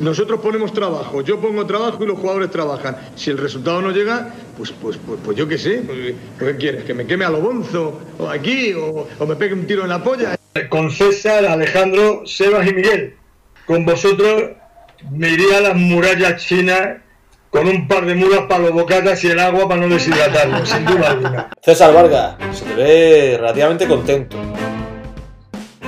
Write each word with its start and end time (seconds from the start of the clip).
Nosotros 0.00 0.40
ponemos 0.40 0.74
trabajo, 0.74 1.22
yo 1.22 1.40
pongo 1.40 1.64
trabajo 1.64 2.04
y 2.04 2.06
los 2.06 2.18
jugadores 2.18 2.50
trabajan. 2.50 2.96
Si 3.16 3.30
el 3.30 3.38
resultado 3.38 3.80
no 3.80 3.90
llega, 3.90 4.34
pues, 4.56 4.72
pues, 4.72 4.98
pues, 5.06 5.18
pues 5.24 5.36
yo 5.38 5.48
qué 5.48 5.56
sé. 5.56 5.82
Pues, 5.86 6.14
¿Qué 6.38 6.56
quieres? 6.56 6.84
¿Que 6.84 6.92
me 6.92 7.06
queme 7.06 7.24
a 7.24 7.30
lo 7.30 7.40
bonzo? 7.40 7.98
¿O 8.18 8.28
aquí? 8.28 8.74
O, 8.74 9.08
¿O 9.18 9.26
me 9.26 9.36
pegue 9.36 9.54
un 9.54 9.66
tiro 9.66 9.84
en 9.84 9.88
la 9.88 10.02
polla? 10.02 10.36
Con 10.68 10.90
César, 10.90 11.46
Alejandro, 11.46 12.26
Sebas 12.26 12.68
y 12.68 12.74
Miguel. 12.74 13.16
Con 13.66 13.86
vosotros 13.86 14.50
me 15.10 15.30
iría 15.30 15.58
a 15.58 15.60
las 15.62 15.76
murallas 15.76 16.44
chinas 16.44 16.98
con 17.48 17.66
un 17.66 17.88
par 17.88 18.04
de 18.04 18.14
mulas 18.14 18.40
para 18.48 18.64
los 18.64 18.72
bocatas 18.72 19.24
y 19.24 19.28
el 19.28 19.40
agua 19.40 19.68
para 19.68 19.80
no 19.80 19.88
deshidratarlo, 19.88 20.64
sin 20.64 20.84
duda 20.84 21.10
alguna. 21.10 21.50
César 21.62 21.92
Vargas, 21.92 22.36
se 22.52 22.64
te 22.64 22.74
ve 22.74 23.36
relativamente 23.38 23.88
contento. 23.88 24.36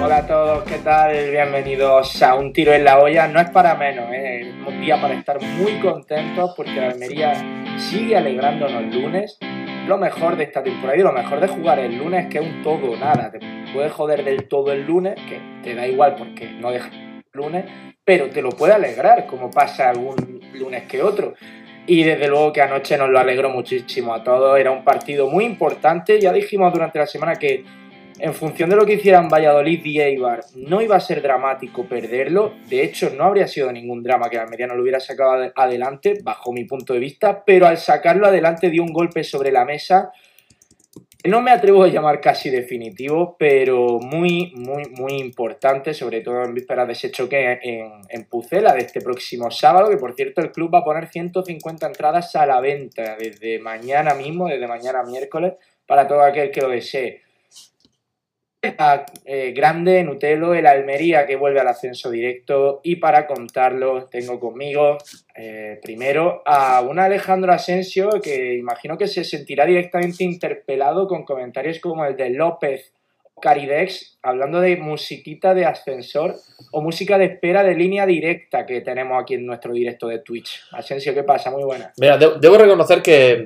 Hola 0.04 0.16
a 0.16 0.26
todos, 0.26 0.64
¿qué 0.64 0.78
tal? 0.78 1.30
Bienvenidos 1.30 2.20
a 2.24 2.34
Un 2.34 2.52
Tiro 2.52 2.72
en 2.72 2.82
la 2.82 2.98
Olla. 2.98 3.28
No 3.28 3.40
es 3.40 3.48
para 3.50 3.76
menos, 3.76 4.12
¿eh? 4.12 4.40
es 4.40 4.66
un 4.66 4.80
día 4.80 5.00
para 5.00 5.14
estar 5.14 5.40
muy 5.40 5.78
contentos 5.78 6.54
porque 6.56 6.74
la 6.74 6.88
Almería 6.88 7.34
sigue 7.78 8.16
alegrándonos 8.16 8.92
lunes. 8.92 9.38
Lo 9.86 9.98
mejor 9.98 10.36
de 10.36 10.42
esta 10.42 10.60
temporada 10.60 10.98
y 10.98 11.02
lo 11.02 11.12
mejor 11.12 11.38
de 11.38 11.46
jugar 11.46 11.78
el 11.78 11.96
lunes 11.96 12.26
que 12.26 12.38
es 12.38 12.44
un 12.44 12.64
todo 12.64 12.96
nada. 12.96 13.30
Te 13.30 13.38
puedes 13.72 13.92
joder 13.92 14.24
del 14.24 14.48
todo 14.48 14.72
el 14.72 14.84
lunes, 14.84 15.14
que 15.28 15.40
te 15.62 15.76
da 15.76 15.86
igual 15.86 16.16
porque 16.16 16.50
no 16.50 16.72
dejas 16.72 16.90
lunes, 17.32 17.64
pero 18.04 18.28
te 18.28 18.42
lo 18.42 18.50
puede 18.50 18.72
alegrar, 18.72 19.28
como 19.28 19.52
pasa 19.52 19.88
algún 19.88 20.40
lunes 20.52 20.82
que 20.88 21.00
otro. 21.00 21.34
Y 21.86 22.02
desde 22.02 22.26
luego 22.26 22.52
que 22.52 22.60
anoche 22.60 22.98
nos 22.98 23.08
lo 23.08 23.20
alegró 23.20 23.50
muchísimo 23.50 24.12
a 24.14 24.24
todos. 24.24 24.58
Era 24.58 24.72
un 24.72 24.82
partido 24.82 25.28
muy 25.28 25.44
importante. 25.44 26.20
Ya 26.20 26.32
dijimos 26.32 26.72
durante 26.72 26.98
la 26.98 27.06
semana 27.06 27.36
que 27.36 27.64
en 28.22 28.34
función 28.34 28.70
de 28.70 28.76
lo 28.76 28.86
que 28.86 28.92
hicieran 28.94 29.28
Valladolid 29.28 29.84
y 29.84 30.00
Eibar, 30.00 30.44
no 30.54 30.80
iba 30.80 30.94
a 30.94 31.00
ser 31.00 31.22
dramático 31.22 31.88
perderlo. 31.88 32.54
De 32.68 32.84
hecho, 32.84 33.10
no 33.10 33.24
habría 33.24 33.48
sido 33.48 33.72
ningún 33.72 34.00
drama 34.00 34.30
que 34.30 34.38
Almería 34.38 34.68
no 34.68 34.76
lo 34.76 34.82
hubiera 34.82 35.00
sacado 35.00 35.50
adelante, 35.56 36.20
bajo 36.22 36.52
mi 36.52 36.64
punto 36.64 36.92
de 36.94 37.00
vista. 37.00 37.44
Pero 37.44 37.66
al 37.66 37.78
sacarlo 37.78 38.28
adelante 38.28 38.70
dio 38.70 38.84
un 38.84 38.92
golpe 38.92 39.24
sobre 39.24 39.50
la 39.50 39.64
mesa. 39.64 40.12
No 41.24 41.42
me 41.42 41.50
atrevo 41.50 41.82
a 41.82 41.88
llamar 41.88 42.20
casi 42.20 42.48
definitivo, 42.48 43.34
pero 43.36 43.98
muy, 43.98 44.52
muy, 44.54 44.84
muy 44.90 45.14
importante, 45.14 45.92
sobre 45.92 46.20
todo 46.20 46.44
en 46.44 46.54
vísperas 46.54 46.86
de 46.86 46.92
ese 46.92 47.10
choque 47.10 47.58
en, 47.60 47.90
en 48.08 48.24
Pucela 48.26 48.72
de 48.72 48.82
este 48.82 49.00
próximo 49.00 49.50
sábado, 49.50 49.90
que 49.90 49.96
por 49.96 50.14
cierto 50.14 50.40
el 50.42 50.52
club 50.52 50.72
va 50.72 50.78
a 50.78 50.84
poner 50.84 51.08
150 51.08 51.88
entradas 51.88 52.36
a 52.36 52.46
la 52.46 52.60
venta 52.60 53.16
desde 53.18 53.58
mañana 53.58 54.14
mismo, 54.14 54.46
desde 54.46 54.68
mañana 54.68 55.02
miércoles, 55.02 55.54
para 55.86 56.06
todo 56.06 56.22
aquel 56.22 56.52
que 56.52 56.60
lo 56.60 56.68
desee 56.68 57.21
a, 58.78 59.06
eh, 59.24 59.52
grande 59.52 60.04
Nutelo, 60.04 60.54
el 60.54 60.66
Almería 60.66 61.26
que 61.26 61.36
vuelve 61.36 61.60
al 61.60 61.68
ascenso 61.68 62.10
directo 62.10 62.80
y 62.84 62.96
para 62.96 63.26
contarlo 63.26 64.06
tengo 64.06 64.38
conmigo 64.38 64.98
eh, 65.34 65.80
primero 65.82 66.42
a 66.46 66.80
un 66.80 66.98
Alejandro 67.00 67.52
Asensio 67.52 68.08
que 68.22 68.54
imagino 68.54 68.96
que 68.96 69.08
se 69.08 69.24
sentirá 69.24 69.66
directamente 69.66 70.22
interpelado 70.22 71.08
con 71.08 71.24
comentarios 71.24 71.80
como 71.80 72.04
el 72.04 72.16
de 72.16 72.30
López 72.30 72.92
Caridex 73.40 74.18
hablando 74.22 74.60
de 74.60 74.76
musiquita 74.76 75.54
de 75.54 75.64
ascensor 75.66 76.36
o 76.70 76.80
música 76.80 77.18
de 77.18 77.24
espera 77.24 77.64
de 77.64 77.74
línea 77.74 78.06
directa 78.06 78.64
que 78.64 78.80
tenemos 78.80 79.20
aquí 79.20 79.34
en 79.34 79.44
nuestro 79.44 79.72
directo 79.72 80.06
de 80.06 80.20
Twitch. 80.20 80.62
Asensio, 80.70 81.12
¿qué 81.14 81.24
pasa? 81.24 81.50
Muy 81.50 81.64
buena. 81.64 81.92
Mira, 81.98 82.16
de- 82.16 82.38
debo 82.40 82.56
reconocer 82.56 83.02
que, 83.02 83.44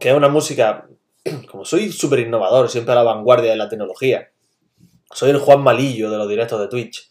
que 0.00 0.08
es 0.08 0.14
una 0.14 0.30
música, 0.30 0.86
como 1.50 1.66
soy 1.66 1.92
súper 1.92 2.20
innovador, 2.20 2.70
siempre 2.70 2.92
a 2.92 2.96
la 2.96 3.02
vanguardia 3.02 3.50
de 3.50 3.56
la 3.58 3.68
tecnología, 3.68 4.30
soy 5.10 5.30
el 5.30 5.38
Juan 5.38 5.62
Malillo 5.62 6.10
de 6.10 6.18
los 6.18 6.28
directos 6.28 6.60
de 6.60 6.68
Twitch. 6.68 7.10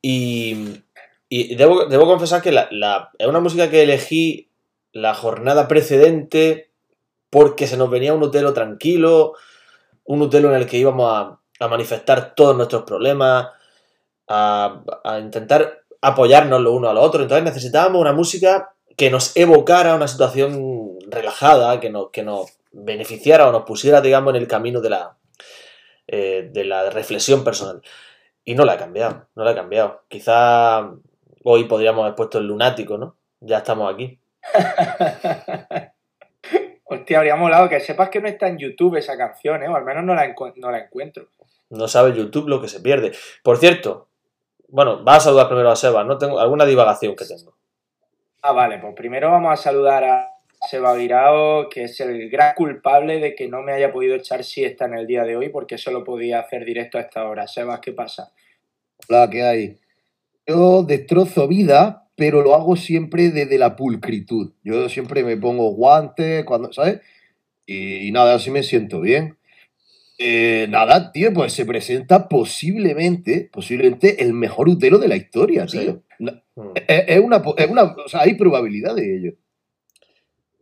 Y, 0.00 0.82
y 1.28 1.56
debo, 1.56 2.06
confesar 2.06 2.42
que 2.42 2.52
la, 2.52 3.10
es 3.18 3.26
una 3.26 3.40
música 3.40 3.68
que 3.70 3.82
elegí 3.82 4.50
la 4.92 5.14
jornada 5.14 5.68
precedente 5.68 6.70
porque 7.30 7.66
se 7.66 7.76
nos 7.76 7.90
venía 7.90 8.14
un 8.14 8.22
Utelo 8.22 8.54
tranquilo, 8.54 9.34
un 10.04 10.22
Utelo 10.22 10.48
en 10.48 10.56
el 10.56 10.66
que 10.66 10.78
íbamos 10.78 11.12
a, 11.12 11.34
manifestar 11.68 12.36
todos 12.36 12.56
nuestros 12.56 12.84
problemas, 12.84 13.48
a, 14.28 14.84
a 15.02 15.18
intentar 15.18 15.82
apoyarnos 16.00 16.60
los 16.60 16.72
unos 16.72 16.90
a 16.90 16.94
los 16.94 17.04
otros. 17.04 17.22
Entonces 17.22 17.44
necesitábamos 17.44 18.00
una 18.00 18.12
música 18.12 18.74
que 18.96 19.10
nos 19.10 19.36
evocara 19.36 19.96
una 19.96 20.08
situación 20.08 20.98
relajada, 21.08 21.80
que 21.80 21.90
nos, 21.90 22.10
que 22.10 22.22
nos 22.22 22.58
beneficiara 22.72 23.48
o 23.48 23.52
nos 23.52 23.64
pusiera, 23.64 24.00
digamos, 24.00 24.34
en 24.34 24.42
el 24.42 24.48
camino 24.48 24.80
de 24.80 24.90
la, 24.90 25.17
eh, 26.08 26.48
de 26.50 26.64
la 26.64 26.90
reflexión 26.90 27.44
personal. 27.44 27.82
Y 28.44 28.54
no 28.54 28.64
la 28.64 28.74
he 28.74 28.78
cambiado, 28.78 29.28
no 29.34 29.44
la 29.44 29.52
he 29.52 29.54
cambiado. 29.54 30.04
Quizá 30.08 30.90
hoy 31.44 31.64
podríamos 31.64 32.02
haber 32.02 32.14
puesto 32.14 32.38
el 32.38 32.46
lunático, 32.46 32.96
¿no? 32.96 33.16
Ya 33.40 33.58
estamos 33.58 33.92
aquí. 33.92 34.18
Hostia, 36.84 37.18
habría 37.18 37.36
molado 37.36 37.68
que 37.68 37.78
sepas 37.80 38.08
que 38.08 38.22
no 38.22 38.28
está 38.28 38.48
en 38.48 38.56
YouTube 38.56 38.96
esa 38.96 39.18
canción, 39.18 39.62
¿eh? 39.62 39.68
o 39.68 39.76
al 39.76 39.84
menos 39.84 40.02
no 40.04 40.14
la, 40.14 40.34
no 40.56 40.70
la 40.70 40.78
encuentro. 40.78 41.28
No 41.68 41.86
sabe 41.86 42.16
YouTube 42.16 42.48
lo 42.48 42.62
que 42.62 42.68
se 42.68 42.80
pierde. 42.80 43.12
Por 43.42 43.58
cierto, 43.58 44.08
bueno, 44.68 45.04
vas 45.04 45.18
a 45.18 45.20
saludar 45.26 45.48
primero 45.48 45.70
a 45.70 45.76
Seba, 45.76 46.04
¿no? 46.04 46.16
Tengo 46.16 46.40
alguna 46.40 46.64
divagación 46.64 47.14
que 47.14 47.26
tengo. 47.26 47.54
Ah, 48.40 48.52
vale, 48.52 48.78
pues 48.78 48.94
primero 48.94 49.30
vamos 49.30 49.52
a 49.52 49.56
saludar 49.56 50.04
a 50.04 50.37
Seba 50.68 50.94
Virao, 50.94 51.68
que 51.68 51.84
es 51.84 52.00
el 52.00 52.28
gran 52.30 52.54
culpable 52.54 53.20
de 53.20 53.34
que 53.34 53.48
no 53.48 53.62
me 53.62 53.72
haya 53.72 53.92
podido 53.92 54.14
echar 54.16 54.42
siesta 54.44 54.86
en 54.86 54.94
el 54.94 55.06
día 55.06 55.24
de 55.24 55.36
hoy, 55.36 55.48
porque 55.50 55.78
solo 55.78 56.04
podía 56.04 56.40
hacer 56.40 56.64
directo 56.64 56.98
a 56.98 57.02
esta 57.02 57.28
hora. 57.28 57.46
Sebas, 57.46 57.80
¿qué 57.80 57.92
pasa? 57.92 58.32
Hola, 59.08 59.28
¿qué 59.30 59.42
hay? 59.42 59.78
Yo 60.46 60.82
destrozo 60.82 61.46
vida, 61.46 62.08
pero 62.16 62.42
lo 62.42 62.54
hago 62.54 62.74
siempre 62.76 63.30
desde 63.30 63.58
la 63.58 63.76
pulcritud. 63.76 64.52
Yo 64.64 64.88
siempre 64.88 65.22
me 65.22 65.36
pongo 65.36 65.70
guantes, 65.72 66.44
cuando, 66.44 66.72
¿sabes? 66.72 67.00
Y, 67.66 68.08
y 68.08 68.12
nada, 68.12 68.34
así 68.34 68.50
me 68.50 68.62
siento 68.62 69.00
bien. 69.00 69.36
Eh, 70.18 70.66
nada, 70.68 71.12
tío, 71.12 71.32
pues 71.32 71.52
se 71.52 71.64
presenta 71.64 72.28
posiblemente, 72.28 73.48
posiblemente 73.52 74.22
el 74.24 74.32
mejor 74.32 74.68
utero 74.68 74.98
de 74.98 75.06
la 75.06 75.16
historia, 75.16 75.68
Sí. 75.68 75.78
tío. 75.78 76.02
Mm. 76.18 76.28
Es, 76.74 77.04
es 77.06 77.20
una, 77.20 77.40
es 77.56 77.70
una, 77.70 77.82
o 77.84 78.08
sea, 78.08 78.22
hay 78.22 78.34
probabilidad 78.34 78.96
de 78.96 79.16
ello. 79.16 79.32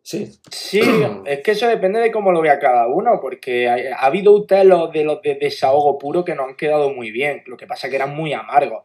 Sí, 0.06 0.31
Sí, 0.53 0.81
es 1.27 1.41
que 1.43 1.50
eso 1.50 1.67
depende 1.67 1.99
de 1.99 2.12
cómo 2.12 2.31
lo 2.31 2.41
vea 2.41 2.61
cada 2.61 2.87
uno, 2.87 3.19
porque 3.21 3.69
ha, 3.69 3.75
ha 3.99 4.06
habido 4.06 4.31
utelos 4.31 4.93
de 4.93 5.03
los 5.03 5.21
de 5.21 5.34
desahogo 5.34 5.99
puro 5.99 6.25
que 6.25 6.37
no 6.37 6.44
han 6.44 6.55
quedado 6.55 6.91
muy 6.93 7.11
bien. 7.11 7.43
Lo 7.47 7.56
que 7.56 7.67
pasa 7.67 7.89
que 7.91 7.97
eran 7.97 8.15
muy 8.15 8.33
amargos. 8.33 8.84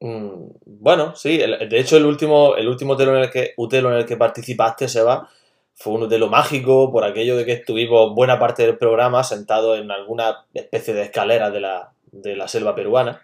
Mm, 0.00 0.50
Bueno, 0.66 1.14
sí, 1.16 1.40
el- 1.40 1.68
de 1.70 1.80
hecho 1.80 1.96
el 1.96 2.04
último, 2.04 2.54
el 2.56 2.68
último 2.68 2.92
Utelo 2.92 3.16
en 3.16 3.22
el 3.24 3.30
que, 3.30 3.54
Utelo 3.56 3.90
en 3.92 3.98
el 3.98 4.04
que 4.06 4.18
participaste, 4.18 4.88
Seba, 4.88 5.28
fue 5.74 5.94
un 5.94 6.02
Utelo 6.02 6.28
mágico 6.28 6.92
por 6.92 7.04
aquello 7.04 7.36
de 7.36 7.46
que 7.46 7.52
estuvimos 7.52 8.14
buena 8.14 8.38
parte 8.38 8.62
del 8.64 8.76
programa 8.76 9.24
sentados 9.24 9.78
en 9.78 9.90
alguna 9.90 10.44
especie 10.52 10.92
de 10.92 11.02
escalera 11.04 11.50
de 11.50 11.60
la, 11.60 11.92
de 12.12 12.36
la 12.36 12.46
selva 12.46 12.74
peruana. 12.74 13.22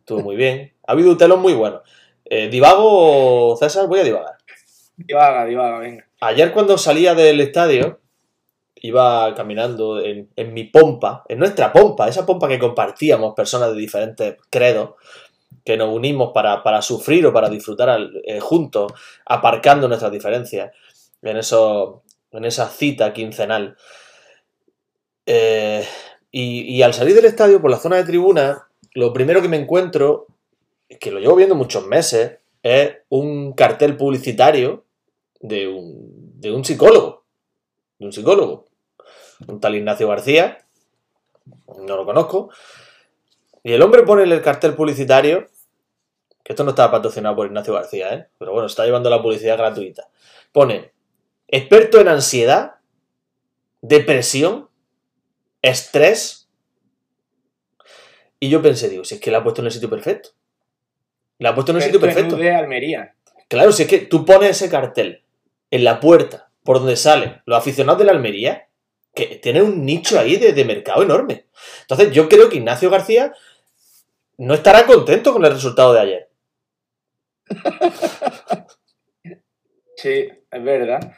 Estuvo 0.00 0.20
muy 0.20 0.36
bien. 0.36 0.74
Ha 0.86 0.92
habido 0.92 1.12
Utelos 1.12 1.38
muy 1.38 1.54
buenos. 1.54 1.80
Eh, 2.26 2.48
divago, 2.48 3.56
César, 3.56 3.86
voy 3.88 4.00
a 4.00 4.04
divagar. 4.04 4.36
Divaga, 4.96 5.44
divaga, 5.44 5.78
venga. 5.78 6.06
Ayer 6.20 6.52
cuando 6.52 6.78
salía 6.78 7.14
del 7.14 7.40
estadio, 7.40 8.00
iba 8.76 9.34
caminando 9.34 10.00
en, 10.00 10.30
en 10.36 10.54
mi 10.54 10.64
pompa, 10.64 11.24
en 11.28 11.38
nuestra 11.38 11.72
pompa, 11.72 12.08
esa 12.08 12.26
pompa 12.26 12.48
que 12.48 12.58
compartíamos 12.58 13.34
personas 13.34 13.72
de 13.72 13.80
diferentes 13.80 14.36
credos, 14.50 14.90
que 15.64 15.76
nos 15.76 15.94
unimos 15.94 16.32
para, 16.32 16.62
para 16.62 16.82
sufrir 16.82 17.26
o 17.26 17.32
para 17.32 17.48
disfrutar 17.48 17.98
eh, 18.24 18.40
juntos, 18.40 18.92
aparcando 19.24 19.88
nuestras 19.88 20.12
diferencias 20.12 20.72
en, 21.22 21.36
eso, 21.38 22.02
en 22.32 22.44
esa 22.44 22.68
cita 22.68 23.12
quincenal. 23.12 23.76
Eh, 25.26 25.84
y, 26.30 26.76
y 26.76 26.82
al 26.82 26.92
salir 26.92 27.14
del 27.14 27.24
estadio 27.24 27.60
por 27.60 27.70
la 27.70 27.78
zona 27.78 27.96
de 27.96 28.04
tribuna, 28.04 28.68
lo 28.92 29.12
primero 29.12 29.40
que 29.40 29.48
me 29.48 29.56
encuentro, 29.56 30.26
que 31.00 31.10
lo 31.10 31.20
llevo 31.20 31.36
viendo 31.36 31.54
muchos 31.54 31.86
meses, 31.86 32.38
es 32.64 32.96
un 33.10 33.52
cartel 33.52 33.94
publicitario 33.96 34.86
de 35.40 35.68
un, 35.68 36.40
de 36.40 36.50
un 36.50 36.64
psicólogo. 36.64 37.26
De 37.98 38.06
un 38.06 38.12
psicólogo. 38.12 38.64
Un 39.46 39.60
tal 39.60 39.74
Ignacio 39.74 40.08
García. 40.08 40.66
No 41.66 41.96
lo 41.96 42.06
conozco. 42.06 42.48
Y 43.62 43.72
el 43.72 43.82
hombre 43.82 44.02
pone 44.02 44.22
en 44.22 44.32
el 44.32 44.40
cartel 44.40 44.74
publicitario. 44.74 45.46
Que 46.42 46.54
esto 46.54 46.64
no 46.64 46.70
estaba 46.70 46.90
patrocinado 46.90 47.36
por 47.36 47.46
Ignacio 47.46 47.74
García, 47.74 48.14
¿eh? 48.14 48.28
Pero 48.38 48.52
bueno, 48.52 48.66
está 48.66 48.86
llevando 48.86 49.10
la 49.10 49.20
publicidad 49.20 49.58
gratuita. 49.58 50.08
Pone. 50.50 50.94
Experto 51.46 52.00
en 52.00 52.08
ansiedad. 52.08 52.76
Depresión. 53.82 54.70
Estrés. 55.60 56.48
Y 58.40 58.48
yo 58.48 58.62
pensé, 58.62 58.88
digo, 58.88 59.04
si 59.04 59.16
es 59.16 59.20
que 59.20 59.30
la 59.30 59.38
ha 59.38 59.42
puesto 59.42 59.60
en 59.60 59.66
el 59.66 59.72
sitio 59.72 59.90
perfecto. 59.90 60.30
La 61.38 61.50
ha 61.50 61.54
puesto 61.54 61.72
en 61.72 61.76
el 61.78 61.82
sitio 61.82 62.00
perfecto. 62.00 62.36
UD 62.36 62.46
Almería. 62.48 63.14
Claro, 63.48 63.72
si 63.72 63.82
es 63.82 63.88
que 63.88 63.98
tú 63.98 64.24
pones 64.24 64.50
ese 64.50 64.68
cartel 64.70 65.22
en 65.70 65.84
la 65.84 66.00
puerta 66.00 66.50
por 66.62 66.78
donde 66.78 66.96
salen 66.96 67.42
los 67.46 67.58
aficionados 67.58 67.98
de 67.98 68.04
la 68.06 68.12
Almería, 68.12 68.68
que 69.14 69.26
tienen 69.42 69.62
un 69.64 69.84
nicho 69.84 70.18
ahí 70.18 70.36
de, 70.36 70.52
de 70.52 70.64
mercado 70.64 71.02
enorme. 71.02 71.46
Entonces, 71.82 72.10
yo 72.12 72.28
creo 72.28 72.48
que 72.48 72.56
Ignacio 72.56 72.90
García 72.90 73.32
no 74.38 74.54
estará 74.54 74.86
contento 74.86 75.32
con 75.32 75.44
el 75.44 75.52
resultado 75.52 75.92
de 75.92 76.00
ayer. 76.00 76.30
Sí, 79.96 80.28
es 80.50 80.64
verdad. 80.64 81.12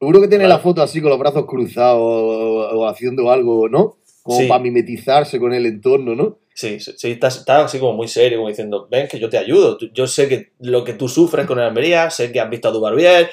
Seguro 0.00 0.20
que 0.20 0.28
tiene 0.28 0.44
Claro. 0.44 0.58
la 0.58 0.62
foto 0.62 0.82
así 0.82 1.00
con 1.00 1.10
los 1.10 1.18
brazos 1.18 1.46
cruzados 1.46 2.00
o, 2.00 2.80
o 2.80 2.86
haciendo 2.88 3.30
algo, 3.30 3.68
¿no? 3.68 3.98
Como 4.22 4.38
Sí. 4.38 4.46
para 4.48 4.60
mimetizarse 4.62 5.38
con 5.38 5.52
el 5.52 5.66
entorno, 5.66 6.14
¿no? 6.14 6.38
Sí, 6.54 6.78
sí, 6.80 7.12
está, 7.12 7.28
está 7.28 7.64
así 7.64 7.78
como 7.78 7.94
muy 7.94 8.08
serio, 8.08 8.38
como 8.38 8.48
diciendo, 8.48 8.86
ven 8.90 9.08
que 9.08 9.18
yo 9.18 9.28
te 9.30 9.38
ayudo. 9.38 9.78
Yo 9.92 10.06
sé 10.06 10.28
que 10.28 10.52
lo 10.60 10.84
que 10.84 10.92
tú 10.92 11.08
sufres 11.08 11.46
con 11.46 11.58
el 11.58 11.64
Almería, 11.64 12.10
sé 12.10 12.30
que 12.30 12.40
has 12.40 12.50
visto 12.50 12.68
a 12.68 12.72
Dubarbier, 12.72 13.30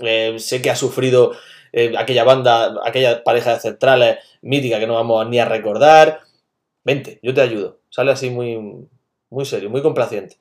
eh, 0.00 0.36
sé 0.38 0.60
que 0.60 0.70
has 0.70 0.78
sufrido 0.78 1.32
eh, 1.72 1.94
aquella 1.96 2.24
banda, 2.24 2.74
aquella 2.84 3.24
pareja 3.24 3.54
de 3.54 3.60
centrales 3.60 4.18
mítica 4.42 4.78
que 4.78 4.86
no 4.86 4.94
vamos 4.94 5.26
ni 5.28 5.38
a 5.38 5.46
recordar. 5.46 6.20
Vente, 6.84 7.18
yo 7.22 7.32
te 7.34 7.40
ayudo. 7.40 7.80
Sale 7.90 8.12
así 8.12 8.28
muy, 8.30 8.58
muy 9.30 9.44
serio, 9.46 9.70
muy 9.70 9.80
complaciente. 9.82 10.36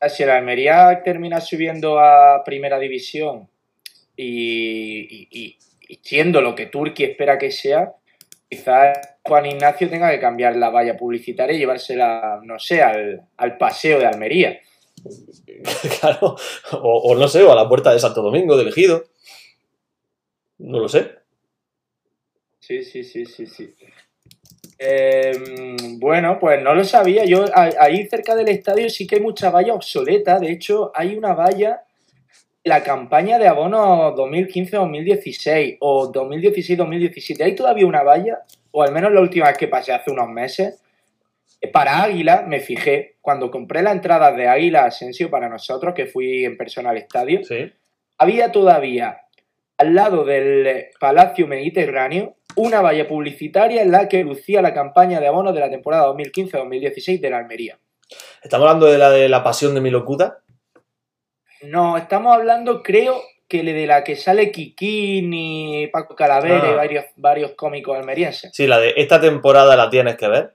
Ah, 0.00 0.08
Si 0.08 0.22
el 0.22 0.30
Almería 0.30 1.02
termina 1.04 1.40
subiendo 1.40 1.98
a 1.98 2.42
primera 2.44 2.78
división 2.78 3.48
y- 4.16 5.28
y- 5.30 5.58
y 5.88 6.00
siendo 6.02 6.40
lo 6.40 6.54
que 6.54 6.66
Turquía 6.66 7.08
espera 7.08 7.38
que 7.38 7.50
sea, 7.50 7.92
quizás 8.48 8.96
Juan 9.24 9.46
Ignacio 9.46 9.88
tenga 9.88 10.10
que 10.10 10.20
cambiar 10.20 10.56
la 10.56 10.70
valla 10.70 10.96
publicitaria 10.96 11.56
y 11.56 11.58
llevársela, 11.58 12.40
no 12.42 12.58
sé, 12.58 12.82
al, 12.82 13.22
al 13.36 13.56
paseo 13.56 13.98
de 13.98 14.06
Almería. 14.06 14.60
claro, 16.00 16.36
o, 16.72 16.98
o 16.98 17.14
no 17.16 17.28
sé, 17.28 17.42
o 17.42 17.52
a 17.52 17.56
la 17.56 17.68
puerta 17.68 17.92
de 17.92 17.98
Santo 17.98 18.22
Domingo, 18.22 18.56
del 18.56 18.68
Ejido. 18.68 19.04
No 20.58 20.80
lo 20.80 20.88
sé. 20.88 21.10
Sí, 22.60 22.82
sí, 22.82 23.04
sí, 23.04 23.26
sí, 23.26 23.46
sí. 23.46 23.74
Eh, 24.78 25.32
bueno, 25.98 26.38
pues 26.38 26.62
no 26.62 26.74
lo 26.74 26.84
sabía. 26.84 27.24
Yo 27.24 27.44
ahí 27.54 28.06
cerca 28.06 28.34
del 28.34 28.48
estadio 28.48 28.88
sí 28.90 29.06
que 29.06 29.16
hay 29.16 29.20
mucha 29.20 29.50
valla 29.50 29.74
obsoleta. 29.74 30.38
De 30.38 30.52
hecho, 30.52 30.90
hay 30.94 31.14
una 31.14 31.34
valla 31.34 31.84
la 32.64 32.82
campaña 32.82 33.38
de 33.38 33.46
abono 33.46 34.14
2015-2016 34.16 35.76
o 35.80 36.10
2016-2017. 36.10 37.42
Hay 37.42 37.54
todavía 37.54 37.86
una 37.86 38.02
valla, 38.02 38.42
o 38.76 38.82
al 38.82 38.90
menos 38.92 39.12
la 39.12 39.20
última 39.20 39.46
vez 39.46 39.56
que 39.56 39.68
pasé 39.68 39.92
hace 39.92 40.10
unos 40.10 40.28
meses. 40.28 40.80
eh, 41.60 41.68
Para 41.68 42.02
Águila, 42.02 42.42
me 42.46 42.58
fijé, 42.60 43.16
cuando 43.20 43.50
compré 43.50 43.82
la 43.82 43.92
entrada 43.92 44.32
de 44.32 44.48
Águila 44.48 44.84
Asensio 44.84 45.30
para 45.30 45.48
nosotros, 45.48 45.94
que 45.94 46.06
fui 46.06 46.44
en 46.44 46.56
persona 46.56 46.90
al 46.90 46.96
estadio, 46.98 47.44
Sí. 47.44 47.72
había 48.18 48.50
todavía 48.50 49.20
al 49.78 49.94
lado 49.94 50.24
del 50.24 50.86
Palacio 50.98 51.46
Mediterráneo 51.46 52.34
una 52.56 52.80
valla 52.80 53.06
publicitaria 53.06 53.82
en 53.82 53.92
la 53.92 54.08
que 54.08 54.24
lucía 54.24 54.60
la 54.60 54.74
campaña 54.74 55.20
de 55.20 55.28
abonos 55.28 55.54
de 55.54 55.60
la 55.60 55.70
temporada 55.70 56.06
2015-2016 56.08 57.20
de 57.20 57.30
la 57.30 57.38
Almería. 57.38 57.78
Estamos 58.42 58.66
hablando 58.66 58.86
de 58.86 58.98
la 58.98 59.10
de 59.10 59.28
la 59.28 59.42
pasión 59.44 59.74
de 59.74 59.80
mi 59.80 59.90
locura. 59.90 60.38
No, 61.62 61.96
estamos 61.96 62.34
hablando, 62.34 62.82
creo 62.82 63.22
que 63.48 63.62
le 63.62 63.72
de 63.72 63.86
la 63.86 64.02
que 64.04 64.16
sale 64.16 64.50
Kikín 64.50 65.32
y 65.34 65.86
Paco 65.88 66.14
Calavera 66.16 66.62
Ah. 66.68 66.72
y 66.72 66.74
varios, 66.74 67.04
varios 67.16 67.52
cómicos 67.52 67.96
almerienses. 67.96 68.50
Sí, 68.54 68.66
la 68.66 68.78
de 68.80 68.94
esta 68.96 69.20
temporada 69.20 69.76
la 69.76 69.90
tienes 69.90 70.16
que 70.16 70.28
ver. 70.28 70.54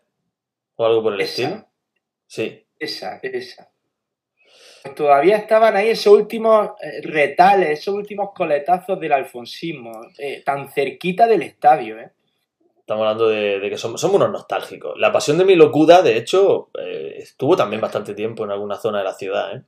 O 0.76 0.86
algo 0.86 1.04
por 1.04 1.14
el 1.14 1.22
Esa. 1.22 1.42
estilo. 1.44 1.66
Sí. 2.28 2.66
Esa, 2.80 3.20
esa. 3.22 3.70
Pues 4.82 4.96
todavía 4.96 5.36
estaban 5.38 5.76
ahí 5.76 5.90
esos 5.90 6.14
últimos 6.14 6.70
eh, 6.82 7.02
retales, 7.04 7.80
esos 7.80 7.94
últimos 7.96 8.30
coletazos 8.34 8.98
del 9.00 9.12
alfonsismo, 9.12 9.92
eh, 10.18 10.42
tan 10.46 10.72
cerquita 10.72 11.28
del 11.28 11.42
estadio, 11.42 12.00
¿eh? 12.00 12.12
Estamos 12.80 13.02
hablando 13.04 13.28
de, 13.28 13.60
de 13.60 13.70
que 13.70 13.78
somos, 13.78 14.02
somos 14.02 14.16
unos 14.16 14.32
nostálgicos. 14.32 14.98
La 14.98 15.12
pasión 15.12 15.38
de 15.38 15.46
mi 15.46 15.56
locura, 15.56 16.02
de 16.02 16.18
hecho, 16.18 16.70
eh, 16.82 17.16
estuvo 17.18 17.56
también 17.56 17.82
bastante 17.82 18.16
tiempo 18.16 18.46
en 18.46 18.52
alguna 18.52 18.78
zona 18.78 19.00
de 19.00 19.04
la 19.04 19.14
ciudad. 19.14 19.56
¿eh? 19.58 19.62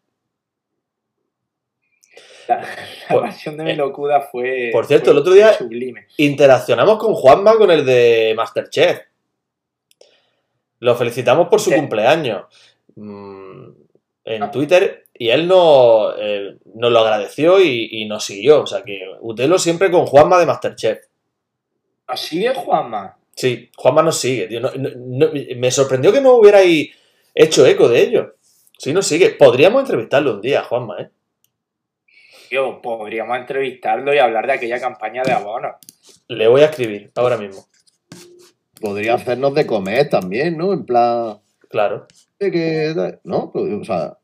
La, 3.09 3.15
la 3.15 3.21
pasión 3.21 3.57
de 3.57 3.63
mi 3.63 3.71
eh, 3.71 3.75
locura 3.75 4.21
fue. 4.21 4.69
por 4.71 4.85
cierto, 4.85 5.05
fue- 5.05 5.13
el 5.13 5.17
otro 5.19 5.33
día- 5.33 5.53
Sublime. 5.53 6.07
Interaccionamos 6.17 6.97
con 6.97 7.13
Juanma 7.13 7.55
con 7.55 7.71
el 7.71 7.85
de 7.85 8.33
Masterchef. 8.35 8.99
Lo 10.79 10.95
felicitamos 10.95 11.47
por 11.47 11.59
su 11.59 11.69
Sí. 11.69 11.75
cumpleaños 11.75 12.43
mm, 12.95 13.67
en 14.25 14.43
Ah. 14.43 14.51
Twitter 14.51 15.05
y 15.13 15.29
él 15.29 15.47
no, 15.47 16.15
eh, 16.17 16.57
nos 16.75 16.91
lo 16.91 16.99
agradeció 16.99 17.61
y, 17.61 17.87
y 17.91 18.05
nos 18.05 18.25
siguió. 18.25 18.61
O 18.63 18.67
sea 18.67 18.81
que 18.83 18.99
Utelo 19.21 19.57
siempre 19.59 19.91
con 19.91 20.05
Juanma 20.05 20.39
de 20.39 20.45
Masterchef. 20.47 20.99
¿Nos 22.09 22.19
sigue 22.19 22.53
Juanma? 22.53 23.17
Sí, 23.35 23.69
Juanma 23.77 24.01
nos 24.03 24.17
sigue. 24.17 24.47
tío. 24.47 24.59
No- 24.59 24.71
no- 24.75 24.89
no- 24.95 25.29
me 25.55 25.71
sorprendió 25.71 26.11
que 26.11 26.19
no 26.21 26.33
hubierais 26.33 26.89
hecho 27.33 27.65
eco 27.65 27.87
de 27.87 28.01
ello. 28.01 28.35
Sí, 28.77 28.91
nos 28.93 29.05
sigue. 29.05 29.29
Podríamos 29.29 29.81
entrevistarlo 29.81 30.33
un 30.33 30.41
día, 30.41 30.63
Juanma, 30.63 30.99
¿eh? 31.01 31.09
Tío, 32.51 32.81
podríamos 32.81 33.37
entrevistarlo 33.37 34.13
y 34.13 34.17
hablar 34.17 34.45
de 34.45 34.51
aquella 34.51 34.77
campaña 34.77 35.23
de 35.23 35.31
abonos. 35.31 35.71
Le 36.27 36.49
voy 36.49 36.59
a 36.59 36.65
escribir 36.65 37.09
ahora 37.15 37.37
mismo. 37.37 37.63
Podría 38.81 39.13
hacernos 39.13 39.55
de 39.55 39.65
comer 39.65 40.09
también, 40.09 40.57
¿no? 40.57 40.73
En 40.73 40.85
plan. 40.85 41.39
Claro. 41.69 42.07
de 42.37 42.51
que- 42.51 43.19
¿No? 43.23 43.53
Pues, 43.53 43.71
O 43.73 43.85
sea. 43.85 44.17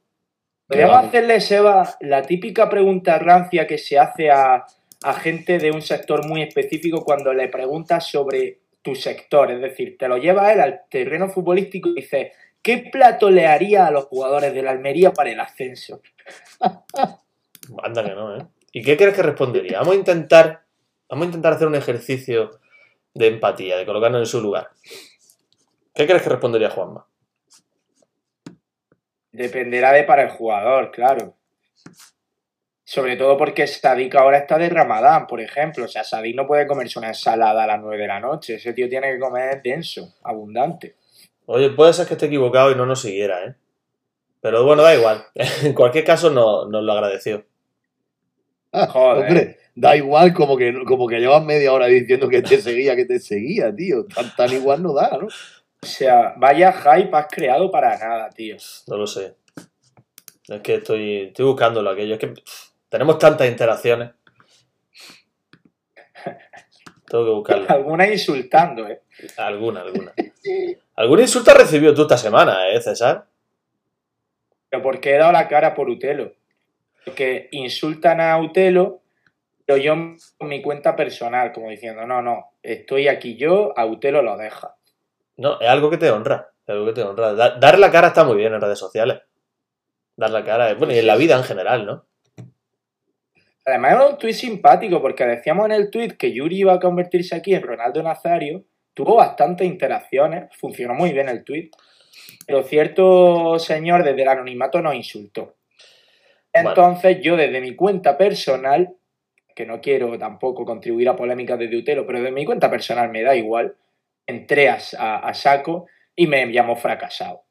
Podríamos 0.68 1.06
hacerle, 1.06 1.40
Seba, 1.40 1.96
la 2.02 2.22
típica 2.24 2.70
pregunta 2.70 3.18
rancia 3.18 3.66
que 3.66 3.78
se 3.78 3.98
hace 3.98 4.30
a, 4.30 4.66
a 5.04 5.14
gente 5.14 5.58
de 5.58 5.72
un 5.72 5.82
sector 5.82 6.28
muy 6.28 6.42
específico 6.42 7.06
cuando 7.06 7.32
le 7.34 7.48
preguntas 7.48 8.10
sobre 8.10 8.60
tu 8.82 8.94
sector. 8.94 9.52
Es 9.52 9.62
decir, 9.62 9.96
te 9.98 10.10
lo 10.10 10.18
lleva 10.18 10.52
él 10.52 10.60
al 10.60 10.82
terreno 10.90 11.30
futbolístico 11.30 11.88
y 11.92 12.02
dice, 12.02 12.34
¿qué 12.62 12.90
plato 12.92 13.30
le 13.30 13.48
haría 13.48 13.88
a 13.88 13.92
los 13.92 14.04
jugadores 14.08 14.54
de 14.54 14.64
la 14.64 14.72
Almería 14.72 15.14
para 15.14 15.30
el 15.32 15.40
ascenso? 15.40 16.02
Anda 17.84 18.04
que 18.04 18.16
no, 18.16 18.36
¿eh? 18.38 18.46
¿Y 18.72 18.82
qué 18.84 18.98
crees 18.98 19.16
que 19.16 19.24
respondería? 19.24 19.80
Vamos 19.80 19.94
a 19.96 19.98
intentar. 19.98 20.64
Vamos 21.10 21.24
a 21.24 21.28
intentar 21.28 21.54
hacer 21.54 21.68
un 21.68 21.76
ejercicio 21.76 22.60
de 23.14 23.28
empatía, 23.28 23.78
de 23.78 23.86
colocarnos 23.86 24.20
en 24.22 24.26
su 24.26 24.42
lugar. 24.42 24.70
¿Qué 25.94 26.06
crees 26.06 26.22
que 26.22 26.30
respondería 26.30 26.70
Juanma? 26.70 27.08
Dependerá 29.32 29.92
de 29.94 30.04
para 30.04 30.24
el 30.24 30.30
jugador, 30.30 30.92
claro. 30.92 31.36
Sobre 32.84 33.18
todo 33.18 33.38
porque 33.38 33.68
Sadik 33.68 34.16
ahora 34.16 34.38
está 34.38 34.58
de 34.58 34.70
Ramadán, 34.70 35.28
por 35.28 35.42
ejemplo. 35.42 35.86
O 35.86 35.88
sea, 35.88 36.04
Sadik 36.04 36.36
no 36.36 36.48
puede 36.48 36.66
comerse 36.68 36.98
una 37.00 37.10
ensalada 37.10 37.64
a 37.64 37.68
las 37.68 37.82
9 37.82 37.98
de 37.98 38.08
la 38.08 38.20
noche. 38.20 38.56
Ese 38.56 38.74
tío 38.74 38.88
tiene 38.88 39.12
que 39.12 39.20
comer 39.20 39.62
denso, 39.62 40.16
abundante. 40.24 40.96
Oye, 41.48 41.70
puede 41.72 41.94
ser 41.94 42.08
que 42.08 42.14
esté 42.14 42.28
equivocado 42.28 42.72
y 42.72 42.76
no 42.76 42.86
nos 42.86 43.02
siguiera, 43.02 43.44
¿eh? 43.46 43.56
Pero 44.42 44.64
bueno, 44.64 44.84
da 44.84 44.96
igual. 44.96 45.26
En 45.64 45.74
cualquier 45.74 46.06
caso, 46.06 46.30
no- 46.30 46.66
nos 46.68 46.84
lo 46.84 46.94
agradeció. 46.94 47.46
Joder. 48.86 49.26
Hombre, 49.26 49.58
da 49.76 49.96
igual 49.96 50.34
como 50.34 50.58
que, 50.58 50.74
como 50.86 51.08
que 51.08 51.20
llevas 51.20 51.44
media 51.44 51.74
hora 51.74 51.88
diciendo 51.88 52.30
que 52.30 52.42
te 52.42 52.62
seguía, 52.62 52.96
que 52.96 53.06
te 53.06 53.20
seguía, 53.20 53.76
tío. 53.76 54.06
Tan, 54.06 54.36
tan 54.36 54.54
igual 54.54 54.84
no 54.84 54.94
da, 54.94 55.18
¿no? 55.20 55.28
O 55.28 55.86
sea, 55.86 56.34
vaya 56.38 56.72
hype 56.74 57.16
has 57.16 57.28
creado 57.28 57.70
para 57.72 57.98
nada, 57.98 58.30
tío. 58.30 58.58
No 58.88 58.98
lo 58.98 59.08
sé. 59.08 59.36
Es 60.48 60.62
que 60.62 60.76
estoy, 60.76 61.28
estoy 61.28 61.46
buscándolo 61.46 61.90
aquello. 61.90 62.14
Es 62.14 62.20
que 62.20 62.28
pff, 62.28 62.70
tenemos 62.90 63.18
tantas 63.20 63.48
interacciones. 63.48 64.12
Tengo 67.10 67.24
que 67.24 67.32
buscarlo. 67.32 67.70
Alguna 67.70 68.12
insultando, 68.12 68.88
¿eh? 68.88 69.02
Alguna, 69.38 69.82
alguna. 69.82 70.14
¿Algún 70.96 71.20
insulto 71.20 71.52
has 71.52 71.58
recibido 71.58 71.94
tú 71.94 72.02
esta 72.04 72.18
semana, 72.18 72.70
eh, 72.70 72.82
César? 72.82 73.28
Pero 74.70 74.84
porque 74.84 75.16
he 75.16 75.18
dado 75.18 75.32
la 75.32 75.48
cara 75.48 75.74
por 75.74 75.90
Utelo. 75.90 76.34
Porque 77.08 77.48
insultan 77.52 78.20
a 78.20 78.38
Utelo, 78.38 79.02
pero 79.66 79.78
yo 79.78 79.96
con 80.38 80.50
mi 80.50 80.62
cuenta 80.62 80.94
personal, 80.94 81.54
como 81.54 81.70
diciendo, 81.70 82.06
no, 82.06 82.22
no, 82.22 82.52
estoy 82.62 83.08
aquí 83.08 83.38
yo, 83.38 83.72
a 83.80 83.86
Utelo 83.86 84.22
lo 84.22 84.36
deja. 84.36 84.76
No, 85.38 85.58
es 85.62 85.70
algo 85.70 85.90
que 85.90 85.98
te 85.98 86.12
honra. 86.12 86.50
Es 86.66 86.70
algo 86.74 86.86
que 86.88 86.92
te 86.92 87.04
honra. 87.04 87.34
Da- 87.34 87.58
dar 87.58 87.80
la 87.80 87.90
cara 87.90 88.08
está 88.10 88.26
muy 88.26 88.36
bien 88.36 88.54
en 88.54 88.60
redes 88.60 88.78
sociales. 88.78 89.22
Dar 90.18 90.32
la 90.32 90.44
cara. 90.44 90.74
Bueno, 90.74 90.94
y 90.94 90.98
en 90.98 91.08
la 91.08 91.16
vida 91.16 91.38
en 91.38 91.46
general, 91.46 91.86
¿no? 91.86 92.06
Además 93.66 93.94
era 93.94 94.06
un 94.08 94.18
tuit 94.18 94.34
simpático 94.36 95.02
porque 95.02 95.26
decíamos 95.26 95.66
en 95.68 95.72
el 95.72 95.90
tuit 95.90 96.18
que 96.18 96.34
Yuri 96.34 96.60
iba 96.60 96.74
a 96.74 96.80
convertirse 96.80 97.36
aquí 97.38 97.54
en 97.56 97.62
Ronaldo 97.62 98.04
Nazario. 98.04 98.66
Tuvo 98.94 99.16
bastantes 99.16 99.66
interacciones, 99.66 100.50
funcionó 100.58 100.94
muy 100.94 101.14
bien 101.14 101.30
el 101.30 101.46
tuit. 101.46 101.74
Pero 102.46 102.64
cierto 102.64 103.60
señor 103.60 104.04
desde 104.04 104.24
el 104.24 104.28
anonimato 104.28 104.82
nos 104.82 104.96
insultó. 104.96 105.56
Vale. 106.54 106.70
Entonces 106.70 107.20
yo 107.22 107.36
desde 107.38 107.62
mi 107.62 107.76
cuenta 107.76 108.18
personal, 108.18 108.94
que 109.56 109.66
no 109.66 109.82
quiero 109.82 110.18
tampoco 110.20 110.66
contribuir 110.66 111.10
a 111.10 111.16
polémicas 111.16 111.58
de 111.60 111.76
Utelo, 111.76 112.06
pero 112.06 112.20
desde 112.20 112.32
mi 112.32 112.46
cuenta 112.46 112.70
personal 112.70 113.10
me 113.10 113.24
da 113.24 113.36
igual, 113.36 113.76
entré 114.26 114.70
a, 114.70 114.78
a- 114.98 115.18
a 115.30 115.34
saco 115.34 115.88
y 116.16 116.28
me 116.28 116.52
llamó 116.52 116.76
fracasado. 116.76 117.44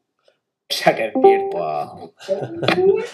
O 0.69 0.75
sea 0.75 0.95
que 0.97 1.07
es 1.07 1.13
cierto. 1.23 2.13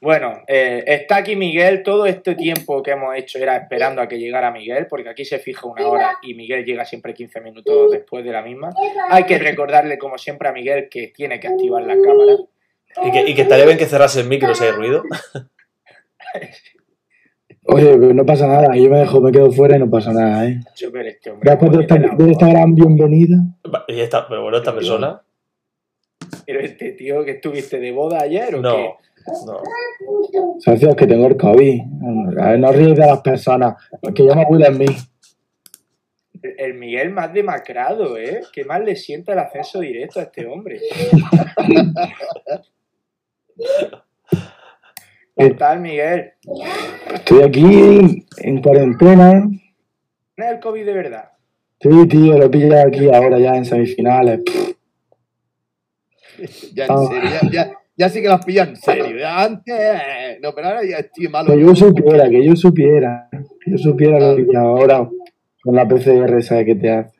Bueno, 0.00 0.42
eh, 0.46 0.84
está 0.86 1.16
aquí 1.16 1.36
Miguel. 1.36 1.82
Todo 1.82 2.04
este 2.06 2.34
tiempo 2.34 2.82
que 2.82 2.90
hemos 2.90 3.16
hecho 3.16 3.38
era 3.38 3.56
esperando 3.56 4.02
a 4.02 4.08
que 4.08 4.18
llegara 4.18 4.50
Miguel, 4.50 4.86
porque 4.88 5.08
aquí 5.08 5.24
se 5.24 5.38
fija 5.38 5.66
una 5.66 5.82
hora 5.88 6.18
y 6.22 6.34
Miguel 6.34 6.64
llega 6.66 6.84
siempre 6.84 7.14
15 7.14 7.40
minutos 7.40 7.90
después 7.90 8.24
de 8.24 8.32
la 8.32 8.42
misma. 8.42 8.70
Hay 9.08 9.24
que 9.24 9.38
recordarle, 9.38 9.96
como 9.96 10.18
siempre, 10.18 10.48
a 10.48 10.52
Miguel 10.52 10.88
que 10.90 11.08
tiene 11.08 11.40
que 11.40 11.48
activar 11.48 11.82
la 11.84 11.94
cámara. 11.94 12.36
Y 13.02 13.10
que, 13.10 13.30
y 13.30 13.34
que 13.34 13.42
estaría 13.42 13.64
bien 13.64 13.78
que 13.78 13.86
cerrase 13.86 14.20
el 14.20 14.28
micro 14.28 14.54
si 14.54 14.64
hay 14.64 14.70
ruido. 14.72 15.02
Oye, 17.66 17.96
no 17.96 18.26
pasa 18.26 18.46
nada, 18.46 18.76
yo 18.76 18.90
me 18.90 18.98
dejo, 18.98 19.20
me 19.22 19.32
quedo 19.32 19.50
fuera 19.50 19.76
y 19.76 19.78
no 19.78 19.88
pasa 19.88 20.12
nada, 20.12 20.46
¿eh? 20.46 20.60
Yo, 20.76 20.92
pero 20.92 21.08
este 21.08 21.30
hombre, 21.30 21.50
Gracias 21.50 21.70
por 21.70 21.80
esta, 21.80 22.16
por 22.16 22.28
esta 22.30 22.46
gran 22.48 22.74
bienvenida. 22.74 23.36
Y 23.88 24.00
esta, 24.00 24.28
pero 24.28 24.42
bueno, 24.42 24.58
esta 24.58 24.74
persona. 24.74 25.22
Pero 26.44 26.60
este 26.60 26.92
tío 26.92 27.24
que 27.24 27.30
estuviste 27.32 27.78
de 27.80 27.90
boda 27.90 28.20
ayer 28.22 28.54
o 28.56 28.60
No. 28.60 28.76
qué? 28.76 28.90
No. 29.46 29.62
Socios, 30.60 30.94
que 30.94 31.06
tengo 31.06 31.26
el 31.26 31.38
COVID. 31.38 31.80
A 32.38 32.50
ver, 32.50 32.58
no 32.60 32.70
ríes 32.70 32.96
de 32.98 33.06
las 33.06 33.20
personas, 33.22 33.74
que 34.14 34.26
yo 34.26 34.34
me 34.34 34.44
cuido 34.44 34.66
en 34.68 34.78
mí. 34.78 34.86
El- 36.42 36.54
El 36.58 36.74
Miguel 36.74 37.10
más 37.12 37.32
demacrado, 37.32 38.18
¿eh? 38.18 38.42
¿Qué 38.52 38.66
mal 38.66 38.84
le 38.84 38.94
sienta 38.96 39.32
el 39.32 39.38
ascenso 39.38 39.80
directo 39.80 40.20
a 40.20 40.24
este 40.24 40.44
hombre? 40.46 40.78
¿Qué 45.36 45.50
tal, 45.50 45.80
Miguel? 45.80 46.32
Estoy 47.12 47.42
aquí 47.42 48.24
en 48.38 48.62
cuarentena. 48.62 49.32
¿No 50.36 50.44
es 50.44 50.50
el 50.52 50.60
COVID 50.60 50.84
de 50.86 50.92
verdad? 50.92 51.30
Sí, 51.80 51.88
tío, 52.08 52.38
lo 52.38 52.50
pillo 52.50 52.80
aquí 52.86 53.08
ahora 53.12 53.38
ya 53.38 53.56
en 53.56 53.64
semifinales. 53.64 54.40
Ya 56.74 56.86
en 56.86 56.90
Ah. 56.90 57.06
serio, 57.08 57.30
ya, 57.30 57.50
ya, 57.52 57.72
ya 57.96 58.08
sí 58.08 58.20
que 58.20 58.26
las 58.26 58.44
pillan 58.44 58.70
en 58.70 58.76
serio. 58.76 59.28
Antes. 59.28 60.40
No, 60.42 60.52
pero 60.52 60.66
ahora 60.66 60.80
ya 60.84 60.96
estoy 60.96 61.28
malo. 61.28 61.52
Que 61.54 61.60
yo 61.60 61.74
supiera, 61.76 62.28
que 62.28 62.44
yo 62.44 62.56
supiera. 62.56 63.28
Que 63.64 63.70
yo 63.70 63.78
supiera 63.78 64.18
lo 64.18 64.34
que 64.36 64.56
ahora 64.56 65.08
con 65.62 65.76
la 65.76 65.86
PCR 65.86 66.36
esa 66.38 66.64
que 66.64 66.74
te 66.74 66.90
hace. 66.90 67.14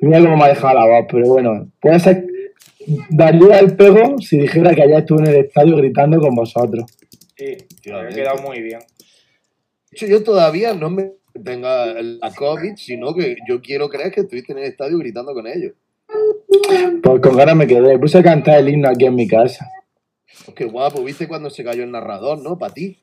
Mira 0.00 0.18
cómo 0.20 0.36
me 0.36 0.44
ha 0.46 0.48
dejado 0.48 0.74
la 0.80 0.84
voz, 0.86 1.06
pero 1.08 1.28
bueno, 1.28 1.70
puede 1.80 2.00
ser. 2.00 2.26
Daría 3.10 3.58
el 3.58 3.76
pego 3.76 4.18
si 4.18 4.38
dijera 4.38 4.74
que 4.74 4.82
ayer 4.82 5.00
estuve 5.00 5.20
en 5.20 5.26
el 5.26 5.44
estadio 5.44 5.76
gritando 5.76 6.20
con 6.20 6.34
vosotros. 6.34 6.84
Sí, 7.36 7.56
me 7.86 7.92
ha 7.94 8.08
quedado 8.08 8.42
muy 8.42 8.60
bien. 8.62 8.80
De 8.80 9.92
hecho, 9.92 10.06
yo 10.06 10.22
todavía 10.22 10.74
no 10.74 10.90
me 10.90 11.12
tenga 11.44 11.86
la 11.86 12.30
COVID, 12.34 12.76
sino 12.76 13.14
que 13.14 13.36
yo 13.48 13.60
quiero 13.60 13.88
creer 13.88 14.10
que 14.12 14.20
estuviste 14.22 14.52
en 14.52 14.58
el 14.58 14.64
estadio 14.64 14.98
gritando 14.98 15.34
con 15.34 15.46
ellos. 15.46 15.72
Pues 17.02 17.20
con 17.20 17.36
ganas 17.36 17.56
me 17.56 17.66
quedé. 17.66 17.98
Puse 17.98 18.18
a 18.18 18.22
cantar 18.22 18.58
el 18.58 18.68
himno 18.68 18.88
aquí 18.88 19.06
en 19.06 19.14
mi 19.14 19.28
casa. 19.28 19.68
Pues 20.44 20.56
qué 20.56 20.64
guapo, 20.64 21.02
viste 21.04 21.28
cuando 21.28 21.50
se 21.50 21.64
cayó 21.64 21.84
el 21.84 21.90
narrador, 21.90 22.38
¿no? 22.38 22.58
Para 22.58 22.74
ti. 22.74 22.98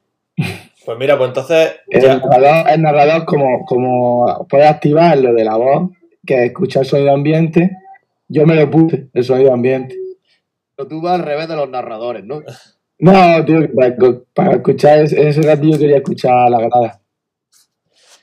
Pues 0.86 0.98
mira, 0.98 1.18
pues 1.18 1.30
entonces. 1.30 1.76
El 1.90 2.02
Ya, 2.02 2.18
narrador, 2.18 2.70
el 2.72 2.82
narrador 2.82 3.26
como, 3.26 3.66
como 3.66 4.48
puede 4.50 4.68
activar 4.68 5.18
lo 5.18 5.34
de 5.34 5.44
la 5.44 5.58
voz, 5.58 5.92
que 6.26 6.36
es 6.36 6.46
escuchar 6.48 6.86
sonido 6.86 7.14
ambiente, 7.14 7.72
yo 8.28 8.46
me 8.46 8.56
lo 8.56 8.70
puse, 8.70 9.08
el 9.14 9.24
sonido 9.24 9.54
ambiente. 9.54 9.96
Pero 10.76 10.88
tú 10.88 11.02
vas 11.02 11.16
al 11.20 11.26
revés 11.26 11.48
de 11.48 11.56
los 11.56 11.70
narradores, 11.70 12.24
¿no? 12.24 12.42
No, 13.00 13.46
tío, 13.46 13.70
para, 13.74 13.96
para 14.34 14.56
escuchar 14.56 15.00
ese, 15.00 15.28
ese 15.28 15.42
ratillo 15.42 15.78
quería 15.78 15.98
escuchar 15.98 16.50
la 16.50 16.60
grada. 16.60 17.02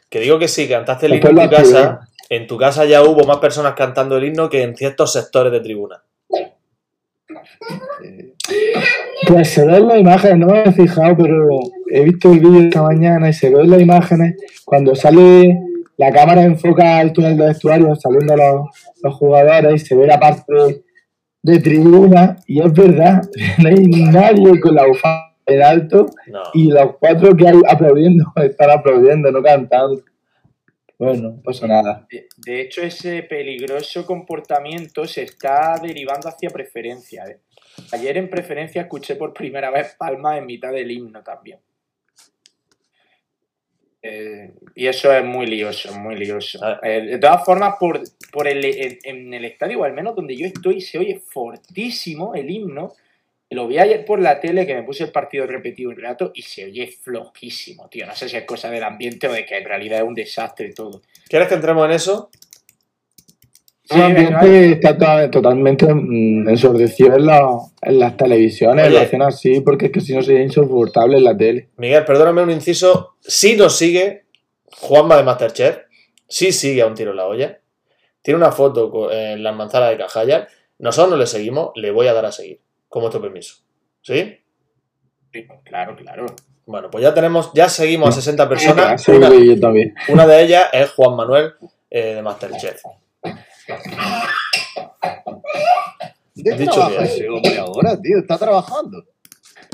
que 0.08 0.20
digo 0.20 0.38
que 0.38 0.48
sí, 0.48 0.68
cantaste 0.68 1.06
el 1.06 1.14
himno 1.14 1.28
en 1.42 1.50
tu 1.50 1.56
casa. 1.56 2.08
En 2.28 2.46
tu 2.46 2.56
casa 2.56 2.84
ya 2.86 3.02
hubo 3.02 3.26
más 3.26 3.36
personas 3.38 3.74
cantando 3.74 4.16
el 4.16 4.24
himno 4.24 4.48
que 4.48 4.62
en 4.62 4.74
ciertos 4.74 5.12
sectores 5.12 5.52
de 5.52 5.60
tribuna. 5.60 6.02
Eh, 8.04 8.34
Pues 9.26 9.50
se 9.50 9.66
ven 9.66 9.86
las 9.86 9.98
imágenes, 9.98 10.38
no 10.38 10.46
me 10.46 10.62
he 10.64 10.72
fijado, 10.72 11.16
pero 11.16 11.60
he 11.90 12.02
visto 12.04 12.32
el 12.32 12.40
vídeo 12.40 12.60
esta 12.60 12.82
mañana 12.82 13.28
y 13.28 13.32
se 13.32 13.50
ven 13.50 13.70
las 13.70 13.80
imágenes 13.80 14.36
cuando 14.64 14.94
sale 14.94 15.58
la 16.02 16.10
cámara 16.10 16.42
enfoca 16.42 16.98
al 16.98 17.12
túnel 17.12 17.36
de 17.36 17.46
vestuario 17.46 17.94
saliendo 17.94 18.36
los, 18.36 18.68
los 19.04 19.14
jugadores 19.14 19.82
y 19.82 19.86
se 19.86 19.94
ve 19.94 20.06
la 20.06 20.18
parte 20.18 20.52
de, 20.52 20.82
de 21.42 21.60
tribuna 21.60 22.36
y 22.46 22.60
es 22.60 22.72
verdad, 22.72 23.22
no 23.58 23.68
hay 23.68 23.86
nadie 23.86 24.60
con 24.60 24.74
la 24.74 24.86
bufanda 24.86 25.36
en 25.46 25.62
alto 25.62 26.06
No. 26.26 26.42
y 26.54 26.70
los 26.70 26.96
cuatro 26.98 27.36
que 27.36 27.46
hay 27.48 27.60
aplaudiendo 27.68 28.24
están 28.36 28.70
aplaudiendo, 28.70 29.30
no 29.30 29.42
cantando. 29.42 30.02
Bueno, 30.98 31.30
no 31.30 31.42
pasa 31.42 31.66
nada. 31.66 32.06
De, 32.10 32.28
de 32.36 32.60
hecho, 32.62 32.80
ese 32.82 33.22
peligroso 33.24 34.04
comportamiento 34.04 35.04
se 35.04 35.22
está 35.22 35.76
derivando 35.82 36.28
hacia 36.28 36.50
preferencia. 36.50 37.24
¿eh? 37.26 37.38
Ayer 37.92 38.16
en 38.18 38.28
preferencia 38.30 38.82
escuché 38.82 39.16
por 39.16 39.32
primera 39.32 39.70
vez 39.70 39.94
palmas 39.98 40.38
en 40.38 40.46
mitad 40.46 40.70
del 40.72 40.90
himno 40.90 41.22
también. 41.22 41.58
Eh, 44.02 44.50
y 44.74 44.86
eso 44.88 45.12
es 45.12 45.24
muy 45.24 45.46
lioso, 45.46 45.94
muy 45.94 46.16
lioso. 46.16 46.58
Ah. 46.62 46.80
Eh, 46.82 47.02
de 47.02 47.18
todas 47.18 47.44
formas, 47.44 47.76
por, 47.78 48.00
por 48.32 48.48
el, 48.48 48.64
en, 48.64 48.98
en 49.04 49.34
el 49.34 49.44
estadio, 49.44 49.80
o 49.80 49.84
al 49.84 49.92
menos 49.92 50.16
donde 50.16 50.36
yo 50.36 50.46
estoy, 50.46 50.80
se 50.80 50.98
oye 50.98 51.20
fortísimo 51.24 52.34
el 52.34 52.50
himno. 52.50 52.94
Lo 53.50 53.68
vi 53.68 53.78
ayer 53.78 54.04
por 54.04 54.18
la 54.18 54.40
tele, 54.40 54.66
que 54.66 54.74
me 54.74 54.82
puse 54.82 55.04
el 55.04 55.12
partido 55.12 55.46
repetido 55.46 55.90
un 55.90 56.00
rato, 56.00 56.32
y 56.34 56.40
se 56.40 56.64
oye 56.64 56.86
flojísimo, 56.86 57.88
tío. 57.90 58.06
No 58.06 58.16
sé 58.16 58.28
si 58.28 58.36
es 58.36 58.44
cosa 58.44 58.70
del 58.70 58.82
ambiente 58.82 59.28
o 59.28 59.32
de 59.32 59.44
que 59.44 59.58
en 59.58 59.64
realidad 59.66 59.98
es 59.98 60.04
un 60.04 60.14
desastre 60.14 60.68
y 60.68 60.72
todo. 60.72 61.02
¿Quieres 61.28 61.48
que 61.48 61.54
entremos 61.54 61.84
en 61.84 61.92
eso? 61.92 62.30
Sí, 63.92 64.00
ambiente 64.00 64.72
está 64.72 64.96
to- 64.98 65.30
totalmente 65.30 65.86
mm, 65.92 66.48
ensordecido 66.48 67.16
en, 67.16 67.26
la- 67.26 67.58
en 67.82 67.98
las 67.98 68.16
televisiones, 68.16 68.86
Oye. 68.86 68.94
lo 68.94 69.00
hacen 69.00 69.22
así 69.22 69.60
porque 69.60 69.86
es 69.86 69.92
que 69.92 70.00
si 70.00 70.14
no 70.14 70.22
sería 70.22 70.42
insoportable 70.42 71.16
en 71.18 71.24
la 71.24 71.36
tele. 71.36 71.68
Miguel, 71.76 72.04
perdóname 72.04 72.42
un 72.42 72.50
inciso. 72.50 73.16
Si 73.20 73.56
nos 73.56 73.76
sigue 73.76 74.24
Juanma 74.80 75.16
de 75.16 75.22
Masterchef, 75.24 75.78
sí 76.28 76.52
sigue 76.52 76.82
a 76.82 76.86
un 76.86 76.94
tiro 76.94 77.10
en 77.12 77.16
la 77.18 77.26
olla. 77.26 77.60
Tiene 78.22 78.38
una 78.38 78.52
foto 78.52 79.10
en 79.12 79.42
las 79.42 79.54
manzanas 79.54 79.90
de 79.90 79.96
Cajaya. 79.98 80.48
Nosotros 80.78 81.10
no 81.12 81.16
le 81.16 81.26
seguimos, 81.26 81.70
le 81.76 81.90
voy 81.90 82.06
a 82.06 82.12
dar 82.12 82.24
a 82.26 82.32
seguir. 82.32 82.60
Con 82.88 83.02
vuestro 83.02 83.20
permiso. 83.20 83.56
¿Sí? 84.00 84.38
Sí, 85.32 85.46
Claro, 85.64 85.96
claro. 85.96 86.26
Bueno, 86.66 86.90
pues 86.90 87.02
ya 87.02 87.12
tenemos, 87.12 87.50
ya 87.54 87.68
seguimos 87.68 88.10
a 88.10 88.12
60 88.12 88.48
personas. 88.48 89.02
Sí, 89.02 89.10
Una, 89.12 89.30
yo 89.34 89.58
también. 89.58 89.94
una 90.08 90.26
de 90.26 90.42
ellas 90.42 90.66
es 90.72 90.90
Juan 90.92 91.16
Manuel 91.16 91.54
eh, 91.90 92.14
de 92.16 92.22
Masterchef. 92.22 92.80
¿De 96.34 96.56
qué 96.56 96.64
trabaja 96.64 97.04
ese 97.04 97.28
hombre 97.28 97.58
ahora, 97.58 98.00
tío? 98.00 98.18
Está 98.18 98.38
trabajando. 98.38 99.04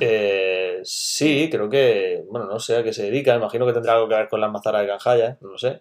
Eh, 0.00 0.80
sí, 0.84 1.48
creo 1.50 1.68
que, 1.68 2.24
bueno, 2.30 2.46
no 2.46 2.58
sé 2.58 2.76
a 2.76 2.82
qué 2.82 2.92
se 2.92 3.04
dedica. 3.04 3.34
Imagino 3.34 3.66
que 3.66 3.72
tendrá 3.72 3.94
algo 3.94 4.08
que 4.08 4.14
ver 4.14 4.28
con 4.28 4.40
las 4.40 4.50
manzanas 4.50 4.82
de 4.82 4.88
Canjaya, 4.88 5.38
no 5.40 5.50
lo 5.50 5.58
sé. 5.58 5.80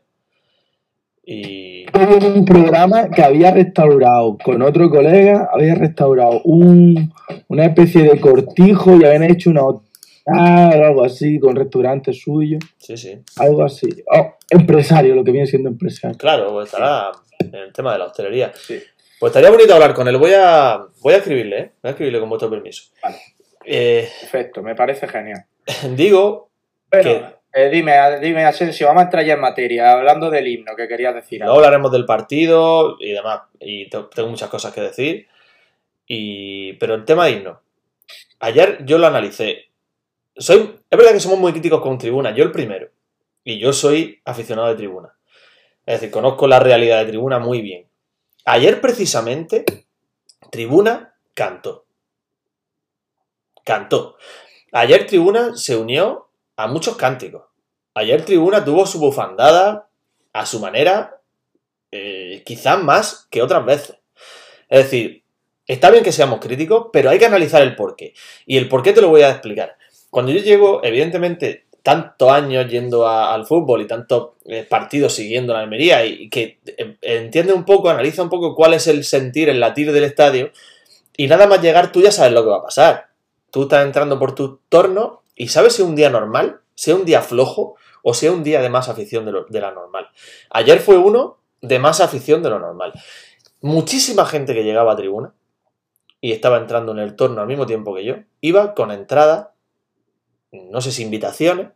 Y 1.29 1.86
Hubo 1.89 2.25
un 2.27 2.45
programa 2.45 3.09
que 3.09 3.21
había 3.21 3.51
restaurado 3.51 4.38
con 4.38 4.62
otro 4.62 4.89
colega, 4.89 5.50
había 5.51 5.75
restaurado 5.75 6.41
un, 6.45 7.13
una 7.50 7.65
especie 7.65 8.03
de 8.03 8.19
cortijo 8.19 8.95
y 8.95 9.03
habían 9.03 9.24
hecho 9.24 9.50
una 9.50 9.65
hotel 9.65 9.88
algo 10.27 11.03
así 11.03 11.39
con 11.39 11.55
restaurante 11.55 12.12
suyo, 12.13 12.59
sí, 12.77 12.97
sí. 12.97 13.19
algo 13.38 13.63
así. 13.63 13.88
Oh, 14.13 14.36
empresario, 14.50 15.15
lo 15.15 15.24
que 15.24 15.31
viene 15.31 15.47
siendo 15.47 15.69
empresario. 15.69 16.17
Claro, 16.17 16.51
pues 16.51 16.65
estará 16.65 17.12
en 17.39 17.56
el 17.56 17.74
tema 17.74 17.94
de 17.94 18.00
la 18.00 18.06
hostelería. 18.06 18.51
Sí. 18.56 18.82
Pues 19.20 19.32
estaría 19.32 19.50
bonito 19.50 19.74
hablar 19.74 19.94
con 19.94 20.08
él. 20.08 20.17
Voy 20.17 20.32
a, 20.36 20.79
voy 21.01 21.13
a 21.13 21.17
escribirle, 21.17 21.58
¿eh? 21.60 21.72
Voy 21.82 21.89
a 21.89 21.91
escribirle 21.91 22.20
con 22.20 22.29
vuestro 22.29 22.50
permiso. 22.50 22.91
Vale. 23.01 23.17
Eh, 23.65 24.10
Perfecto, 24.22 24.62
me 24.62 24.75
parece 24.75 25.08
genial. 25.08 25.46
digo, 25.96 26.50
Bueno, 26.91 27.34
eh, 27.53 27.70
dime, 27.72 28.20
dime, 28.22 28.46
Asensio, 28.46 28.88
vamos 28.88 29.01
a 29.01 29.06
entrar 29.06 29.25
ya 29.25 29.34
en 29.34 29.39
materia, 29.41 29.91
hablando 29.94 30.29
del 30.29 30.48
himno 30.48 30.75
que 30.75 30.88
querías 30.88 31.15
decir. 31.15 31.39
luego 31.39 31.56
hablaremos 31.56 31.91
del 31.91 32.06
partido 32.06 32.98
y 33.00 33.12
demás. 33.13 33.41
Y 33.60 33.89
te- 33.89 34.03
tengo 34.13 34.29
muchas 34.29 34.50
cosas 34.50 34.74
que 34.74 34.82
decir. 34.82 35.27
Y, 36.06 36.74
pero 36.74 36.94
el 36.96 37.03
tema 37.06 37.25
de 37.25 37.32
himno. 37.32 37.62
Ayer 38.39 38.86
yo 38.86 38.98
lo 39.00 39.08
analicé. 39.08 39.65
Soy, 40.36 40.75
es 40.89 40.98
verdad 40.98 41.12
que 41.13 41.20
somos 41.20 41.39
muy 41.39 41.51
críticos 41.51 41.82
con 41.82 41.98
tribuna. 41.98 42.34
Yo 42.36 42.44
el 42.44 42.51
primero. 42.51 42.88
Y 43.44 43.58
yo 43.60 43.74
soy 43.74 44.22
aficionado 44.25 44.67
de 44.70 44.75
tribuna. 44.75 45.13
Es 45.88 46.01
decir, 46.01 46.12
conozco 46.12 46.48
la 46.48 46.60
realidad 46.60 47.00
de 47.00 47.12
tribuna 47.12 47.39
muy 47.39 47.62
bien. 47.62 47.88
Ayer 48.44 48.82
precisamente, 48.82 49.63
tribuna 50.51 51.15
cantó. 51.34 51.86
Cantó. 53.63 54.17
Ayer 54.74 55.08
tribuna 55.08 55.56
se 55.56 55.77
unió 55.77 56.27
a 56.58 56.67
muchos 56.67 56.98
cánticos. 56.98 57.46
Ayer 57.94 58.25
tribuna 58.25 58.65
tuvo 58.65 58.86
su 58.86 59.00
bufandada 59.00 59.88
a 60.34 60.46
su 60.46 60.60
manera, 60.60 61.22
eh, 61.91 62.44
quizás 62.46 62.84
más 62.84 63.25
que 63.32 63.41
otras 63.41 63.65
veces. 63.65 63.96
Es 64.67 64.84
decir, 64.84 65.24
está 65.65 65.89
bien 65.89 66.03
que 66.03 66.12
seamos 66.12 66.41
críticos, 66.41 66.88
pero 66.91 67.10
hay 67.10 67.17
que 67.17 67.27
analizar 67.27 67.62
el 67.62 67.77
porqué. 67.77 68.13
Y 68.46 68.58
el 68.58 68.67
porqué 68.67 68.91
te 68.91 69.01
lo 69.01 69.08
voy 69.08 69.22
a 69.22 69.29
explicar. 69.29 69.77
Cuando 70.10 70.34
yo 70.34 70.41
llevo, 70.41 70.84
evidentemente, 70.84 71.67
tantos 71.82 72.29
años 72.29 72.70
yendo 72.70 73.08
al 73.08 73.46
fútbol 73.46 73.82
y 73.82 73.88
tantos 73.88 74.32
partidos 74.70 75.13
siguiendo 75.13 75.54
la 75.54 75.60
Almería 75.60 76.06
y, 76.06 76.30
que 76.30 76.60
eh, 76.66 76.98
entiende 77.01 77.54
un 77.54 77.66
poco, 77.66 77.89
analiza 77.89 78.24
un 78.24 78.30
poco 78.30 78.56
cuál 78.56 78.74
es 78.74 78.88
el 78.88 79.04
sentir, 79.04 79.50
el 79.50 79.60
latir 79.60 79.92
del 79.92 80.06
estadio, 80.06 80.51
y 81.18 81.27
nada 81.27 81.48
más 81.48 81.62
llegar 81.62 81.92
tú 81.92 82.01
ya 82.01 82.12
sabes 82.12 82.32
lo 82.34 82.44
que 82.44 82.50
va 82.50 82.58
a 82.58 82.63
pasar. 82.63 83.10
Tú 83.51 83.63
estás 83.63 83.86
entrando 83.86 84.20
por 84.20 84.36
tu 84.36 84.60
torno 84.70 85.24
y 85.36 85.48
sabes 85.50 85.74
si 85.74 85.82
es 85.82 85.88
un 85.88 85.96
día 85.96 86.10
normal, 86.10 86.62
si 86.75 86.92
es 86.92 86.98
un 86.98 87.06
día 87.06 87.22
flojo 87.22 87.75
o 88.04 88.13
si 88.13 88.27
es 88.27 88.32
un 88.32 88.44
día 88.44 88.62
de 88.62 88.70
más 88.70 88.88
afición 88.89 89.25
de, 89.25 89.32
lo- 89.32 89.48
la 89.50 89.72
normal. 89.72 90.10
Ayer 90.50 90.80
fue 90.80 90.98
uno 90.98 91.39
de 91.62 91.80
más 91.80 92.01
afición 92.01 92.44
de 92.44 92.50
lo 92.50 92.60
normal. 92.60 92.94
Muchísima 93.62 94.25
gente 94.25 94.54
que 94.54 94.63
llegaba 94.63 94.94
a 94.94 94.96
tribuna 94.96 95.34
y 96.22 96.32
estaba 96.32 96.58
entrando 96.58 96.92
en 96.92 97.00
el 97.00 97.16
torno 97.16 97.42
al 97.42 97.48
mismo 97.48 97.66
tiempo 97.66 97.96
que 97.96 98.06
yo, 98.06 98.16
iba 98.42 98.74
con 98.75 98.92
entradas, 98.92 99.50
no 100.51 100.82
sé 100.82 100.92
si 100.92 101.04
invitaciones 101.04 101.70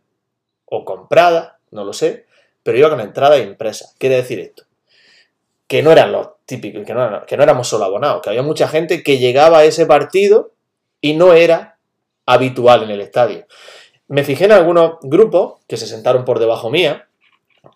o 0.64 0.84
compradas, 0.84 1.54
no 1.70 1.84
lo 1.84 1.92
sé, 1.92 2.26
pero 2.62 2.78
iba 2.78 2.90
con 2.90 3.00
entradas 3.00 3.40
impresas. 3.40 3.94
Quiere 3.98 4.16
decir 4.16 4.40
esto, 4.40 4.64
que 5.66 5.82
no 5.82 5.90
eran 5.92 6.12
los 6.12 6.28
típicos, 6.44 6.84
que 6.84 6.94
no, 6.94 7.24
que 7.26 7.36
no 7.36 7.42
éramos 7.42 7.68
solo 7.68 7.84
abonados, 7.84 8.22
que 8.22 8.30
había 8.30 8.42
mucha 8.42 8.68
gente 8.68 9.02
que 9.02 9.18
llegaba 9.18 9.58
a 9.58 9.64
ese 9.64 9.86
partido 9.86 10.52
y 11.00 11.14
no 11.14 11.32
era 11.32 11.78
habitual 12.26 12.82
en 12.82 12.90
el 12.90 13.00
estadio. 13.00 13.46
Me 14.08 14.24
fijé 14.24 14.44
en 14.44 14.52
algunos 14.52 14.98
grupos 15.02 15.60
que 15.66 15.76
se 15.76 15.86
sentaron 15.86 16.24
por 16.24 16.38
debajo 16.38 16.70
mía, 16.70 17.08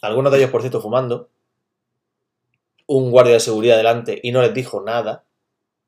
algunos 0.02 0.33
de 0.33 0.38
ellos, 0.38 0.50
por 0.50 0.61
cierto, 0.61 0.81
fumando, 0.81 1.28
un 2.87 3.11
guardia 3.11 3.35
de 3.35 3.40
seguridad 3.40 3.76
delante 3.76 4.21
y 4.23 4.33
no 4.33 4.43
les 4.43 4.55
dijo 4.55 4.81
nada. 4.81 5.25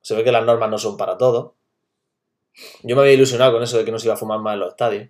Se 0.00 0.14
ve 0.14 0.24
que 0.24 0.32
las 0.32 0.44
normas 0.44 0.70
no 0.70 0.78
son 0.78 0.96
para 0.96 1.16
todos. 1.16 1.52
Yo 2.82 2.96
me 2.96 3.02
había 3.02 3.14
ilusionado 3.14 3.52
con 3.52 3.62
eso 3.62 3.78
de 3.78 3.84
que 3.84 3.92
no 3.92 3.98
se 3.98 4.06
iba 4.06 4.14
a 4.14 4.18
fumar 4.18 4.40
más 4.40 4.54
en 4.54 4.60
los 4.60 4.70
estadios. 4.70 5.08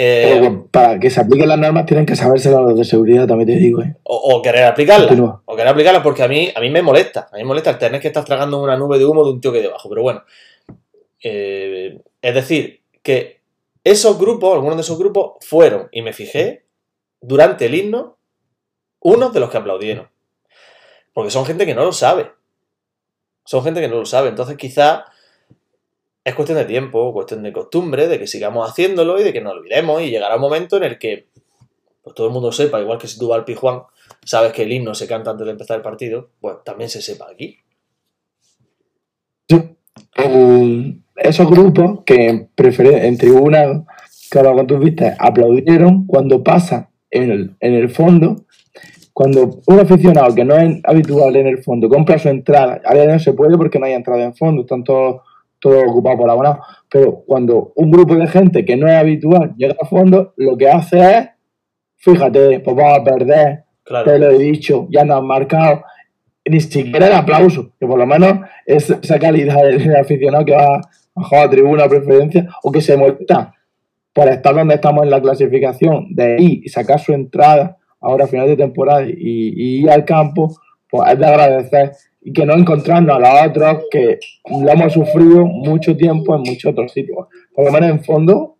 Eh, 0.00 0.26
Pero 0.28 0.38
bueno, 0.38 0.68
para 0.70 1.00
que 1.00 1.10
se 1.10 1.20
apliquen 1.20 1.48
las 1.48 1.58
normas 1.58 1.84
tienen 1.84 2.06
que 2.06 2.14
saberse 2.14 2.52
los 2.52 2.78
de 2.78 2.84
seguridad, 2.84 3.26
también 3.26 3.48
te 3.48 3.56
digo. 3.56 3.82
¿eh? 3.82 3.96
o, 4.04 4.36
o 4.36 4.40
querer 4.42 4.64
aplicarlas. 4.64 5.08
Continúa. 5.08 5.42
O 5.44 5.56
querer 5.56 5.72
aplicarlas 5.72 6.02
porque 6.04 6.22
a 6.22 6.28
mí, 6.28 6.52
a 6.54 6.60
mí 6.60 6.70
me 6.70 6.82
molesta. 6.82 7.28
A 7.32 7.36
mí 7.36 7.42
me 7.42 7.48
molesta 7.48 7.70
el 7.70 7.78
tener 7.78 8.00
que 8.00 8.06
estar 8.06 8.24
tragando 8.24 8.62
una 8.62 8.76
nube 8.76 8.96
de 8.96 9.04
humo 9.04 9.24
de 9.24 9.32
un 9.32 9.40
tío 9.40 9.50
que 9.50 9.58
hay 9.58 9.64
debajo. 9.64 9.88
Pero 9.88 10.02
bueno. 10.02 10.22
Eh, 11.20 12.00
es 12.22 12.34
decir, 12.34 12.82
que 13.02 13.40
esos 13.82 14.18
grupos, 14.18 14.54
algunos 14.54 14.76
de 14.76 14.82
esos 14.82 14.98
grupos, 14.98 15.32
fueron, 15.40 15.88
y 15.90 16.02
me 16.02 16.12
fijé, 16.12 16.64
durante 17.20 17.66
el 17.66 17.74
himno, 17.74 18.18
unos 19.00 19.32
de 19.32 19.40
los 19.40 19.50
que 19.50 19.56
aplaudieron. 19.56 20.08
Porque 21.12 21.32
son 21.32 21.44
gente 21.44 21.66
que 21.66 21.74
no 21.74 21.84
lo 21.84 21.92
sabe. 21.92 22.30
Son 23.44 23.64
gente 23.64 23.80
que 23.80 23.88
no 23.88 23.96
lo 23.96 24.06
sabe. 24.06 24.28
Entonces 24.28 24.56
quizá 24.56 25.06
es 26.28 26.34
cuestión 26.34 26.58
de 26.58 26.64
tiempo, 26.64 27.12
cuestión 27.12 27.42
de 27.42 27.52
costumbre, 27.52 28.06
de 28.08 28.18
que 28.18 28.26
sigamos 28.26 28.68
haciéndolo 28.68 29.18
y 29.20 29.24
de 29.24 29.32
que 29.32 29.40
no 29.40 29.50
olvidemos. 29.50 30.02
Y 30.02 30.10
llegará 30.10 30.36
un 30.36 30.40
momento 30.42 30.76
en 30.76 30.84
el 30.84 30.98
que 30.98 31.26
pues, 32.02 32.14
todo 32.14 32.26
el 32.28 32.32
mundo 32.32 32.52
sepa, 32.52 32.80
igual 32.80 32.98
que 32.98 33.08
si 33.08 33.18
tú 33.18 33.28
vas 33.28 33.38
al 33.38 33.44
Pijuán, 33.44 33.82
sabes 34.24 34.52
que 34.52 34.62
el 34.62 34.72
himno 34.72 34.94
se 34.94 35.06
canta 35.06 35.30
antes 35.30 35.44
de 35.46 35.52
empezar 35.52 35.76
el 35.76 35.82
partido, 35.82 36.30
pues 36.40 36.56
también 36.64 36.90
se 36.90 37.02
sepa 37.02 37.26
aquí. 37.30 37.58
El- 40.14 41.02
esos 41.16 41.50
grupos 41.50 42.00
que 42.04 42.28
en 42.28 43.18
tribuna, 43.18 43.84
claro, 44.30 44.50
como 44.50 44.66
tú 44.66 44.78
viste, 44.78 45.14
aplaudieron 45.18 46.06
cuando 46.06 46.42
pasa 46.44 46.90
en 47.10 47.30
el, 47.30 47.56
en 47.60 47.74
el 47.74 47.88
fondo, 47.88 48.44
cuando 49.12 49.60
un 49.66 49.80
aficionado 49.80 50.32
que 50.34 50.44
no 50.44 50.56
es 50.56 50.80
habitual 50.84 51.34
en 51.34 51.48
el 51.48 51.62
fondo 51.64 51.88
compra 51.88 52.18
su 52.20 52.28
entrada, 52.28 52.80
ahora 52.84 53.04
ya 53.04 53.12
no 53.14 53.18
se 53.18 53.32
puede 53.32 53.56
porque 53.56 53.80
no 53.80 53.86
hay 53.86 53.94
entrada 53.94 54.22
en 54.22 54.34
fondo, 54.36 54.62
están 54.62 54.84
todos, 54.84 55.22
todos 55.60 55.84
ocupados 55.88 56.18
por 56.20 56.30
abonados, 56.30 56.58
pero 56.90 57.22
cuando 57.26 57.72
un 57.76 57.90
grupo 57.90 58.14
de 58.14 58.26
gente 58.26 58.64
que 58.64 58.76
no 58.76 58.86
es 58.88 58.94
habitual 58.94 59.54
llega 59.56 59.74
al 59.80 59.88
fondo, 59.88 60.32
lo 60.36 60.56
que 60.56 60.68
hace 60.68 60.98
es, 61.00 61.28
fíjate, 61.96 62.60
pues 62.60 62.76
vamos 62.76 62.98
a 62.98 63.04
perder, 63.04 63.64
Claro. 63.84 64.04
te 64.04 64.18
lo 64.18 64.30
he 64.30 64.38
dicho, 64.38 64.86
ya 64.90 65.02
nos 65.04 65.18
han 65.18 65.26
marcado. 65.26 65.82
Ni 66.44 66.60
siquiera 66.60 67.06
el 67.06 67.12
aplauso, 67.14 67.72
que 67.78 67.86
por 67.86 67.98
lo 67.98 68.06
menos 68.06 68.40
es 68.66 68.88
esa 68.90 69.18
calidad 69.18 69.62
del 69.62 69.96
aficionado 70.00 70.44
que 70.44 70.52
va 70.52 70.76
a 70.76 71.22
jugar 71.24 71.46
a 71.46 71.50
tribuna 71.50 71.84
a 71.84 71.88
preferencia 71.88 72.48
o 72.62 72.70
que 72.72 72.80
se 72.80 72.96
molesta 72.96 73.54
por 74.12 74.28
estar 74.28 74.54
donde 74.54 74.74
estamos 74.74 75.04
en 75.04 75.10
la 75.10 75.20
clasificación, 75.20 76.14
de 76.14 76.36
ir 76.40 76.60
y 76.64 76.68
sacar 76.68 77.00
su 77.00 77.12
entrada 77.12 77.76
ahora 78.00 78.24
a 78.24 78.28
final 78.28 78.46
de 78.46 78.56
temporada 78.56 79.02
y, 79.02 79.12
y 79.18 79.82
ir 79.82 79.90
al 79.90 80.04
campo, 80.04 80.54
pues 80.90 81.12
es 81.12 81.18
de 81.18 81.26
agradecer 81.26 81.92
y 82.20 82.32
que 82.32 82.44
no 82.44 82.54
encontrarnos 82.54 83.16
a 83.16 83.20
los 83.20 83.46
otros 83.50 83.84
que 83.90 84.18
lo 84.50 84.68
hemos 84.70 84.92
sufrido 84.92 85.44
mucho 85.46 85.96
tiempo 85.96 86.34
en 86.34 86.42
muchos 86.42 86.72
otros 86.72 86.92
sitios. 86.92 87.26
Por 87.54 87.64
lo 87.66 87.72
menos 87.72 87.90
en 87.90 88.04
fondo. 88.04 88.58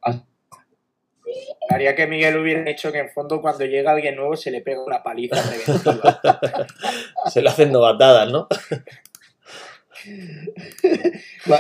Haría 1.71 1.95
que 1.95 2.07
Miguel 2.07 2.39
hubiera 2.39 2.63
dicho 2.63 2.91
que 2.91 2.99
en 2.99 3.11
fondo 3.11 3.43
cuando 3.43 3.67
llega 3.67 3.91
alguien 3.93 4.17
nuevo 4.17 4.37
se 4.37 4.51
le 4.51 4.63
pega 4.63 4.83
una 4.85 5.03
paliza 5.03 5.37
preventiva. 5.43 6.21
Se 7.31 7.43
le 7.43 7.49
hacen 7.51 7.71
novatadas, 7.73 8.31
¿no? 8.31 8.47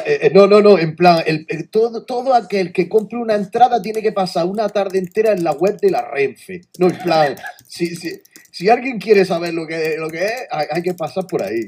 Eh, 0.06 0.18
eh, 0.22 0.30
No, 0.32 0.46
no, 0.46 0.60
no, 0.60 0.78
en 0.78 0.94
plan, 0.94 1.22
el, 1.26 1.44
el- 1.48 1.68
todo, 1.70 2.04
todo 2.04 2.34
aquel 2.34 2.72
que 2.72 2.88
compre 2.88 3.18
una 3.18 3.34
entrada 3.34 3.82
tiene 3.82 4.00
que 4.02 4.12
pasar 4.12 4.46
una 4.46 4.68
tarde 4.68 4.98
entera 4.98 5.32
en 5.32 5.42
la 5.44 5.52
web 5.52 5.76
de 5.80 5.90
la 5.90 6.02
Renfe. 6.02 6.60
No, 6.78 6.86
en 6.88 6.98
plan, 6.98 7.36
si, 7.66 7.94
si, 7.96 8.20
si 8.50 8.68
alguien 8.68 8.98
quiere 8.98 9.24
saber 9.24 9.54
lo 9.54 9.66
que, 9.66 9.96
lo 9.98 10.08
que 10.08 10.24
es, 10.24 10.32
hay, 10.50 10.82
que 10.82 10.94
pasar 10.94 11.26
por 11.26 11.42
ahí. 11.42 11.64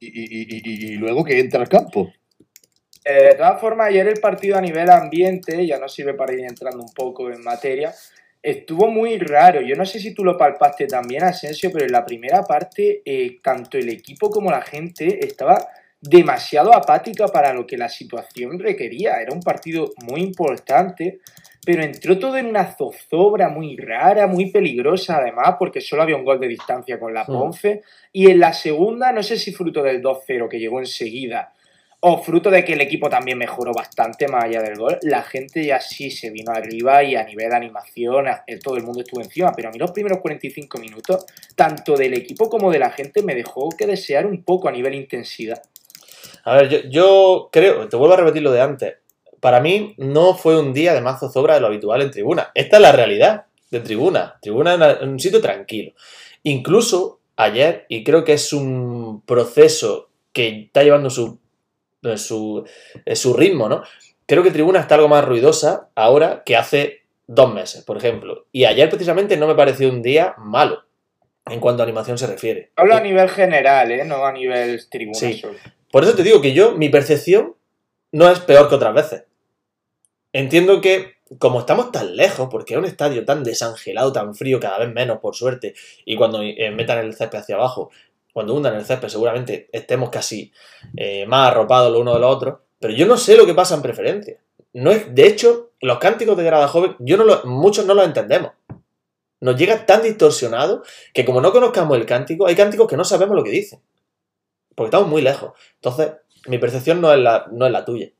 Y, 0.00 0.06
y- 0.06 0.46
y- 0.48 0.92
y- 0.92 0.96
luego 0.96 1.24
que 1.24 1.38
entra 1.38 1.60
al 1.60 1.68
campo. 1.68 2.12
Eh, 3.04 3.24
de 3.30 3.34
todas 3.34 3.60
formas, 3.60 3.88
ayer 3.88 4.06
el 4.08 4.20
partido 4.20 4.56
a 4.56 4.60
nivel 4.60 4.88
ambiente, 4.90 5.66
ya 5.66 5.78
nos 5.78 5.92
sirve 5.94 6.14
para 6.14 6.32
ir 6.32 6.40
entrando 6.40 6.82
un 6.82 6.92
poco 6.92 7.30
en 7.30 7.42
materia, 7.42 7.92
estuvo 8.42 8.88
muy 8.88 9.18
raro. 9.18 9.60
Yo 9.60 9.74
no 9.76 9.84
sé 9.86 9.98
si 10.00 10.12
tú 10.14 10.24
lo 10.24 10.36
palpaste 10.36 10.86
también, 10.86 11.24
Asensio, 11.24 11.70
pero 11.72 11.84
en 11.86 11.92
la 11.92 12.04
primera 12.04 12.42
parte, 12.44 13.02
eh, 13.04 13.38
tanto 13.42 13.78
el 13.78 13.88
equipo 13.88 14.30
como 14.30 14.50
la 14.50 14.62
gente 14.62 15.24
estaba 15.24 15.66
demasiado 16.00 16.74
apática 16.74 17.28
para 17.28 17.52
lo 17.52 17.64
que 17.66 17.76
la 17.76 17.88
situación 17.88 18.58
requería. 18.58 19.20
Era 19.20 19.32
un 19.32 19.40
partido 19.40 19.92
muy 20.04 20.20
importante, 20.20 21.20
pero 21.64 21.82
entró 21.82 22.18
todo 22.18 22.36
en 22.36 22.46
una 22.46 22.74
zozobra 22.74 23.48
muy 23.48 23.76
rara, 23.76 24.26
muy 24.26 24.50
peligrosa 24.50 25.18
además, 25.18 25.56
porque 25.58 25.80
solo 25.80 26.02
había 26.02 26.16
un 26.16 26.24
gol 26.24 26.40
de 26.40 26.48
distancia 26.48 26.98
con 26.98 27.14
la. 27.14 27.24
Ponce. 27.24 27.82
Y 28.12 28.30
en 28.30 28.40
la 28.40 28.52
segunda, 28.52 29.12
no 29.12 29.22
sé 29.22 29.38
si 29.38 29.52
fruto 29.52 29.82
del 29.82 30.02
2-0 30.02 30.48
que 30.48 30.58
llegó 30.58 30.80
enseguida, 30.80 31.52
o 32.00 32.20
fruto 32.20 32.50
de 32.50 32.64
que 32.64 32.72
el 32.72 32.80
equipo 32.80 33.08
también 33.08 33.38
mejoró 33.38 33.72
bastante 33.72 34.26
más 34.26 34.44
allá 34.44 34.60
del 34.60 34.76
gol, 34.76 34.98
la 35.02 35.22
gente 35.22 35.64
ya 35.64 35.80
sí 35.80 36.10
se 36.10 36.30
vino 36.30 36.50
arriba 36.50 37.04
y 37.04 37.14
a 37.14 37.22
nivel 37.22 37.50
de 37.50 37.56
animación 37.56 38.26
eh, 38.26 38.58
todo 38.58 38.76
el 38.76 38.82
mundo 38.82 39.02
estuvo 39.02 39.20
encima, 39.20 39.52
pero 39.54 39.68
a 39.68 39.70
mí 39.70 39.78
los 39.78 39.92
primeros 39.92 40.18
45 40.18 40.78
minutos, 40.78 41.24
tanto 41.54 41.96
del 41.96 42.14
equipo 42.14 42.50
como 42.50 42.72
de 42.72 42.80
la 42.80 42.90
gente, 42.90 43.22
me 43.22 43.36
dejó 43.36 43.68
que 43.70 43.86
desear 43.86 44.26
un 44.26 44.42
poco 44.42 44.68
a 44.68 44.72
nivel 44.72 44.96
intensidad. 44.96 45.62
A 46.42 46.56
ver, 46.56 46.68
yo, 46.68 46.78
yo 46.88 47.48
creo, 47.52 47.88
te 47.88 47.96
vuelvo 47.96 48.14
a 48.14 48.18
repetir 48.18 48.42
lo 48.42 48.50
de 48.50 48.60
antes. 48.60 48.94
Para 49.42 49.58
mí 49.60 49.94
no 49.98 50.34
fue 50.36 50.56
un 50.56 50.72
día 50.72 50.94
de 50.94 51.00
más 51.00 51.18
zozobra 51.18 51.54
de 51.54 51.60
lo 51.60 51.66
habitual 51.66 52.00
en 52.00 52.12
tribuna. 52.12 52.52
Esta 52.54 52.76
es 52.76 52.82
la 52.82 52.92
realidad 52.92 53.46
de 53.72 53.80
tribuna. 53.80 54.38
Tribuna 54.40 54.70
es 54.70 54.76
una- 54.76 54.98
un 55.02 55.18
sitio 55.18 55.40
tranquilo. 55.40 55.94
Incluso 56.44 57.18
ayer, 57.34 57.84
y 57.88 58.04
creo 58.04 58.22
que 58.22 58.34
es 58.34 58.52
un 58.52 59.20
proceso 59.26 60.10
que 60.32 60.46
está 60.66 60.84
llevando 60.84 61.10
su, 61.10 61.40
eh, 62.04 62.18
su, 62.18 62.64
eh, 63.04 63.16
su 63.16 63.34
ritmo, 63.34 63.68
¿no? 63.68 63.82
Creo 64.26 64.44
que 64.44 64.52
tribuna 64.52 64.78
está 64.78 64.94
algo 64.94 65.08
más 65.08 65.24
ruidosa 65.24 65.88
ahora 65.96 66.44
que 66.46 66.54
hace 66.56 67.00
dos 67.26 67.52
meses, 67.52 67.82
por 67.82 67.96
ejemplo. 67.96 68.46
Y 68.52 68.64
ayer 68.66 68.88
precisamente 68.88 69.36
no 69.36 69.48
me 69.48 69.56
pareció 69.56 69.88
un 69.88 70.02
día 70.02 70.36
malo 70.38 70.84
en 71.46 71.58
cuanto 71.58 71.82
a 71.82 71.84
animación 71.86 72.16
se 72.16 72.28
refiere. 72.28 72.70
Hablo 72.76 72.94
a 72.94 73.00
nivel 73.00 73.28
general, 73.28 73.90
¿eh? 73.90 74.04
no 74.04 74.24
a 74.24 74.30
nivel 74.30 74.80
tribuna 74.88 75.18
Sí. 75.18 75.42
Por 75.90 76.04
eso 76.04 76.14
te 76.14 76.22
digo 76.22 76.40
que 76.40 76.52
yo, 76.52 76.76
mi 76.76 76.88
percepción 76.90 77.56
no 78.12 78.30
es 78.30 78.38
peor 78.38 78.68
que 78.68 78.76
otras 78.76 78.94
veces. 78.94 79.24
Entiendo 80.32 80.80
que, 80.80 81.14
como 81.38 81.60
estamos 81.60 81.92
tan 81.92 82.16
lejos, 82.16 82.48
porque 82.50 82.74
es 82.74 82.78
un 82.78 82.84
estadio 82.86 83.24
tan 83.24 83.44
desangelado, 83.44 84.12
tan 84.12 84.34
frío, 84.34 84.60
cada 84.60 84.78
vez 84.78 84.92
menos, 84.92 85.18
por 85.20 85.34
suerte, 85.34 85.74
y 86.04 86.16
cuando 86.16 86.42
eh, 86.42 86.70
metan 86.70 86.98
el 86.98 87.14
césped 87.14 87.38
hacia 87.38 87.56
abajo, 87.56 87.90
cuando 88.32 88.54
hundan 88.54 88.74
el 88.76 88.84
césped, 88.84 89.08
seguramente 89.08 89.68
estemos 89.72 90.08
casi 90.10 90.52
eh, 90.96 91.26
más 91.26 91.50
arropados 91.50 91.92
los 91.92 92.00
unos 92.00 92.14
de 92.14 92.20
los 92.20 92.34
otros. 92.34 92.58
Pero 92.78 92.94
yo 92.94 93.06
no 93.06 93.16
sé 93.16 93.36
lo 93.36 93.46
que 93.46 93.54
pasa 93.54 93.74
en 93.74 93.82
preferencia. 93.82 94.38
No 94.72 94.90
es, 94.90 95.14
de 95.14 95.26
hecho, 95.26 95.70
los 95.80 95.98
cánticos 95.98 96.36
de 96.36 96.44
grada 96.44 96.66
joven, 96.66 96.96
yo 96.98 97.16
no 97.18 97.24
lo- 97.24 97.44
muchos 97.44 97.84
no 97.84 97.92
los 97.94 98.04
entendemos. 98.06 98.52
Nos 99.40 99.56
llega 99.56 99.84
tan 99.86 100.02
distorsionado 100.02 100.82
que 101.12 101.24
como 101.24 101.40
no 101.40 101.52
conozcamos 101.52 101.96
el 101.98 102.06
cántico, 102.06 102.46
hay 102.46 102.54
cánticos 102.54 102.86
que 102.88 102.96
no 102.96 103.04
sabemos 103.04 103.36
lo 103.36 103.42
que 103.44 103.50
dicen. 103.50 103.80
Porque 104.74 104.88
estamos 104.88 105.08
muy 105.08 105.22
lejos. 105.22 105.52
Entonces, 105.76 106.12
mi 106.46 106.58
percepción 106.58 107.00
no 107.00 107.12
es 107.12 107.18
la, 107.18 107.46
no 107.52 107.66
es 107.66 107.72
la 107.72 107.84
tuya. 107.84 108.10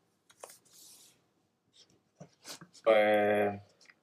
Pues. 2.82 3.50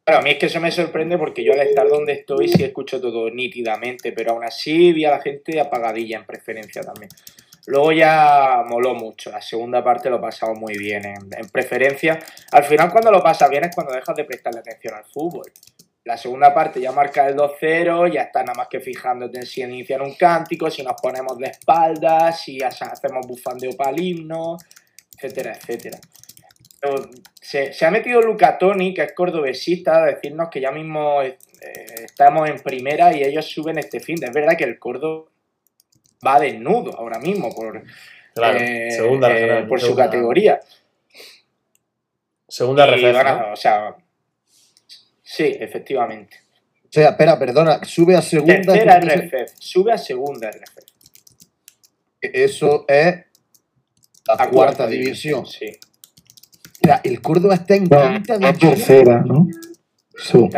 A 0.06 0.22
mí 0.22 0.32
es 0.32 0.38
que 0.38 0.48
eso 0.48 0.60
me 0.60 0.72
sorprende 0.72 1.18
porque 1.18 1.44
yo 1.44 1.54
al 1.54 1.60
estar 1.60 1.88
donde 1.88 2.14
estoy 2.14 2.48
sí 2.48 2.64
escucho 2.64 3.00
todo 3.00 3.30
nítidamente, 3.30 4.12
pero 4.12 4.32
aún 4.32 4.44
así 4.44 4.92
vi 4.92 5.06
a 5.06 5.12
la 5.12 5.22
gente 5.22 5.60
apagadilla 5.60 6.18
en 6.18 6.26
preferencia 6.26 6.82
también. 6.82 7.10
Luego 7.68 7.92
ya 7.92 8.64
moló 8.68 8.96
mucho, 8.96 9.30
la 9.30 9.42
segunda 9.42 9.84
parte 9.84 10.10
lo 10.10 10.20
pasamos 10.20 10.58
muy 10.58 10.78
bien 10.78 11.06
en, 11.06 11.30
en 11.38 11.50
preferencia. 11.50 12.18
Al 12.52 12.64
final 12.64 12.92
cuando 12.92 13.12
lo 13.12 13.22
pasas 13.22 13.50
bien 13.52 13.66
es 13.66 13.76
cuando 13.76 13.94
dejas 13.94 14.16
de 14.16 14.24
prestarle 14.24 14.62
atención 14.62 14.96
al 14.96 15.06
fútbol. 15.06 15.52
La 16.06 16.18
segunda 16.18 16.56
parte 16.56 16.82
ya 16.82 16.92
marca 16.92 17.28
el 17.28 17.36
2-0, 17.36 18.12
ya 18.12 18.24
estás 18.24 18.44
nada 18.44 18.56
más 18.58 18.68
que 18.68 18.80
fijándote 18.80 19.38
en 19.38 19.46
si 19.46 19.62
iniciar 19.62 20.02
un 20.02 20.16
cántico, 20.16 20.72
si 20.72 20.82
nos 20.82 21.00
ponemos 21.00 21.38
de 21.38 21.48
espaldas, 21.48 22.42
si 22.42 22.64
hacemos 22.64 23.28
bufandeo 23.28 23.78
para 23.78 23.92
el 23.92 24.02
himno, 24.02 24.58
etcétera, 25.16 25.54
etcétera. 25.54 26.00
Pero 26.82 27.10
se, 27.42 27.74
se 27.74 27.86
ha 27.86 27.92
metido 27.92 28.22
Luca 28.22 28.58
Toni, 28.58 28.94
que 28.94 29.02
es 29.04 29.14
cordobesista, 29.14 30.04
a 30.04 30.06
decirnos 30.06 30.48
que 30.50 30.62
ya 30.62 30.72
mismo 30.72 31.22
eh, 31.22 31.38
estamos 32.04 32.50
en 32.50 32.60
primera 32.60 33.14
y 33.16 33.24
ellos 33.24 33.46
suben 33.50 33.78
este 33.78 34.00
fin. 34.00 34.18
Es 34.24 34.32
verdad 34.34 34.56
que 34.58 34.64
el 34.64 34.80
Córdoba 34.80 35.30
va 36.26 36.40
desnudo 36.40 36.98
ahora 36.98 37.20
mismo 37.20 37.54
por, 37.54 37.84
Claro, 38.34 38.60
eh, 38.62 38.92
segunda 38.92 39.30
eh, 39.38 39.66
por 39.68 39.80
su 39.80 39.88
segunda- 39.88 40.06
categoría. 40.06 40.60
Segunda 42.48 42.88
Y, 42.88 42.92
RFF, 42.92 43.12
bueno, 43.14 43.40
¿no? 43.48 43.54
o 43.54 43.56
sea, 43.56 43.96
sí, 45.22 45.56
efectivamente. 45.60 46.38
O 46.86 46.92
sea, 46.92 47.10
espera, 47.10 47.38
perdona, 47.38 47.84
sube 47.84 48.16
a 48.16 48.22
segunda. 48.22 48.56
Tercera 48.74 49.00
¿qué 49.00 49.08
quiere 49.08 49.28
RFF, 49.28 49.54
sube 49.60 49.92
a 49.92 49.98
segunda 49.98 50.50
RFF. 50.50 50.86
Eso 52.22 52.86
es 52.88 53.16
la 54.28 54.34
A 54.36 54.50
cuarta, 54.50 54.88
división. 54.88 55.46
Sí. 55.46 55.68
Mira, 56.82 57.02
el 57.04 57.22
Córdoba 57.22 57.56
está 57.56 57.76
en 57.76 57.84
No, 57.86 58.02
quinta 58.14 58.38
división. 58.38 58.58
tercera, 58.74 59.22
¿no? 59.26 59.48
Su- 60.16 60.50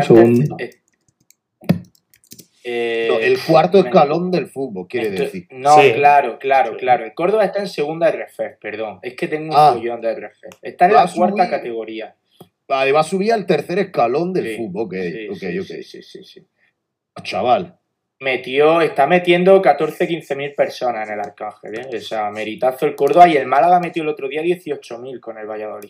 eh, 2.63 3.07
No, 3.09 3.17
el 3.19 3.39
cuarto 3.41 3.81
me- 3.81 3.87
escalón 3.89 4.29
del 4.31 4.47
fútbol, 4.47 4.87
quiere 4.87 5.09
Esto- 5.09 5.23
decir. 5.23 5.47
No, 5.51 5.81
Sí. 5.81 5.93
claro, 5.93 6.37
claro, 6.39 6.77
claro. 6.77 7.05
El 7.05 7.13
Córdoba 7.13 7.45
está 7.45 7.59
en 7.59 7.67
segunda 7.67 8.07
RFF, 8.09 8.57
perdón. 8.61 8.99
Es 9.01 9.15
que 9.15 9.27
tengo 9.27 9.49
un 9.49 9.55
Ah. 9.55 9.71
follón 9.73 9.99
de 10.01 10.09
RFF. 10.11 10.57
Está 10.61 10.85
en 10.85 10.91
Va 10.95 11.05
la 11.05 11.11
cuarta 11.11 11.35
subir. 11.43 11.49
categoría. 11.49 12.15
Vale, 12.67 12.91
va 12.91 12.99
a 13.01 13.03
subir 13.03 13.33
al 13.33 13.45
tercer 13.45 13.79
escalón 13.79 14.31
del 14.31 14.47
Sí, 14.49 14.57
fútbol. 14.57 14.85
Ok, 14.85 14.93
sí, 14.93 15.27
ok, 15.29 15.35
sí, 15.37 15.59
ok. 15.59 15.65
sí, 15.65 15.83
sí, 15.83 16.03
sí, 16.03 16.23
sí. 16.23 16.47
Chaval. 17.23 17.77
Metió, 18.21 18.81
está 18.81 19.07
metiendo 19.07 19.59
14, 19.59 20.07
15 20.07 20.35
mil 20.35 20.53
personas 20.53 21.07
en 21.07 21.15
el 21.15 21.19
Arcángel, 21.21 21.79
¿eh? 21.79 21.97
O 21.97 21.99
sea, 21.99 22.29
meritazo 22.29 22.85
el 22.85 22.95
Córdoba 22.95 23.27
y 23.27 23.35
el 23.35 23.47
Málaga 23.47 23.79
metió 23.79 24.03
el 24.03 24.09
otro 24.09 24.27
día 24.27 24.43
18 24.43 24.99
mil 24.99 25.19
con 25.19 25.39
el 25.39 25.47
Valladolid. 25.47 25.89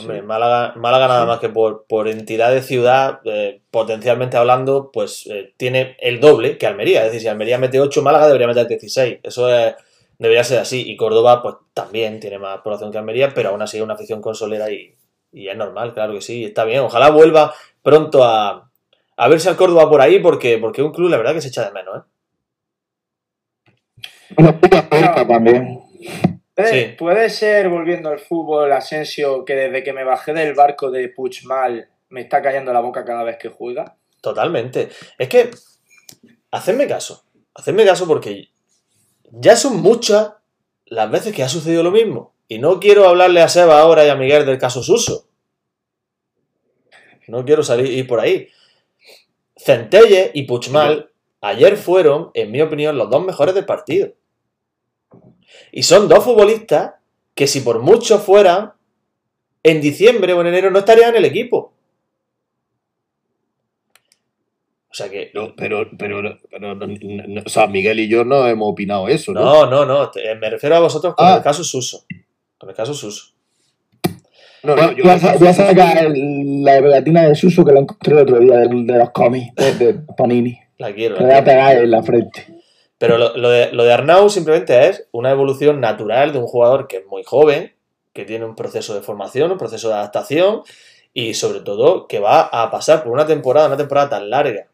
Hombre, 0.00 0.22
Málaga, 0.22 0.74
Málaga 0.74 1.06
nada 1.06 1.26
más 1.26 1.38
que 1.38 1.48
por, 1.48 1.86
por 1.86 2.08
entidad 2.08 2.52
de 2.52 2.60
ciudad, 2.60 3.20
eh, 3.24 3.60
potencialmente 3.70 4.36
hablando, 4.36 4.90
pues 4.92 5.28
eh, 5.30 5.54
tiene 5.56 5.96
el 6.00 6.18
doble 6.18 6.58
que 6.58 6.66
Almería. 6.66 7.00
Es 7.02 7.06
decir, 7.06 7.20
si 7.20 7.28
Almería 7.28 7.56
mete 7.58 7.78
8, 7.80 8.02
Málaga 8.02 8.26
debería 8.26 8.48
meter 8.48 8.66
16. 8.66 9.20
Eso 9.22 9.48
es- 9.56 9.76
debería 10.18 10.42
ser 10.42 10.58
así. 10.58 10.82
Y 10.90 10.96
Córdoba, 10.96 11.40
pues 11.40 11.54
también 11.72 12.18
tiene 12.18 12.40
más 12.40 12.62
población 12.62 12.90
que 12.90 12.98
Almería, 12.98 13.28
pero 13.32 13.50
aún 13.50 13.62
así 13.62 13.76
es 13.76 13.82
una 13.84 13.94
afición 13.94 14.20
consolera 14.20 14.68
y, 14.72 14.92
y 15.30 15.46
es 15.48 15.56
normal, 15.56 15.94
claro 15.94 16.14
que 16.14 16.20
sí, 16.20 16.44
está 16.44 16.64
bien. 16.64 16.80
Ojalá 16.80 17.10
vuelva 17.10 17.54
pronto 17.80 18.24
a, 18.24 18.63
a 19.16 19.28
verse 19.28 19.48
al 19.48 19.56
Córdoba 19.56 19.88
por 19.88 20.00
ahí, 20.00 20.18
porque, 20.20 20.58
porque 20.58 20.80
es 20.80 20.86
un 20.86 20.92
club, 20.92 21.10
la 21.10 21.16
verdad, 21.16 21.34
que 21.34 21.40
se 21.40 21.48
echa 21.48 21.64
de 21.64 21.72
menos, 21.72 21.98
¿eh? 21.98 22.08
Bueno, 24.36 25.26
también. 25.28 25.80
Puede, 26.54 26.90
Sí. 26.90 26.96
puede 26.96 27.30
ser, 27.30 27.68
volviendo 27.68 28.08
al 28.08 28.18
fútbol, 28.18 28.72
Asensio, 28.72 29.44
que 29.44 29.54
desde 29.54 29.82
que 29.82 29.92
me 29.92 30.04
bajé 30.04 30.32
del 30.32 30.54
barco 30.54 30.90
de 30.90 31.08
Puigmal 31.08 31.88
me 32.10 32.20
está 32.22 32.40
callando 32.40 32.72
la 32.72 32.80
boca 32.80 33.04
cada 33.04 33.24
vez 33.24 33.36
que 33.38 33.48
juega. 33.48 33.96
Totalmente. 34.20 34.88
Es 35.18 35.28
que, 35.28 35.50
hacedme 36.50 36.86
caso, 36.86 37.24
hacedme 37.54 37.84
caso 37.84 38.06
porque 38.06 38.50
ya 39.32 39.56
son 39.56 39.80
muchas 39.82 40.34
las 40.86 41.10
veces 41.10 41.34
que 41.34 41.42
ha 41.42 41.48
sucedido 41.48 41.82
lo 41.82 41.90
mismo. 41.90 42.34
Y 42.46 42.58
no 42.58 42.78
quiero 42.78 43.08
hablarle 43.08 43.40
a 43.40 43.48
Seba 43.48 43.80
ahora 43.80 44.04
y 44.04 44.10
a 44.10 44.14
Miguel 44.14 44.46
del 44.46 44.58
caso 44.58 44.82
Suso. 44.82 45.28
No 47.26 47.44
quiero 47.44 47.62
salir 47.62 47.86
ir 47.86 48.06
por 48.06 48.20
ahí. 48.20 48.48
Centelle 49.64 50.30
y 50.34 50.42
Puchmal 50.42 51.10
ayer 51.40 51.76
fueron, 51.76 52.30
en 52.34 52.50
mi 52.50 52.60
opinión, 52.60 52.98
los 52.98 53.08
dos 53.08 53.24
mejores 53.24 53.54
del 53.54 53.64
partido. 53.64 54.12
Y 55.72 55.82
son 55.84 56.08
dos 56.08 56.22
futbolistas 56.24 56.94
que 57.34 57.46
si 57.46 57.60
por 57.60 57.80
mucho 57.80 58.18
fueran, 58.18 58.72
en 59.62 59.80
diciembre 59.80 60.34
o 60.34 60.40
en 60.42 60.48
enero 60.48 60.70
no 60.70 60.80
estarían 60.80 61.10
en 61.10 61.16
el 61.16 61.24
equipo. 61.24 61.72
O 64.90 64.94
sea 64.96 65.10
que 65.10 65.30
No, 65.34 65.54
pero, 65.56 65.88
pero, 65.98 66.22
pero 66.50 66.74
no, 66.74 66.86
no, 66.86 66.86
no, 66.86 67.42
o 67.44 67.48
sea, 67.48 67.66
Miguel 67.66 67.98
y 68.00 68.08
yo 68.08 68.24
no 68.24 68.46
hemos 68.46 68.70
opinado 68.70 69.08
eso, 69.08 69.32
¿no? 69.32 69.40
No, 69.42 69.66
no, 69.66 69.86
no. 69.86 70.10
me 70.40 70.50
refiero 70.50 70.76
a 70.76 70.80
vosotros 70.80 71.14
con 71.16 71.26
Ah. 71.26 71.36
el 71.36 71.42
caso 71.42 71.64
Suso. 71.64 72.04
Con 72.58 72.68
el 72.70 72.76
caso 72.76 72.94
Suso. 72.94 73.33
No, 74.64 74.74
no, 74.74 74.82
Voy 74.86 74.96
yo 74.96 75.04
voy 75.04 75.48
a 75.48 75.52
sacar 75.52 76.10
la 76.16 76.80
pegatina 76.80 77.28
de 77.28 77.34
Suso 77.34 77.64
que 77.66 77.72
la 77.72 77.80
encontré 77.80 78.14
el 78.14 78.20
otro 78.20 78.38
día 78.38 78.56
de, 78.58 78.68
de 78.68 78.98
los 78.98 79.10
cómics 79.10 79.54
de, 79.56 79.74
de 79.74 79.94
Panini. 80.16 80.58
La 80.78 80.92
quiero. 80.94 81.16
La 81.16 81.22
voy 81.22 81.34
a 81.34 81.44
pegar 81.44 81.76
en 81.76 81.90
la 81.90 82.02
frente. 82.02 82.46
Pero 82.96 83.18
lo, 83.18 83.36
lo 83.36 83.50
de, 83.50 83.72
lo 83.72 83.84
de 83.84 83.92
Arnau 83.92 84.30
simplemente 84.30 84.88
es 84.88 85.06
una 85.12 85.30
evolución 85.30 85.80
natural 85.80 86.32
de 86.32 86.38
un 86.38 86.46
jugador 86.46 86.86
que 86.86 86.98
es 86.98 87.06
muy 87.06 87.22
joven, 87.24 87.74
que 88.14 88.24
tiene 88.24 88.46
un 88.46 88.54
proceso 88.54 88.94
de 88.94 89.02
formación, 89.02 89.50
un 89.50 89.58
proceso 89.58 89.88
de 89.88 89.96
adaptación 89.96 90.62
y 91.12 91.34
sobre 91.34 91.60
todo 91.60 92.06
que 92.06 92.18
va 92.18 92.40
a 92.40 92.70
pasar 92.70 93.02
por 93.02 93.12
una 93.12 93.26
temporada, 93.26 93.66
una 93.66 93.76
temporada 93.76 94.08
tan 94.08 94.30
larga. 94.30 94.68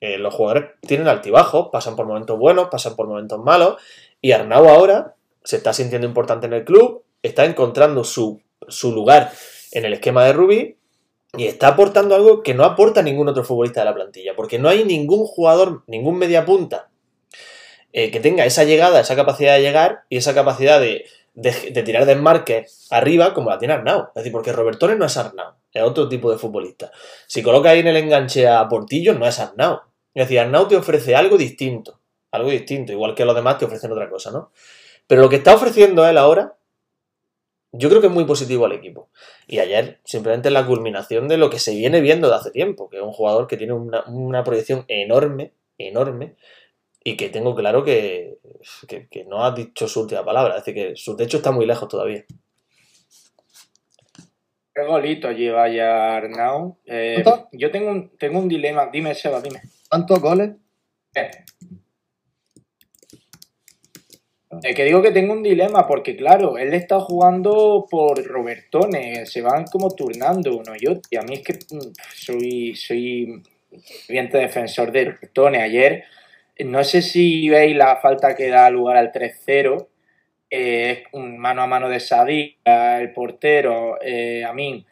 Eh, 0.00 0.18
los 0.18 0.32
jugadores 0.32 0.70
tienen 0.82 1.08
altibajos, 1.08 1.70
pasan 1.72 1.96
por 1.96 2.06
momentos 2.06 2.38
buenos, 2.38 2.68
pasan 2.68 2.94
por 2.94 3.08
momentos 3.08 3.40
malos 3.40 3.82
y 4.20 4.30
Arnau 4.30 4.68
ahora 4.68 5.16
se 5.42 5.56
está 5.56 5.72
sintiendo 5.72 6.06
importante 6.06 6.46
en 6.46 6.52
el 6.52 6.64
club, 6.64 7.02
está 7.22 7.44
encontrando 7.44 8.04
su, 8.04 8.40
su 8.68 8.92
lugar 8.92 9.32
en 9.72 9.84
el 9.84 9.94
esquema 9.94 10.24
de 10.24 10.32
Rubí 10.32 10.76
y 11.36 11.46
está 11.46 11.68
aportando 11.68 12.14
algo 12.14 12.42
que 12.42 12.54
no 12.54 12.64
aporta 12.64 13.02
ningún 13.02 13.28
otro 13.28 13.44
futbolista 13.44 13.80
de 13.80 13.86
la 13.86 13.94
plantilla, 13.94 14.34
porque 14.34 14.58
no 14.58 14.68
hay 14.68 14.84
ningún 14.84 15.26
jugador, 15.26 15.84
ningún 15.86 16.16
mediapunta 16.18 16.90
eh, 17.92 18.10
que 18.10 18.20
tenga 18.20 18.44
esa 18.44 18.64
llegada, 18.64 19.00
esa 19.00 19.16
capacidad 19.16 19.54
de 19.54 19.62
llegar 19.62 20.04
y 20.08 20.16
esa 20.16 20.34
capacidad 20.34 20.80
de, 20.80 21.04
de, 21.34 21.70
de 21.70 21.82
tirar 21.82 22.06
desmarque 22.06 22.66
arriba 22.90 23.34
como 23.34 23.50
la 23.50 23.58
tiene 23.58 23.74
Arnau. 23.74 24.08
Es 24.08 24.14
decir, 24.14 24.32
porque 24.32 24.52
Robertones 24.52 24.98
no 24.98 25.06
es 25.06 25.16
Arnau, 25.16 25.54
es 25.72 25.82
otro 25.82 26.08
tipo 26.08 26.30
de 26.30 26.38
futbolista. 26.38 26.90
Si 27.26 27.42
coloca 27.42 27.70
ahí 27.70 27.80
en 27.80 27.88
el 27.88 27.96
enganche 27.96 28.48
a 28.48 28.68
Portillo, 28.68 29.14
no 29.14 29.26
es 29.26 29.38
Arnau. 29.38 29.80
Es 30.14 30.24
decir, 30.24 30.40
Arnau 30.40 30.66
te 30.66 30.76
ofrece 30.76 31.14
algo 31.14 31.36
distinto, 31.36 32.00
algo 32.30 32.50
distinto, 32.50 32.92
igual 32.92 33.14
que 33.14 33.24
los 33.24 33.34
demás 33.34 33.58
te 33.58 33.66
ofrecen 33.66 33.92
otra 33.92 34.10
cosa, 34.10 34.30
¿no? 34.30 34.52
Pero 35.06 35.22
lo 35.22 35.28
que 35.28 35.36
está 35.36 35.54
ofreciendo 35.54 36.06
él 36.06 36.18
ahora, 36.18 36.57
yo 37.72 37.88
creo 37.88 38.00
que 38.00 38.06
es 38.06 38.12
muy 38.12 38.24
positivo 38.24 38.66
al 38.66 38.72
equipo. 38.72 39.08
Y 39.46 39.58
ayer 39.58 40.00
simplemente 40.04 40.48
es 40.48 40.52
la 40.52 40.66
culminación 40.66 41.28
de 41.28 41.36
lo 41.36 41.50
que 41.50 41.58
se 41.58 41.74
viene 41.74 42.00
viendo 42.00 42.28
de 42.28 42.36
hace 42.36 42.50
tiempo, 42.50 42.88
que 42.88 42.96
es 42.96 43.02
un 43.02 43.12
jugador 43.12 43.46
que 43.46 43.56
tiene 43.56 43.72
una, 43.72 44.04
una 44.06 44.44
proyección 44.44 44.84
enorme, 44.88 45.52
enorme, 45.78 46.36
y 47.04 47.16
que 47.16 47.28
tengo 47.28 47.54
claro 47.54 47.84
que, 47.84 48.38
que, 48.86 49.08
que 49.08 49.24
no 49.24 49.44
ha 49.44 49.52
dicho 49.52 49.88
su 49.88 50.02
última 50.02 50.24
palabra, 50.24 50.56
es 50.56 50.64
decir, 50.64 50.74
que 50.74 50.96
su 50.96 51.16
techo 51.16 51.38
está 51.38 51.52
muy 51.52 51.66
lejos 51.66 51.88
todavía. 51.88 52.24
¿Qué 54.78 54.84
golito 54.84 55.32
lleva 55.32 55.68
ya 55.68 56.16
Arnau? 56.16 56.78
Eh, 56.86 57.24
yo 57.50 57.70
tengo 57.72 57.90
un, 57.90 58.16
tengo 58.16 58.38
un 58.38 58.48
dilema. 58.48 58.88
Dime, 58.92 59.12
Seba, 59.12 59.40
dime. 59.40 59.60
¿Cuántos 59.88 60.20
goles? 60.20 60.50
Eh. 61.16 61.30
Eh, 64.62 64.74
que 64.74 64.84
digo 64.84 65.02
que 65.02 65.10
tengo 65.10 65.34
un 65.34 65.42
dilema 65.42 65.86
porque, 65.86 66.16
claro, 66.16 66.56
él 66.56 66.72
está 66.72 67.00
jugando 67.00 67.86
por 67.90 68.24
Robertone, 68.24 69.26
se 69.26 69.42
van 69.42 69.64
como 69.64 69.90
turnando 69.90 70.56
uno 70.56 70.72
y 70.78 70.86
otro. 70.86 71.02
Y 71.10 71.16
a 71.16 71.22
mí 71.22 71.34
es 71.34 71.42
que 71.42 71.52
mm, 71.52 71.92
soy, 72.14 72.74
soy 72.74 73.42
viente 74.08 74.38
defensor 74.38 74.90
de 74.90 75.04
Robertone. 75.06 75.62
Ayer, 75.62 76.04
no 76.64 76.82
sé 76.82 77.02
si 77.02 77.48
veis 77.48 77.76
la 77.76 77.96
falta 77.96 78.34
que 78.34 78.48
da 78.48 78.70
lugar 78.70 78.96
al 78.96 79.12
3-0, 79.12 79.86
eh, 80.50 80.90
es 80.90 81.12
un 81.12 81.38
mano 81.38 81.62
a 81.62 81.66
mano 81.66 81.88
de 81.90 82.00
Sadik, 82.00 82.58
el 82.64 83.12
portero, 83.12 83.98
eh, 84.00 84.44
a 84.44 84.52
mí, 84.54 84.86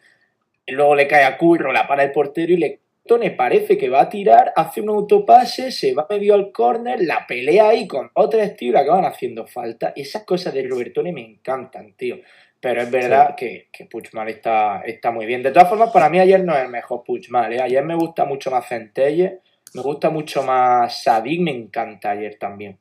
luego 0.67 0.95
le 0.95 1.07
cae 1.07 1.23
a 1.23 1.37
Curro, 1.37 1.71
la 1.71 1.87
para 1.87 2.03
el 2.03 2.11
portero 2.11 2.53
y 2.53 2.57
le 2.57 2.79
Tone 3.07 3.31
parece 3.31 3.77
que 3.77 3.89
va 3.89 4.01
a 4.01 4.09
tirar, 4.09 4.53
hace 4.55 4.81
un 4.81 4.89
autopase, 4.89 5.71
se 5.71 5.93
va 5.93 6.05
medio 6.09 6.35
al 6.35 6.51
córner, 6.51 7.01
la 7.01 7.25
pelea 7.25 7.69
ahí 7.69 7.87
con 7.87 8.11
otros 8.13 8.55
tíos 8.55 8.73
la 8.73 8.81
acaban 8.81 9.05
haciendo 9.05 9.47
falta. 9.47 9.93
Y 9.95 10.01
esas 10.01 10.23
cosas 10.23 10.53
de 10.53 10.67
Robertone 10.67 11.11
me 11.13 11.21
encantan, 11.21 11.93
tío. 11.93 12.17
Pero 12.59 12.81
es 12.81 12.91
verdad 12.91 13.35
que, 13.35 13.67
que 13.71 13.85
Puigmal 13.85 14.29
está, 14.29 14.81
está 14.81 15.11
muy 15.11 15.25
bien. 15.25 15.43
De 15.43 15.51
todas 15.51 15.69
formas, 15.69 15.91
para 15.91 16.09
mí 16.09 16.19
ayer 16.19 16.43
no 16.43 16.55
es 16.55 16.63
el 16.63 16.69
mejor 16.69 17.03
Puigmal. 17.03 17.53
¿eh? 17.53 17.61
Ayer 17.61 17.83
me 17.83 17.95
gusta 17.95 18.25
mucho 18.25 18.49
más 18.51 18.67
Centelle, 18.67 19.39
me 19.73 19.81
gusta 19.81 20.09
mucho 20.09 20.43
más 20.43 21.03
Sadik, 21.03 21.39
me 21.41 21.51
encanta 21.51 22.11
ayer 22.11 22.35
también. 22.39 22.77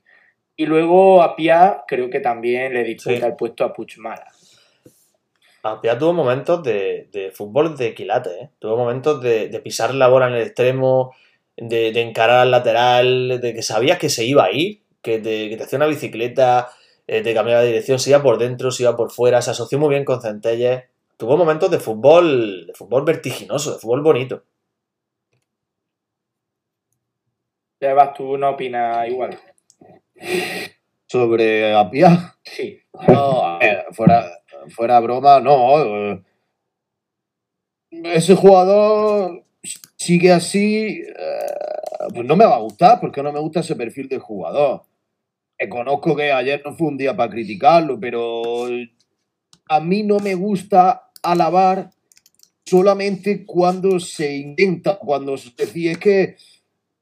Y 0.56 0.64
luego 0.64 1.22
a 1.22 1.36
Pia 1.36 1.84
creo 1.86 2.08
que 2.08 2.20
también 2.20 2.72
le 2.72 2.84
disputa 2.84 3.16
Sí. 3.18 3.24
el 3.26 3.36
puesto 3.36 3.64
a 3.64 3.72
Puigmal. 3.74 4.20
Apia 5.72 5.98
tuvo 5.98 6.12
momentos 6.12 6.62
de, 6.62 7.08
de 7.12 7.30
fútbol 7.30 7.76
de 7.76 7.94
quilate, 7.94 8.30
¿eh? 8.40 8.50
Tuvo 8.58 8.76
momentos 8.76 9.20
de, 9.20 9.48
de 9.48 9.60
pisar 9.60 9.94
la 9.94 10.08
bola 10.08 10.28
en 10.28 10.34
el 10.34 10.42
extremo, 10.42 11.14
de, 11.56 11.92
de 11.92 12.00
encarar 12.02 12.40
al 12.40 12.50
lateral, 12.50 13.40
de 13.40 13.54
que 13.54 13.62
sabías 13.62 13.98
que 13.98 14.08
se 14.08 14.24
iba 14.24 14.44
a 14.44 14.52
ir, 14.52 14.82
que 15.02 15.18
te, 15.18 15.48
que 15.48 15.56
te 15.56 15.62
hacía 15.62 15.78
una 15.78 15.86
bicicleta, 15.86 16.68
eh, 17.06 17.22
te 17.22 17.34
cambiaba 17.34 17.62
de 17.62 17.68
dirección, 17.68 17.98
se 17.98 18.10
iba 18.10 18.22
por 18.22 18.38
dentro, 18.38 18.70
se 18.70 18.82
iba 18.82 18.96
por 18.96 19.10
fuera, 19.10 19.40
se 19.42 19.52
asoció 19.52 19.78
muy 19.78 19.90
bien 19.90 20.04
con 20.04 20.20
Centelles. 20.20 20.84
Tuvo 21.16 21.36
momentos 21.36 21.70
de 21.70 21.78
fútbol, 21.78 22.66
de 22.66 22.74
fútbol 22.74 23.04
vertiginoso, 23.04 23.72
de 23.72 23.78
fútbol 23.78 24.02
bonito. 24.02 24.42
Sebas, 27.78 28.14
tú 28.14 28.36
no 28.36 28.50
opinas 28.50 29.08
igual. 29.08 29.38
Sobre 31.06 31.74
Apia. 31.74 32.34
Sí. 32.42 32.78
No, 33.06 33.46
a 33.46 33.58
ver, 33.58 33.84
fuera, 33.92 34.26
fuera 34.70 35.00
broma, 35.00 35.40
no. 35.40 35.80
eh, 35.82 36.22
Ese 37.90 38.34
jugador 38.34 39.44
sigue 39.96 40.32
así, 40.32 41.02
eh, 41.02 42.08
pues 42.14 42.26
no 42.26 42.36
me 42.36 42.44
va 42.44 42.56
a 42.56 42.60
gustar, 42.60 43.00
porque 43.00 43.22
no 43.22 43.32
me 43.32 43.40
gusta 43.40 43.60
ese 43.60 43.76
perfil 43.76 44.08
de 44.08 44.18
jugador. 44.18 44.84
Conozco 45.70 46.14
que 46.14 46.30
ayer 46.32 46.62
no 46.64 46.76
fue 46.76 46.88
un 46.88 46.98
día 46.98 47.16
para 47.16 47.30
criticarlo, 47.30 47.98
pero 47.98 48.68
a 49.68 49.80
mí 49.80 50.02
no 50.02 50.18
me 50.18 50.34
gusta 50.34 51.10
alabar 51.22 51.90
solamente 52.64 53.46
cuando 53.46 53.98
se 54.00 54.36
intenta, 54.36 54.98
cuando 54.98 55.36
se 55.36 55.50
decía 55.56 55.94
que 55.94 56.36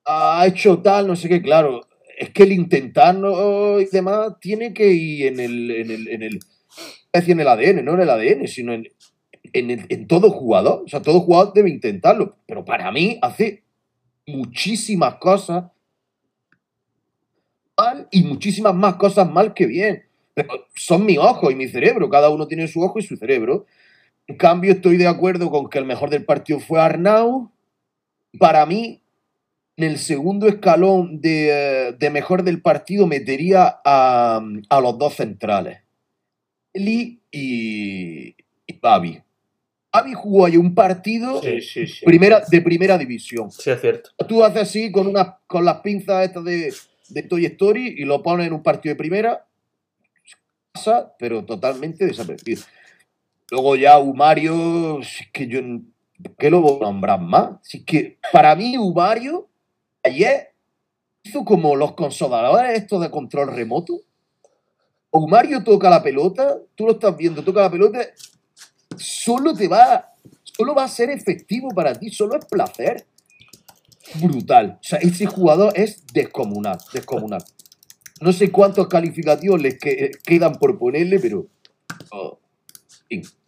ha 0.04 0.46
hecho 0.46 0.80
tal, 0.80 1.08
no 1.08 1.16
sé 1.16 1.28
qué, 1.28 1.42
claro, 1.42 1.80
es 2.18 2.30
que 2.30 2.44
el 2.44 2.52
intentarlo 2.52 3.80
y 3.80 3.86
demás 3.86 4.38
tiene 4.40 4.72
que 4.72 4.86
ir 4.92 5.26
en 5.26 5.40
el, 5.40 6.40
en 7.14 7.40
el 7.40 7.48
ADN, 7.48 7.84
no 7.84 7.94
en 7.94 8.00
el 8.00 8.10
ADN, 8.10 8.48
sino 8.48 8.72
en, 8.72 8.88
en, 9.52 10.06
todo 10.06 10.30
jugador. 10.30 10.82
O 10.84 10.88
sea, 10.88 11.00
todo 11.00 11.20
jugador 11.20 11.52
debe 11.54 11.70
intentarlo. 11.70 12.36
Pero 12.46 12.64
para 12.64 12.90
mí 12.90 13.18
hace 13.22 13.62
muchísimas 14.26 15.16
cosas 15.16 15.64
mal 17.76 18.08
y 18.10 18.22
muchísimas 18.24 18.74
más 18.74 18.96
cosas 18.96 19.30
mal 19.30 19.54
que 19.54 19.66
bien. 19.66 20.04
Son 20.74 21.06
mis 21.06 21.18
ojos 21.18 21.52
y 21.52 21.54
mi 21.54 21.68
cerebro. 21.68 22.10
Cada 22.10 22.30
uno 22.30 22.48
tiene 22.48 22.66
su 22.66 22.82
ojo 22.82 22.98
y 22.98 23.02
su 23.02 23.16
cerebro. 23.16 23.66
En 24.26 24.36
cambio, 24.36 24.72
estoy 24.72 24.96
de 24.96 25.06
acuerdo 25.06 25.50
con 25.50 25.68
que 25.68 25.78
el 25.78 25.84
mejor 25.84 26.10
del 26.10 26.24
partido 26.24 26.58
fue 26.58 26.80
Arnau. 26.80 27.52
Para 28.38 28.66
mí, 28.66 29.02
en 29.76 29.84
el 29.84 29.98
segundo 29.98 30.48
escalón 30.48 31.20
de, 31.20 31.94
de 31.96 32.10
mejor 32.10 32.42
del 32.42 32.60
partido 32.60 33.06
metería 33.06 33.80
a, 33.84 34.40
a 34.68 34.80
los 34.80 34.98
dos 34.98 35.14
centrales. 35.14 35.83
Eli 36.74 37.22
y, 37.30 38.34
y 38.66 38.78
Babi. 38.82 39.22
Babi 39.92 40.12
jugó 40.12 40.44
ahí 40.46 40.56
un 40.56 40.74
partido 40.74 41.40
Sí, 41.40 41.60
sí, 41.62 41.86
sí. 41.86 42.04
primera, 42.04 42.42
de 42.50 42.60
primera 42.60 42.98
división. 42.98 43.50
Sí, 43.50 43.70
es 43.70 43.80
cierto. 43.80 44.10
Tú 44.28 44.44
haces 44.44 44.62
así 44.62 44.90
con, 44.92 45.06
una, 45.06 45.38
con 45.46 45.64
las 45.64 45.80
pinzas 45.80 46.26
estas 46.26 46.44
de, 46.44 46.74
de 47.08 47.22
Toy 47.22 47.46
Story 47.46 47.94
y 47.98 48.04
lo 48.04 48.22
pones 48.22 48.46
en 48.48 48.52
un 48.52 48.62
partido 48.62 48.92
de 48.92 48.98
primera, 48.98 49.46
pasa, 50.72 51.14
pero 51.18 51.44
totalmente 51.44 52.04
desaparecido. 52.06 52.62
Luego 53.50 53.76
ya 53.76 53.98
Umario, 53.98 55.00
si 55.02 55.24
es 55.24 55.30
que 55.30 55.46
yo, 55.46 55.60
¿qué 56.38 56.50
lo 56.50 56.60
voy 56.60 56.78
a 56.80 56.84
nombrar 56.86 57.20
más? 57.20 57.58
Si 57.62 57.78
es 57.78 57.84
que 57.84 58.18
para 58.32 58.56
mí 58.56 58.76
Umario 58.76 59.48
ayer 60.02 60.54
hizo 61.22 61.44
como 61.44 61.76
los 61.76 61.92
consoladores 61.92 62.76
estos 62.78 63.00
de 63.00 63.10
control 63.10 63.54
remoto. 63.54 64.00
Umario 65.16 65.62
toca 65.62 65.88
la 65.88 66.02
pelota, 66.02 66.58
tú 66.74 66.86
lo 66.86 66.92
estás 66.92 67.16
viendo, 67.16 67.42
toca 67.44 67.60
la 67.62 67.70
pelota, 67.70 68.00
solo 68.96 69.54
te 69.54 69.68
va, 69.68 70.12
solo 70.42 70.74
va 70.74 70.84
a 70.84 70.88
ser 70.88 71.10
efectivo 71.10 71.68
para 71.68 71.92
ti, 71.94 72.10
solo 72.10 72.36
es 72.36 72.44
placer 72.46 73.04
brutal. 74.16 74.78
O 74.80 74.82
sea, 74.82 74.98
ese 74.98 75.26
jugador 75.26 75.72
es 75.76 76.04
descomunal, 76.12 76.78
descomunal. 76.92 77.42
No 78.20 78.32
sé 78.32 78.50
cuántos 78.50 78.88
calificativos 78.88 79.60
les 79.62 79.78
que- 79.78 80.10
quedan 80.24 80.54
por 80.56 80.78
ponerle, 80.78 81.18
pero 81.20 81.46
oh, 82.10 82.38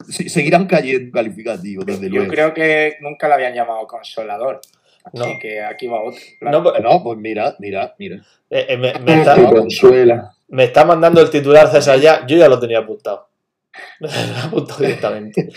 seguirán 0.08 0.66
cayendo 0.66 1.10
calificativos, 1.12 1.84
desde 1.86 2.06
Yo 2.08 2.16
luego. 2.16 2.30
creo 2.32 2.54
que 2.54 2.94
nunca 3.00 3.28
le 3.28 3.34
habían 3.34 3.54
llamado 3.54 3.86
consolador. 3.86 4.60
Así 5.04 5.18
No. 5.18 5.38
que 5.40 5.62
aquí 5.62 5.86
va 5.86 6.00
otro. 6.02 6.20
No, 6.40 6.62
pues, 6.62 6.82
No, 6.82 7.02
pues 7.02 7.18
mira, 7.18 7.54
mira, 7.60 7.94
mira. 7.98 8.16
eh, 8.50 8.66
eh, 8.70 8.76
me, 8.76 8.92
me 9.00 9.04
Te 9.04 9.20
está, 9.20 9.50
consuela. 9.50 10.35
Me 10.48 10.64
está 10.64 10.84
mandando 10.84 11.20
el 11.20 11.30
titular 11.30 11.70
César 11.70 11.98
ya. 12.00 12.26
Yo 12.26 12.36
ya 12.36 12.48
lo 12.48 12.58
tenía 12.58 12.78
apuntado. 12.78 13.28
Lo 14.00 14.08
apuntado 14.42 14.80
directamente. 14.80 15.48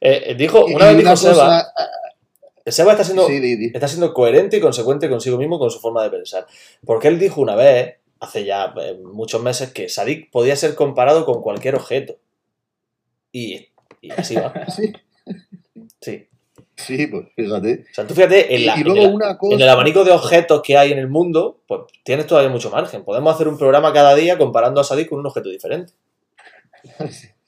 Eh, 0.00 0.22
eh, 0.26 0.34
dijo, 0.36 0.64
una 0.64 0.86
vez 0.86 0.98
dijo 0.98 1.16
Seba, 1.16 1.66
Seba 2.64 2.92
está 2.92 3.04
siendo, 3.04 3.26
está 3.28 3.88
siendo 3.88 4.14
coherente 4.14 4.56
y 4.56 4.60
consecuente 4.60 5.08
consigo 5.08 5.38
mismo 5.38 5.58
con 5.58 5.70
su 5.70 5.80
forma 5.80 6.02
de 6.02 6.10
pensar. 6.10 6.46
Porque 6.84 7.08
él 7.08 7.18
dijo 7.18 7.40
una 7.40 7.56
vez, 7.56 7.96
hace 8.20 8.44
ya 8.44 8.72
eh, 8.80 8.98
muchos 9.02 9.42
meses, 9.42 9.72
que 9.72 9.88
Sadik 9.88 10.30
podía 10.30 10.54
ser 10.56 10.74
comparado 10.74 11.24
con 11.24 11.42
cualquier 11.42 11.74
objeto. 11.74 12.16
Y, 13.32 13.68
y 14.00 14.10
así 14.12 14.36
va. 14.36 14.52
Sí, 14.74 14.92
Sí. 16.00 16.28
Sí, 16.78 17.06
pues 17.08 17.26
fíjate. 17.36 17.84
O 17.90 17.94
sea, 17.94 18.06
tú 18.06 18.14
fíjate, 18.14 18.54
en, 18.54 18.66
la- 18.66 18.76
y 18.76 18.80
en 18.80 18.86
luego 18.86 19.08
una 19.14 19.36
cosa. 19.36 19.54
en 19.56 19.60
el 19.60 19.68
abanico 19.68 20.04
de 20.04 20.12
objetos 20.12 20.62
que 20.62 20.76
hay 20.78 20.92
en 20.92 20.98
el 20.98 21.08
mundo, 21.08 21.60
pues 21.66 21.80
tienes 22.04 22.26
todavía 22.26 22.50
mucho 22.50 22.70
margen. 22.70 23.04
Podemos 23.04 23.34
hacer 23.34 23.48
un 23.48 23.58
programa 23.58 23.92
cada 23.92 24.14
día 24.14 24.38
comparando 24.38 24.80
a 24.80 24.84
Sadik 24.84 25.08
con 25.08 25.18
un 25.18 25.26
objeto 25.26 25.48
diferente. 25.50 25.92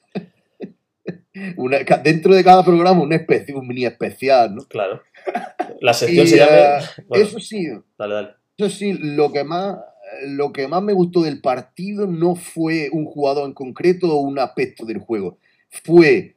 una- 1.57 1.79
dentro 2.03 2.33
de 2.35 2.43
cada 2.43 2.63
programa 2.63 3.01
un, 3.01 3.13
especie, 3.13 3.55
un 3.55 3.67
mini 3.67 3.85
especial, 3.85 4.53
¿no? 4.55 4.63
Claro. 4.65 5.01
La 5.79 5.93
sección 5.93 6.25
Y, 6.25 6.29
se 6.29 6.37
llama. 6.37 6.83
Bueno, 7.07 7.25
Eso 7.25 7.39
sí, 7.39 7.67
dale, 7.97 8.13
dale. 8.13 8.29
Eso 8.57 8.69
sí, 8.69 8.93
lo 8.93 9.31
que 9.31 9.43
más 9.43 9.77
lo 10.27 10.51
que 10.51 10.67
más 10.67 10.81
me 10.83 10.91
gustó 10.93 11.21
del 11.21 11.39
partido 11.41 12.05
no 12.05 12.35
fue 12.35 12.89
un 12.91 13.05
jugador 13.05 13.45
en 13.47 13.53
concreto 13.53 14.07
o 14.13 14.19
un 14.21 14.37
aspecto 14.39 14.85
del 14.85 14.99
juego. 14.99 15.37
Fue 15.69 16.35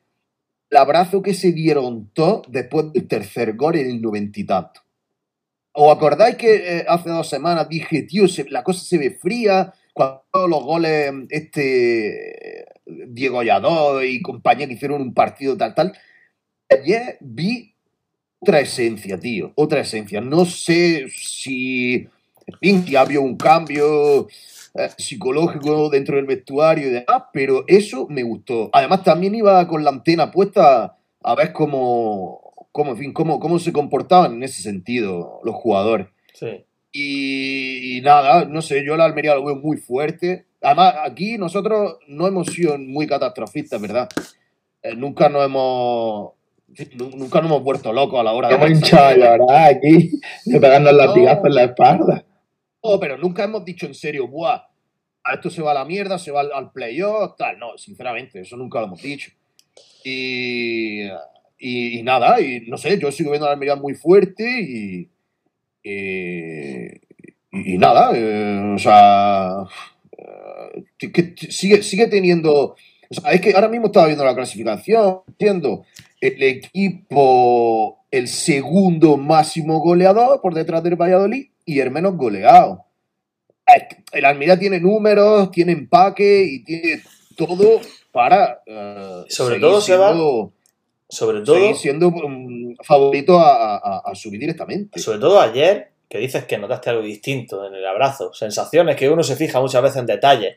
el 0.70 0.76
abrazo 0.76 1.22
que 1.22 1.34
se 1.34 1.52
dieron 1.52 2.10
todos 2.12 2.42
después 2.48 2.92
del 2.92 3.06
tercer 3.06 3.54
gol 3.54 3.76
en 3.76 3.90
el 3.90 4.02
noventa 4.02 4.40
y 4.40 4.44
tanto. 4.44 4.80
¿Os 5.72 5.94
acordáis 5.94 6.36
que 6.36 6.54
eh, 6.78 6.84
hace 6.88 7.10
dos 7.10 7.28
semanas 7.28 7.68
dije, 7.68 8.02
tío, 8.02 8.28
se- 8.28 8.48
la 8.48 8.62
cosa 8.62 8.84
se 8.84 8.98
ve 8.98 9.10
fría? 9.10 9.72
Cuando 9.92 10.48
los 10.48 10.62
goles, 10.64 11.12
este, 11.30 12.64
Diego 12.86 13.42
Lladó 13.42 14.02
y 14.02 14.20
compañía 14.22 14.66
hicieron 14.70 15.02
un 15.02 15.14
partido 15.14 15.56
tal, 15.56 15.74
tal. 15.74 15.92
Ayer 16.68 17.16
vi 17.20 17.74
otra 18.40 18.60
esencia, 18.60 19.18
tío, 19.18 19.52
otra 19.56 19.80
esencia. 19.80 20.20
No 20.20 20.44
sé 20.44 21.06
si, 21.10 21.94
en 22.46 22.58
fin, 22.60 22.84
si 22.86 22.96
había 22.96 23.20
un 23.20 23.36
cambio 23.36 24.28
eh, 24.74 24.88
psicológico 24.96 25.88
dentro 25.90 26.16
del 26.16 26.26
vestuario 26.26 26.88
y 26.88 26.90
demás, 26.90 27.24
pero 27.32 27.64
eso 27.68 28.06
me 28.08 28.22
gustó. 28.22 28.70
Además, 28.72 29.02
también 29.04 29.34
iba 29.34 29.66
con 29.68 29.84
la 29.84 29.90
antena 29.90 30.30
puesta 30.30 30.96
a 31.22 31.34
ver 31.34 31.52
cómo, 31.52 32.68
cómo, 32.72 32.92
en 32.92 32.96
fin, 32.98 33.12
cómo, 33.12 33.38
cómo 33.40 33.58
se 33.58 33.72
comportaban 33.72 34.34
en 34.34 34.42
ese 34.42 34.62
sentido 34.62 35.40
los 35.44 35.54
jugadores. 35.54 36.08
Sí. 36.34 36.64
Y, 36.92 37.98
y 37.98 38.00
nada, 38.02 38.44
no 38.44 38.62
sé, 38.62 38.84
yo 38.84 38.96
la 38.96 39.04
Almería 39.04 39.34
lo 39.34 39.44
veo 39.44 39.56
muy 39.56 39.76
fuerte. 39.76 40.46
Además, 40.62 40.94
aquí 41.04 41.36
nosotros 41.38 41.98
no 42.08 42.26
hemos 42.26 42.46
sido 42.48 42.78
muy 42.78 43.06
catastrofistas, 43.06 43.80
¿verdad? 43.80 44.08
Eh, 44.82 44.94
nunca 44.96 45.28
nos 45.28 45.44
hemos. 45.44 46.32
nu- 46.94 47.10
Nunca 47.16 47.40
nos 47.40 47.50
hemos 47.50 47.62
vuelto 47.64 47.92
locos 47.92 48.20
a 48.20 48.22
la 48.22 48.32
hora 48.32 48.48
de. 48.48 48.54
Hemos 48.54 48.70
hinchado 48.70 49.06
a 49.06 49.14
llorar 49.16 49.74
aquí, 49.74 50.20
pegando 50.60 50.90
el 50.90 50.96
latigazo 50.96 51.46
en 51.46 51.54
la 51.54 51.64
espalda. 51.64 52.24
No, 52.84 53.00
pero 53.00 53.16
nunca 53.16 53.44
hemos 53.44 53.64
dicho 53.64 53.86
en 53.86 53.94
serio, 53.94 54.28
¡buah! 54.28 54.60
A 55.24 55.34
esto 55.34 55.48
se 55.48 55.62
va 55.62 55.70
a 55.70 55.74
la 55.74 55.86
mierda, 55.86 56.18
se 56.18 56.30
va 56.30 56.42
al, 56.42 56.70
playoff, 56.70 57.34
tal. 57.38 57.58
No, 57.58 57.78
sinceramente, 57.78 58.40
eso 58.40 58.58
nunca 58.58 58.78
lo 58.80 58.86
hemos 58.86 59.00
dicho. 59.00 59.30
Y, 60.04 61.04
y, 61.58 62.02
nada, 62.02 62.38
y 62.42 62.60
no 62.68 62.76
sé, 62.76 62.98
yo 62.98 63.10
sigo 63.10 63.30
viendo 63.30 63.46
a 63.46 63.48
la 63.48 63.54
Almería 63.54 63.76
muy 63.76 63.94
fuerte 63.94 64.44
y. 64.60 65.08
y, 65.82 66.88
y 67.52 67.78
nada, 67.78 68.10
eh, 68.14 68.72
o 68.74 68.78
sea. 68.78 69.62
eh, 70.18 71.34
sigue, 71.48 71.82
sigue 71.82 72.06
teniendo. 72.08 72.76
O 73.08 73.14
sea, 73.14 73.32
es 73.32 73.40
que 73.40 73.54
ahora 73.54 73.68
mismo 73.68 73.86
estaba 73.86 74.06
viendo 74.06 74.26
la 74.26 74.34
clasificación, 74.34 75.20
siendo 75.38 75.86
el 76.20 76.42
equipo 76.42 78.04
el 78.10 78.28
segundo 78.28 79.16
máximo 79.16 79.80
goleador 79.80 80.40
por 80.42 80.52
detrás 80.52 80.82
del 80.82 80.96
Valladolid 80.96 81.46
y 81.64 81.80
el 81.80 81.90
menos 81.90 82.16
goleado. 82.16 82.84
El 84.12 84.24
Almería 84.24 84.58
tiene 84.58 84.78
números, 84.80 85.50
tiene 85.50 85.72
empaque 85.72 86.44
y 86.44 86.64
tiene 86.64 87.02
todo 87.36 87.80
para 88.12 88.60
eh, 88.66 89.24
Sobre 89.28 89.58
todo, 89.58 89.80
Seba, 89.80 90.08
siendo, 90.08 90.52
Sobre 91.08 91.40
todo, 91.40 91.74
siendo 91.74 92.10
mm, 92.10 92.76
favorito 92.82 93.38
a, 93.40 93.76
a- 93.76 94.02
a 94.04 94.14
subir 94.14 94.38
directamente. 94.40 94.98
sobre 95.00 95.18
todo 95.18 95.40
ayer, 95.40 95.90
que 96.08 96.18
dices 96.18 96.44
que 96.44 96.58
notaste 96.58 96.90
algo 96.90 97.02
distinto 97.02 97.66
en 97.66 97.74
el 97.74 97.86
abrazo. 97.86 98.32
Sensaciones 98.34 98.96
que 98.96 99.08
uno 99.08 99.22
se 99.22 99.34
fija 99.34 99.60
muchas 99.60 99.82
veces 99.82 99.96
en 99.98 100.06
detalles. 100.06 100.56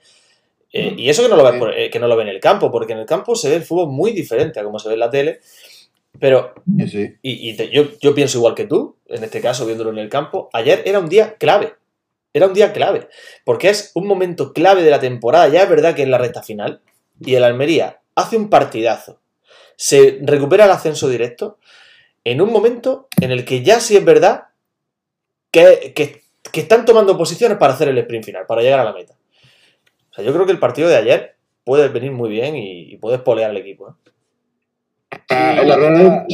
Eh, 0.74 0.94
y 0.98 1.10
eso 1.10 1.24
que 1.24 1.30
no, 1.30 1.38
lo 1.38 1.58
por- 1.58 1.74
eh, 1.74 1.90
que 1.90 1.98
no 2.00 2.08
lo 2.08 2.18
ve 2.18 2.24
en 2.24 2.30
el 2.30 2.42
campo, 2.42 2.70
porque 2.70 2.92
en 2.94 3.00
el 3.00 3.06
campo 3.06 3.36
se 3.36 3.50
ve 3.50 3.56
el 3.56 3.64
fútbol 3.64 3.88
muy 3.90 4.12
diferente 4.12 4.60
a 4.60 4.64
como 4.66 4.78
se 4.80 4.90
ve 4.90 4.96
en 4.96 5.00
la 5.00 5.10
tele. 5.10 5.40
Pero 6.20 6.54
Sí. 6.88 7.16
Y, 7.22 7.50
y 7.50 7.56
te- 7.58 7.70
yo, 7.70 7.84
yo 8.02 8.14
pienso 8.16 8.38
igual 8.38 8.56
que 8.56 8.66
tú, 8.66 8.98
en 9.08 9.24
este 9.24 9.42
caso, 9.42 9.66
viéndolo 9.66 9.92
en 9.92 10.00
el 10.00 10.10
campo. 10.10 10.50
Ayer 10.54 10.82
era 10.86 11.00
un 11.00 11.10
día 11.10 11.36
clave. 11.38 11.74
Era 12.34 12.48
un 12.48 12.54
día 12.54 12.74
clave. 12.74 13.08
Porque 13.46 13.70
es 13.70 13.92
un 13.96 14.08
momento 14.08 14.54
clave 14.54 14.84
de 14.84 14.92
la 14.92 15.00
temporada. 15.00 15.48
Ya 15.48 15.64
es 15.64 15.70
verdad 15.70 15.96
que 15.96 16.04
es 16.04 16.10
la 16.10 16.18
recta 16.18 16.44
final. 16.44 16.82
Y 17.20 17.36
el 17.36 17.44
Almería 17.44 18.00
hace 18.16 18.38
un 18.38 18.50
partidazo. 18.50 19.20
Se 19.76 20.20
recupera 20.24 20.66
el 20.66 20.72
ascenso 20.72 21.08
directo. 21.10 21.58
En 22.24 22.42
un 22.42 22.52
momento 22.52 23.08
en 23.22 23.32
el 23.32 23.46
que 23.46 23.64
ya 23.64 23.80
sí 23.80 23.96
es 23.96 24.04
verdad 24.06 24.46
que, 25.52 25.94
que- 25.96 26.24
que 26.52 26.62
están 26.62 26.86
tomando 26.86 27.18
posiciones 27.18 27.58
para 27.58 27.74
hacer 27.74 27.90
el 27.90 27.98
sprint 27.98 28.26
final, 28.26 28.46
para 28.46 28.62
llegar 28.62 28.80
a 28.80 28.84
la 28.86 28.94
meta. 28.94 29.16
O 30.12 30.14
sea, 30.16 30.24
yo 30.24 30.34
creo 30.34 30.46
que 30.46 30.52
el 30.54 30.60
partido 30.60 30.88
de 30.88 30.96
ayer 30.96 31.36
puede 31.64 31.90
venir 31.90 32.12
muy 32.12 32.30
bien 32.30 32.56
y, 32.56 32.94
y 32.94 32.98
puedes 32.98 33.20
polear 33.22 33.50
al 33.52 33.58
equipo. 33.58 33.90
¿eh? 33.90 34.07
Ah, 35.30 35.58
el 35.62 35.70
error 35.70 36.26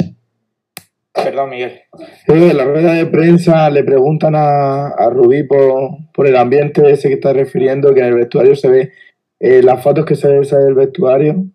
Perdón, 1.13 1.51
Miguel. 1.51 1.81
en 2.27 2.57
la 2.57 2.65
rueda 2.65 2.93
de 2.93 3.05
prensa 3.05 3.69
le 3.69 3.83
preguntan 3.83 4.33
a, 4.35 4.87
a 4.87 5.09
Rubí 5.11 5.43
por, 5.43 5.91
por 6.13 6.27
el 6.27 6.35
ambiente 6.35 6.91
ese 6.91 7.07
que 7.07 7.15
está 7.15 7.33
refiriendo, 7.33 7.93
que 7.93 7.99
en 7.99 8.07
el 8.07 8.15
vestuario 8.15 8.55
se 8.55 8.67
ve, 8.67 8.91
eh, 9.39 9.61
las 9.61 9.83
fotos 9.83 10.05
que 10.05 10.15
se 10.15 10.27
ven 10.27 10.41
del 10.41 10.73
vestuario, 10.73 11.45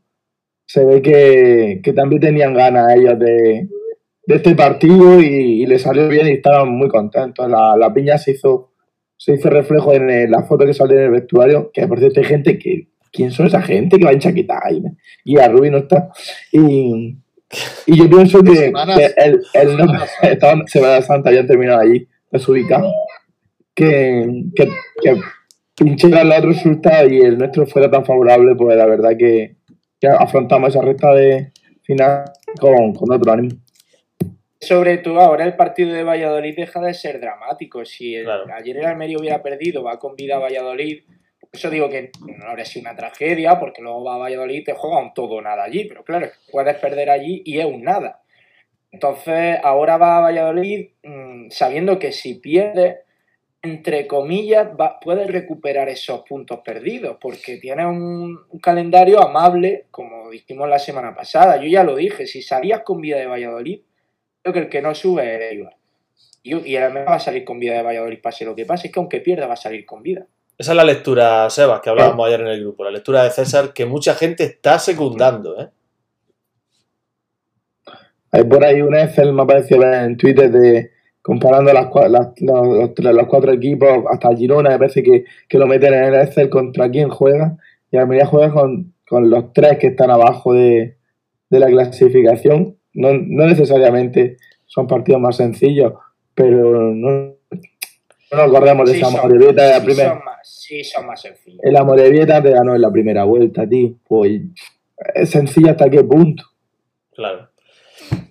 se 0.64 0.84
ve 0.84 1.02
que, 1.02 1.80
que 1.82 1.92
también 1.92 2.20
tenían 2.20 2.54
ganas 2.54 2.94
ellos 2.94 3.18
de, 3.18 3.68
de 4.26 4.34
este 4.36 4.54
partido 4.54 5.20
y, 5.20 5.62
y 5.62 5.66
le 5.66 5.78
salió 5.80 6.06
bien 6.08 6.28
y 6.28 6.32
estaban 6.32 6.68
muy 6.68 6.88
contentos. 6.88 7.50
La, 7.50 7.76
la 7.76 7.92
piña 7.92 8.16
se 8.16 8.32
hizo, 8.32 8.70
se 9.16 9.34
hizo 9.34 9.50
reflejo 9.50 9.92
en 9.92 10.08
eh, 10.08 10.28
la 10.28 10.44
foto 10.44 10.66
que 10.66 10.74
salió 10.74 10.98
en 10.98 11.04
el 11.04 11.10
vestuario, 11.10 11.70
que 11.72 11.88
por 11.88 11.98
cierto 11.98 12.20
hay 12.20 12.26
gente 12.26 12.58
que, 12.58 12.88
¿quién 13.12 13.30
son 13.30 13.46
esa 13.46 13.62
gente 13.62 13.98
que 13.98 14.04
va 14.04 14.12
en 14.12 14.18
chaqueta? 14.20 14.60
Y 15.24 15.38
a 15.38 15.48
Rubí 15.48 15.70
no 15.70 15.78
está. 15.78 16.10
Y, 16.52 17.16
y 17.86 17.96
yo 17.98 18.08
pienso 18.08 18.42
que, 18.42 18.54
Semanas. 18.56 18.98
que 18.98 19.06
el, 19.22 19.40
el 19.54 19.76
no, 19.76 19.84
Semana 19.86 20.06
Santa. 20.06 20.28
estaban 20.32 20.66
Semana 20.68 21.02
Santa 21.02 21.28
habían 21.30 21.46
terminado 21.46 21.80
allí, 21.80 22.06
desubicado. 22.30 22.92
Que, 23.74 24.44
que, 24.56 24.68
que 25.02 25.16
pinchara 25.76 26.22
el 26.22 26.32
otro 26.32 26.50
resultado 26.50 27.08
y 27.08 27.20
el 27.20 27.38
nuestro 27.38 27.64
fuera 27.66 27.88
tan 27.90 28.04
favorable, 28.04 28.54
pues 28.56 28.76
la 28.76 28.86
verdad 28.86 29.10
que, 29.16 29.56
que 30.00 30.08
afrontamos 30.08 30.70
esa 30.70 30.82
recta 30.82 31.12
de 31.14 31.52
final 31.82 32.24
con, 32.60 32.92
con 32.94 33.12
otro 33.12 33.32
ánimo. 33.32 33.56
Sobre 34.60 34.98
todo 34.98 35.20
ahora 35.20 35.44
el 35.44 35.54
partido 35.54 35.92
de 35.92 36.02
Valladolid 36.02 36.56
deja 36.56 36.80
de 36.80 36.92
ser 36.92 37.20
dramático. 37.20 37.84
Si 37.84 38.16
el- 38.16 38.24
Claro. 38.24 38.44
ayer 38.52 38.76
el 38.78 38.86
Almería 38.86 39.16
hubiera 39.18 39.40
perdido, 39.40 39.84
va 39.84 40.00
con 40.00 40.16
vida 40.16 40.34
a 40.34 40.40
Valladolid. 40.40 41.02
Eso 41.52 41.70
digo 41.70 41.88
que 41.88 42.10
no 42.20 42.46
habría 42.46 42.64
sido 42.64 42.82
una 42.82 42.96
tragedia, 42.96 43.58
porque 43.58 43.82
luego 43.82 44.04
va 44.04 44.16
a 44.16 44.18
Valladolid 44.18 44.60
y 44.60 44.64
te 44.64 44.74
juega 44.74 44.98
un 44.98 45.14
todo 45.14 45.40
nada 45.40 45.64
allí. 45.64 45.84
Pero 45.84 46.04
claro, 46.04 46.28
puedes 46.50 46.76
perder 46.76 47.10
allí 47.10 47.42
y 47.44 47.58
es 47.58 47.64
un 47.64 47.82
nada. 47.82 48.22
Entonces, 48.90 49.58
ahora 49.62 49.96
va 49.96 50.18
a 50.18 50.20
Valladolid 50.20 50.88
mm, 51.02 51.50
sabiendo 51.50 51.98
que 51.98 52.12
si 52.12 52.34
pierde, 52.34 53.02
entre 53.62 54.06
comillas, 54.06 54.68
va, 54.78 55.00
puedes 55.00 55.26
recuperar 55.30 55.88
esos 55.88 56.22
puntos 56.22 56.60
perdidos, 56.60 57.18
porque 57.20 57.58
tiene 57.58 57.86
un, 57.86 58.38
calendario 58.62 59.20
amable, 59.20 59.86
como 59.90 60.30
dijimos 60.30 60.68
la 60.68 60.78
semana 60.78 61.14
pasada. 61.14 61.56
Yo 61.56 61.68
ya 61.68 61.84
lo 61.84 61.96
dije, 61.96 62.26
si 62.26 62.42
salías 62.42 62.82
con 62.82 63.00
vida 63.00 63.18
de 63.18 63.26
Valladolid, 63.26 63.80
creo 64.42 64.52
que 64.54 64.60
el 64.60 64.68
que 64.68 64.82
no 64.82 64.94
sube 64.94 65.34
es 65.34 65.52
Eibar. 65.52 65.76
Y, 66.42 66.70
y 66.70 66.76
el 66.76 66.96
va 66.96 67.16
a 67.16 67.20
salir 67.20 67.44
con 67.44 67.58
vida 67.58 67.74
de 67.74 67.82
Valladolid, 67.82 68.20
pase 68.22 68.44
lo 68.44 68.54
que 68.54 68.64
pase, 68.64 68.86
es 68.86 68.92
que 68.92 69.00
aunque 69.00 69.20
pierda 69.20 69.46
va 69.46 69.54
a 69.54 69.56
salir 69.56 69.84
con 69.84 70.02
vida. 70.02 70.26
Esa 70.58 70.72
es 70.72 70.76
la 70.76 70.84
lectura, 70.84 71.48
Sebas, 71.50 71.80
que 71.80 71.88
hablábamos 71.90 72.26
ayer 72.26 72.40
en 72.40 72.48
el 72.48 72.60
grupo. 72.60 72.82
La 72.84 72.90
lectura 72.90 73.22
de 73.22 73.30
César 73.30 73.72
que 73.72 73.86
mucha 73.86 74.14
gente 74.14 74.42
está 74.44 74.78
secundando, 74.80 75.58
¿eh? 75.60 75.68
Hay 78.32 78.44
por 78.44 78.62
ahí 78.64 78.82
un 78.82 78.94
Excel, 78.94 79.32
me 79.32 79.42
ha 79.42 79.46
parecido 79.46 79.80
ver 79.80 79.94
en 80.04 80.16
Twitter, 80.16 80.50
de 80.50 80.90
comparando 81.22 81.72
las, 81.72 81.86
cua- 81.86 82.08
las- 82.08 82.32
los, 82.40 82.90
los 82.98 83.26
cuatro 83.26 83.52
equipos, 83.52 83.88
hasta 84.10 84.34
Girona, 84.34 84.70
me 84.70 84.78
parece 84.78 85.02
que, 85.02 85.24
que 85.48 85.58
lo 85.58 85.66
meten 85.66 85.94
en 85.94 86.04
el 86.04 86.14
Excel 86.22 86.50
contra 86.50 86.90
quién 86.90 87.08
juega. 87.08 87.56
Y 87.90 87.96
Almería 87.96 88.26
juega 88.26 88.52
con, 88.52 88.92
con 89.08 89.30
los 89.30 89.52
tres 89.52 89.78
que 89.78 89.86
están 89.88 90.10
abajo 90.10 90.52
de, 90.52 90.96
de 91.48 91.58
la 91.58 91.68
clasificación. 91.68 92.76
No, 92.92 93.12
no 93.12 93.46
necesariamente 93.46 94.36
son 94.66 94.86
partidos 94.86 95.20
más 95.20 95.36
sencillos, 95.36 95.94
pero 96.34 96.92
no, 96.92 97.34
no 98.30 98.38
nos 98.46 98.54
acordemos 98.56 98.88
de 98.88 98.94
Sí 98.94 99.00
esa 99.00 99.10
son- 99.10 99.20
Morevieta 99.22 99.62
de 99.64 99.70
la 99.70 99.80
sí 99.80 99.84
primera. 99.86 100.08
son 100.10 100.24
más, 100.24 100.38
sí, 100.48 100.84
son 100.84 101.06
más 101.06 101.20
sencillos. 101.20 101.60
El 101.62 101.76
Amorebieta 101.76 102.42
te 102.42 102.50
ganó 102.50 102.74
en 102.74 102.80
la 102.82 102.90
primera 102.90 103.24
vuelta, 103.24 103.68
tío. 103.68 103.94
Pues 104.06 104.40
es 105.14 105.30
sencillo 105.30 105.70
hasta 105.70 105.88
qué 105.88 106.02
punto. 106.04 106.44
Claro. 107.14 107.48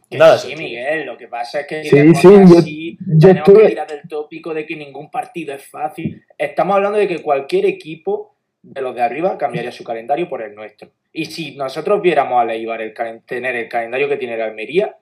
Que 0.10 0.18
Nada 0.18 0.38
sí. 0.38 0.56
Miguel, 0.56 1.06
lo 1.06 1.18
que 1.18 1.28
pasa 1.28 1.62
es 1.62 1.68
que 1.68 1.84
si 1.84 1.90
Sí, 1.90 2.16
sí, 2.16 2.28
yo- 2.50 2.58
así, 2.60 2.98
yo 3.02 3.28
tenemos 3.28 3.48
estuve- 3.50 3.62
que 3.64 3.70
tirar 3.70 3.88
del 3.88 4.02
tópico 4.08 4.54
de 4.54 4.66
que 4.66 4.76
ningún 4.78 5.12
partido 5.12 5.54
es 5.54 5.68
fácil. 5.68 6.24
Estamos 6.38 6.78
hablando 6.78 6.98
de 6.98 7.08
que 7.10 7.20
cualquier 7.22 7.66
equipo 7.66 8.36
de 8.62 8.82
los 8.82 8.96
de 8.96 9.02
arriba 9.02 9.38
cambiaría 9.38 9.72
su 9.72 9.84
calendario 9.84 10.30
por 10.30 10.42
el 10.42 10.56
nuestro. 10.56 10.92
Y 11.12 11.26
si 11.26 11.56
nosotros 11.58 12.02
viéramos 12.02 12.42
a 12.42 12.46
Leibar 12.46 12.82
el 12.82 12.94
tener 13.26 13.56
el 13.56 13.68
calendario 13.68 14.08
que 14.08 14.16
tiene 14.18 14.38
la 14.38 14.46
Almería, 14.46 14.96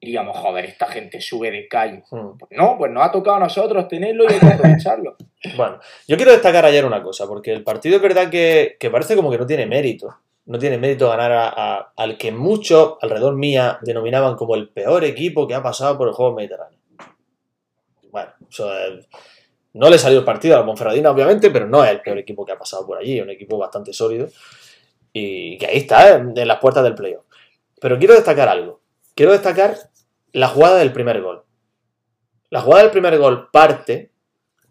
diríamos, 0.00 0.36
joder, 0.36 0.64
esta 0.66 0.86
gente 0.86 1.20
sube 1.20 1.50
de 1.50 1.68
calle. 1.68 2.02
Hmm. 2.10 2.38
Pues 2.38 2.50
no, 2.52 2.76
pues 2.78 2.90
nos 2.92 3.04
ha 3.04 3.12
tocado 3.12 3.36
a 3.36 3.40
nosotros 3.40 3.86
tenerlo 3.88 4.24
y 4.24 4.32
hay 4.34 4.40
que 4.40 4.46
aprovecharlo. 4.46 5.16
Bueno, 5.58 5.78
yo 6.08 6.16
quiero 6.16 6.32
destacar 6.32 6.64
ayer 6.64 6.86
una 6.86 7.02
cosa, 7.02 7.26
porque 7.26 7.52
el 7.52 7.62
partido 7.62 7.96
es 7.96 8.02
verdad 8.02 8.30
que, 8.30 8.76
que 8.80 8.88
parece 8.90 9.14
como 9.14 9.30
que 9.30 9.36
no 9.36 9.44
tiene 9.46 9.66
mérito. 9.66 10.08
No 10.46 10.58
tiene 10.58 10.78
mérito 10.78 11.08
ganar 11.10 11.32
a- 11.32 11.48
a- 11.48 11.92
al 11.96 12.16
que 12.16 12.32
muchos 12.32 12.94
alrededor 13.02 13.34
mía 13.36 13.78
denominaban 13.82 14.36
como 14.36 14.54
el 14.54 14.70
peor 14.70 15.04
equipo 15.04 15.46
que 15.46 15.54
ha 15.54 15.62
pasado 15.62 15.98
por 15.98 16.08
el 16.08 16.14
juego 16.14 16.34
mediterráneo. 16.34 16.78
Bueno, 18.10 18.30
eso 18.48 18.72
es- 18.78 19.06
no 19.74 19.90
le 19.90 19.98
salió 19.98 20.18
el 20.20 20.24
partido 20.24 20.54
a 20.56 20.60
la 20.60 20.64
Monferradina, 20.64 21.10
obviamente, 21.10 21.50
pero 21.50 21.66
no 21.66 21.84
es 21.84 21.90
el 21.90 22.00
peor 22.00 22.16
equipo 22.18 22.46
que 22.46 22.52
ha 22.52 22.58
pasado 22.58 22.86
por 22.86 22.96
allí. 22.98 23.18
Es 23.18 23.24
un 23.24 23.30
equipo 23.30 23.58
bastante 23.58 23.92
sólido 23.92 24.28
y 25.12 25.58
que 25.58 25.66
ahí 25.66 25.76
está, 25.78 26.14
en 26.16 26.48
las 26.48 26.58
puertas 26.58 26.84
del 26.84 26.94
playoff. 26.94 27.24
Pero 27.80 27.98
quiero 27.98 28.14
destacar 28.14 28.48
algo. 28.48 28.80
Quiero 29.14 29.32
destacar 29.32 29.76
la 30.32 30.48
jugada 30.48 30.78
del 30.78 30.92
primer 30.92 31.20
gol. 31.22 31.44
La 32.50 32.60
jugada 32.60 32.82
del 32.82 32.92
primer 32.92 33.18
gol 33.18 33.48
parte 33.50 34.12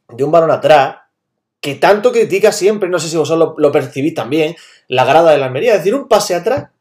de 0.09 0.23
un 0.23 0.31
balón 0.31 0.51
atrás 0.51 0.97
que 1.59 1.75
tanto 1.75 2.11
critica 2.11 2.51
siempre, 2.51 2.89
no 2.89 2.99
sé 2.99 3.07
si 3.07 3.15
vosotros 3.15 3.55
lo, 3.57 3.61
lo 3.61 3.71
percibís 3.71 4.13
también, 4.13 4.55
la 4.89 5.05
grada 5.05 5.31
de 5.31 5.37
la 5.37 5.45
Almería. 5.45 5.71
Es 5.73 5.79
decir, 5.79 5.95
un 5.95 6.09
pase 6.09 6.35
atrás 6.35 6.71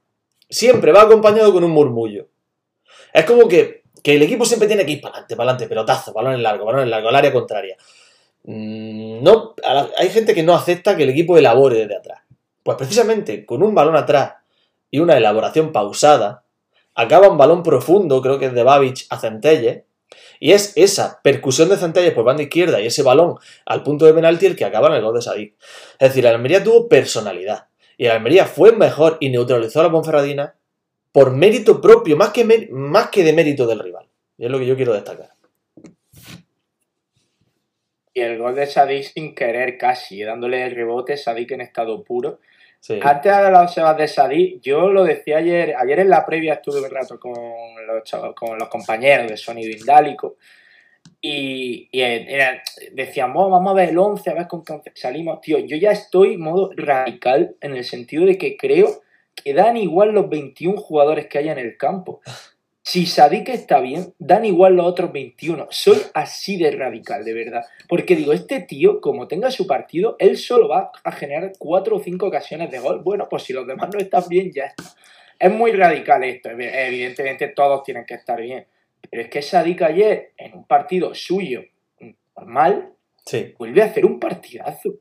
siempre 0.51 0.93
va 0.93 1.03
acompañado 1.03 1.53
con 1.53 1.63
un 1.63 1.71
murmullo. 1.71 2.27
Es 3.13 3.25
como 3.25 3.47
que, 3.47 3.85
que 4.03 4.17
el 4.17 4.23
equipo 4.23 4.45
siempre 4.45 4.67
tiene 4.67 4.85
que 4.85 4.93
ir 4.93 5.01
para 5.01 5.15
adelante, 5.15 5.37
para 5.37 5.51
adelante, 5.51 5.69
pelotazo, 5.69 6.13
balones 6.13 6.41
largos, 6.41 6.67
balones 6.67 6.89
largos, 6.89 7.09
al 7.11 7.17
área 7.17 7.33
contraria. 7.33 7.77
Mm, 8.45 9.23
No, 9.23 9.55
hay 9.97 10.09
gente 10.11 10.35
que 10.35 10.43
no 10.43 10.55
acepta 10.55 10.97
que 10.97 11.05
el 11.05 11.11
equipo 11.11 11.39
elabore 11.39 11.77
desde 11.77 11.97
atrás. 11.97 12.21
Pues 12.63 12.77
precisamente 12.77 13.47
con 13.47 13.63
un 13.63 13.75
balón 13.75 13.97
atrás 13.97 14.35
y 14.91 14.99
una 14.99 15.17
elaboración 15.17 15.73
pausada, 15.73 16.42
acaba 16.95 17.29
un 17.29 17.39
balón 17.39 17.63
profundo, 17.63 18.21
creo 18.23 18.39
que 18.39 18.47
es 18.47 18.55
de 18.55 18.63
Babich 18.63 19.07
a 19.11 19.19
Centelles, 19.19 19.85
y 20.41 20.53
es 20.53 20.73
esa 20.77 21.21
percusión 21.23 21.69
de 21.69 21.77
Centelles 21.77 22.13
por 22.13 22.25
banda 22.25 22.43
izquierda 22.43 22.81
y 22.81 22.87
ese 22.87 23.03
balón 23.03 23.37
al 23.65 23.83
punto 23.83 24.07
de 24.07 24.13
penalti 24.13 24.47
el 24.47 24.57
que 24.57 24.65
acaba 24.65 24.89
en 24.89 24.95
el 24.95 25.03
gol 25.03 25.15
de 25.15 25.23
Sadik. 25.23 25.55
Es 26.01 26.09
decir, 26.09 26.27
el 26.27 26.35
Almería 26.35 26.65
tuvo 26.65 26.89
personalidad. 26.89 27.69
Y 27.97 28.07
el 28.07 28.11
Almería 28.11 28.47
fue 28.47 28.73
mejor 28.73 29.19
y 29.21 29.31
neutralizó 29.31 29.81
a 29.81 29.85
la 29.85 29.91
Ponferradina 29.93 30.57
por 31.13 31.31
mérito 31.31 31.81
propio, 31.81 32.17
más 32.17 32.31
que, 32.31 32.69
más 32.73 33.11
que 33.11 33.23
de 33.23 33.33
mérito 33.33 33.67
del 33.67 33.79
rival. 33.79 34.09
Y 34.37 34.47
es 34.47 34.51
lo 34.51 34.59
que 34.59 34.67
yo 34.67 34.75
quiero 34.75 34.95
destacar. 34.95 35.31
Y 38.15 38.21
el 38.21 38.37
gol 38.39 38.57
de 38.57 38.67
Sadik 38.67 39.05
sin 39.05 39.35
querer 39.35 39.79
casi, 39.79 40.23
dándole 40.23 40.65
el 40.65 40.75
rebote, 40.75 41.17
Sadik 41.17 41.53
en 41.53 41.61
estado 41.61 42.03
puro. 42.03 42.41
Antes 43.01 43.37
de 43.37 43.51
las 43.51 43.63
observas 43.71 43.97
de 43.97 44.09
Sadik, 44.09 44.61
yo 44.61 44.89
lo 44.91 45.05
decía 45.05 45.39
ayer, 45.39 45.75
ayer 45.77 46.01
en 46.01 46.11
la 46.11 46.27
previa 46.27 46.55
estuve 46.55 46.81
un 46.81 46.91
rato 46.91 47.19
con 47.21 47.33
los, 47.87 48.03
chavos- 48.03 48.35
con 48.35 48.59
los 48.59 48.69
compañeros 48.69 49.29
de 49.29 49.37
Sonido 49.37 49.71
Indálico 49.71 50.37
y, 51.21 51.89
y 51.93 52.01
era- 52.01 52.61
decíamos, 52.93 53.51
vamos 53.51 53.71
a 53.71 53.75
ver 53.75 53.91
el 53.91 53.99
11, 53.99 54.31
a 54.31 54.35
ver 54.35 54.49
con 54.49 54.65
qué 54.65 54.81
salimos. 54.95 55.41
Tío, 55.41 55.59
yo 55.59 55.77
ya 55.77 55.93
estoy 55.93 56.37
modo 56.37 56.71
radical 56.77 57.55
en 57.61 57.77
el 57.77 57.85
sentido 57.85 58.27
de 58.27 58.37
que 58.37 58.57
creo 58.57 59.03
que 59.35 59.55
dan 59.55 59.77
igual 59.77 60.11
los 60.13 60.29
21 60.29 60.77
jugadores 60.77 61.27
que 61.29 61.39
haya 61.39 61.53
en 61.53 61.59
el 61.59 61.77
campo. 61.77 62.21
Si 62.85 63.07
Sadik 63.07 63.49
está 63.51 63.79
bien, 63.81 64.13
dan 64.19 64.45
igual 64.45 64.75
los 64.75 64.87
otros 64.87 65.13
21. 65.13 65.69
Soy 65.71 65.99
así 66.15 66.57
de 66.57 66.73
radical, 66.73 67.25
de 67.25 67.33
verdad. 67.33 67.65
Porque 67.89 68.17
digo, 68.17 68.33
este 68.33 68.61
tío, 68.61 69.01
como 69.01 69.29
tenga 69.29 69.53
su 69.53 69.67
partido, 69.69 70.17
él 70.19 70.37
solo 70.37 70.69
va 70.69 70.91
a 71.05 71.13
generar 71.13 71.53
cuatro 71.59 71.97
o 71.97 72.01
cinco 72.01 72.27
ocasiones 72.27 72.71
de 72.73 72.81
gol. 72.81 73.03
Bueno, 73.05 73.29
pues 73.31 73.45
si 73.45 73.53
los 73.53 73.67
demás 73.69 73.89
no 73.93 74.01
están 74.01 74.25
bien, 74.29 74.51
ya 74.53 74.65
está. 74.65 74.83
Es 75.39 75.53
muy 75.53 75.73
radical 75.73 76.25
esto. 76.25 76.51
Evi- 76.51 76.71
Evidentemente 76.73 77.49
todos 77.49 77.85
tienen 77.85 78.05
que 78.05 78.15
estar 78.15 78.41
bien. 78.41 78.67
Pero 79.09 79.23
es 79.23 79.29
que 79.31 79.43
Sadik 79.43 79.83
ayer, 79.83 80.33
en 80.37 80.55
un 80.55 80.65
partido 80.65 81.15
suyo 81.15 81.63
normal, 82.37 82.89
Sí. 83.25 83.55
vuelve 83.59 83.83
a 83.83 83.87
hacer 83.87 84.05
un 84.05 84.19
partidazo. 84.19 84.95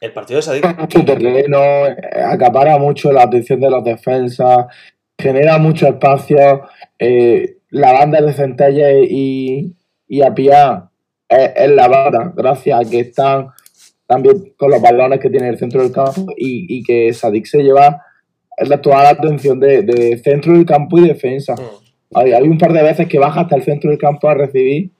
El 0.00 0.12
partido 0.12 0.38
de 0.38 0.42
Sadik. 0.42 0.64
mucho 0.78 1.04
terreno, 1.04 1.86
eh, 1.86 1.96
acapara 2.24 2.76
mucho 2.78 3.12
la 3.12 3.22
atención 3.22 3.60
de 3.60 3.70
los 3.70 3.84
defensas, 3.84 4.66
genera 5.18 5.58
mucho 5.58 5.86
espacio. 5.88 6.62
eh, 6.98 7.56
la 7.70 7.92
banda 7.92 8.20
de 8.22 8.32
Centelles 8.32 9.06
y, 9.10 9.74
y 10.08 10.22
Apia 10.22 10.88
es, 11.28 11.50
es 11.54 11.70
la 11.70 11.86
banda, 11.88 12.32
gracias 12.34 12.80
a 12.80 12.88
que 12.88 13.00
están 13.00 13.48
también 14.06 14.54
con 14.56 14.70
los 14.70 14.80
balones 14.80 15.20
que 15.20 15.28
tiene 15.28 15.48
el 15.50 15.58
centro 15.58 15.82
del 15.82 15.92
campo 15.92 16.32
y, 16.36 16.64
y 16.78 16.82
que 16.82 17.12
Sadik 17.12 17.44
se 17.44 17.62
lleva 17.62 18.02
la- 18.58 18.80
toda 18.80 19.02
la 19.02 19.10
atención 19.10 19.60
de, 19.60 19.82
de 19.82 20.16
centro 20.18 20.54
del 20.54 20.64
campo 20.64 20.98
y 20.98 21.06
defensa. 21.08 21.54
Mm. 21.54 22.16
Hay, 22.16 22.32
hay 22.32 22.44
un 22.48 22.56
par 22.56 22.72
de 22.72 22.82
veces 22.82 23.06
que 23.06 23.18
baja 23.18 23.42
hasta 23.42 23.56
el 23.56 23.62
centro 23.64 23.90
del 23.90 23.98
campo 23.98 24.30
a 24.30 24.34
recibir 24.34 24.92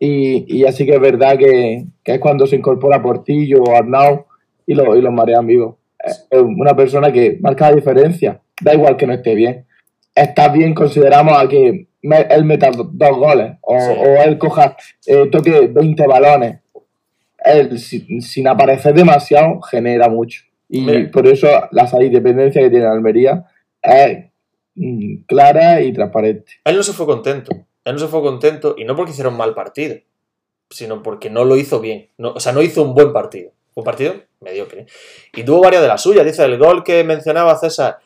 y, 0.00 0.44
y 0.58 0.64
así 0.64 0.84
que 0.84 0.94
es 0.96 1.00
verdad 1.00 1.38
que, 1.38 1.84
que 2.02 2.14
es 2.14 2.18
cuando 2.18 2.44
se 2.48 2.56
incorpora 2.56 3.00
Portillo 3.00 3.62
o 3.62 3.76
Arnau 3.76 4.24
y, 4.66 4.74
lo, 4.74 4.96
y 4.96 5.00
los 5.00 5.12
marean 5.12 5.46
vivos. 5.46 5.76
Es 6.02 6.26
una 6.32 6.74
persona 6.74 7.12
que 7.12 7.38
marca 7.40 7.70
la 7.70 7.76
diferencia, 7.76 8.40
da 8.60 8.74
igual 8.74 8.96
que 8.96 9.06
no 9.06 9.12
esté 9.14 9.34
bien. 9.34 9.66
Está 10.14 10.48
bien, 10.48 10.74
consideramos 10.74 11.36
a 11.38 11.48
que 11.48 11.86
él 12.02 12.44
meta 12.44 12.70
do- 12.70 12.90
dos 12.92 13.16
goles 13.16 13.52
o, 13.60 13.78
Sí. 13.78 13.86
o 13.98 14.22
él 14.22 14.38
coja, 14.38 14.76
eh, 15.06 15.26
toque 15.30 15.68
20 15.72 16.06
balones. 16.06 16.60
Él, 17.44 17.78
sin, 17.78 18.20
sin 18.20 18.48
aparecer 18.48 18.92
demasiado, 18.94 19.60
genera 19.62 20.08
mucho. 20.08 20.42
Y 20.68 20.82
Mira. 20.82 21.10
por 21.10 21.26
eso 21.26 21.48
la 21.70 21.88
independencia 22.02 22.60
que 22.62 22.70
tiene 22.70 22.86
Almería 22.86 23.44
es 23.82 24.24
mm, 24.74 25.22
clara 25.26 25.80
y 25.80 25.92
transparente. 25.92 26.52
Él 26.64 26.76
no 26.76 26.82
se 26.82 26.92
fue 26.92 27.06
contento. 27.06 27.52
Él 27.84 27.92
no 27.94 27.98
se 27.98 28.08
fue 28.08 28.20
contento 28.20 28.74
y 28.78 28.84
no 28.84 28.94
porque 28.94 29.12
hiciera 29.12 29.30
un 29.30 29.36
mal 29.36 29.54
partido, 29.54 29.96
sino 30.68 31.02
porque 31.02 31.30
no 31.30 31.44
lo 31.44 31.56
hizo 31.56 31.80
bien. 31.80 32.08
No- 32.18 32.32
o 32.32 32.40
sea, 32.40 32.52
no 32.52 32.62
hizo 32.62 32.82
un 32.82 32.94
buen 32.94 33.12
partido. 33.12 33.52
Un 33.74 33.84
partido 33.84 34.14
mediocre. 34.40 34.86
Y 35.34 35.42
tuvo 35.42 35.60
varias 35.62 35.82
de 35.82 35.88
las 35.88 36.02
suyas. 36.02 36.24
Dice 36.26 36.44
el 36.44 36.58
gol 36.58 36.84
que 36.84 37.02
mencionaba 37.04 37.56
César, 37.56 37.98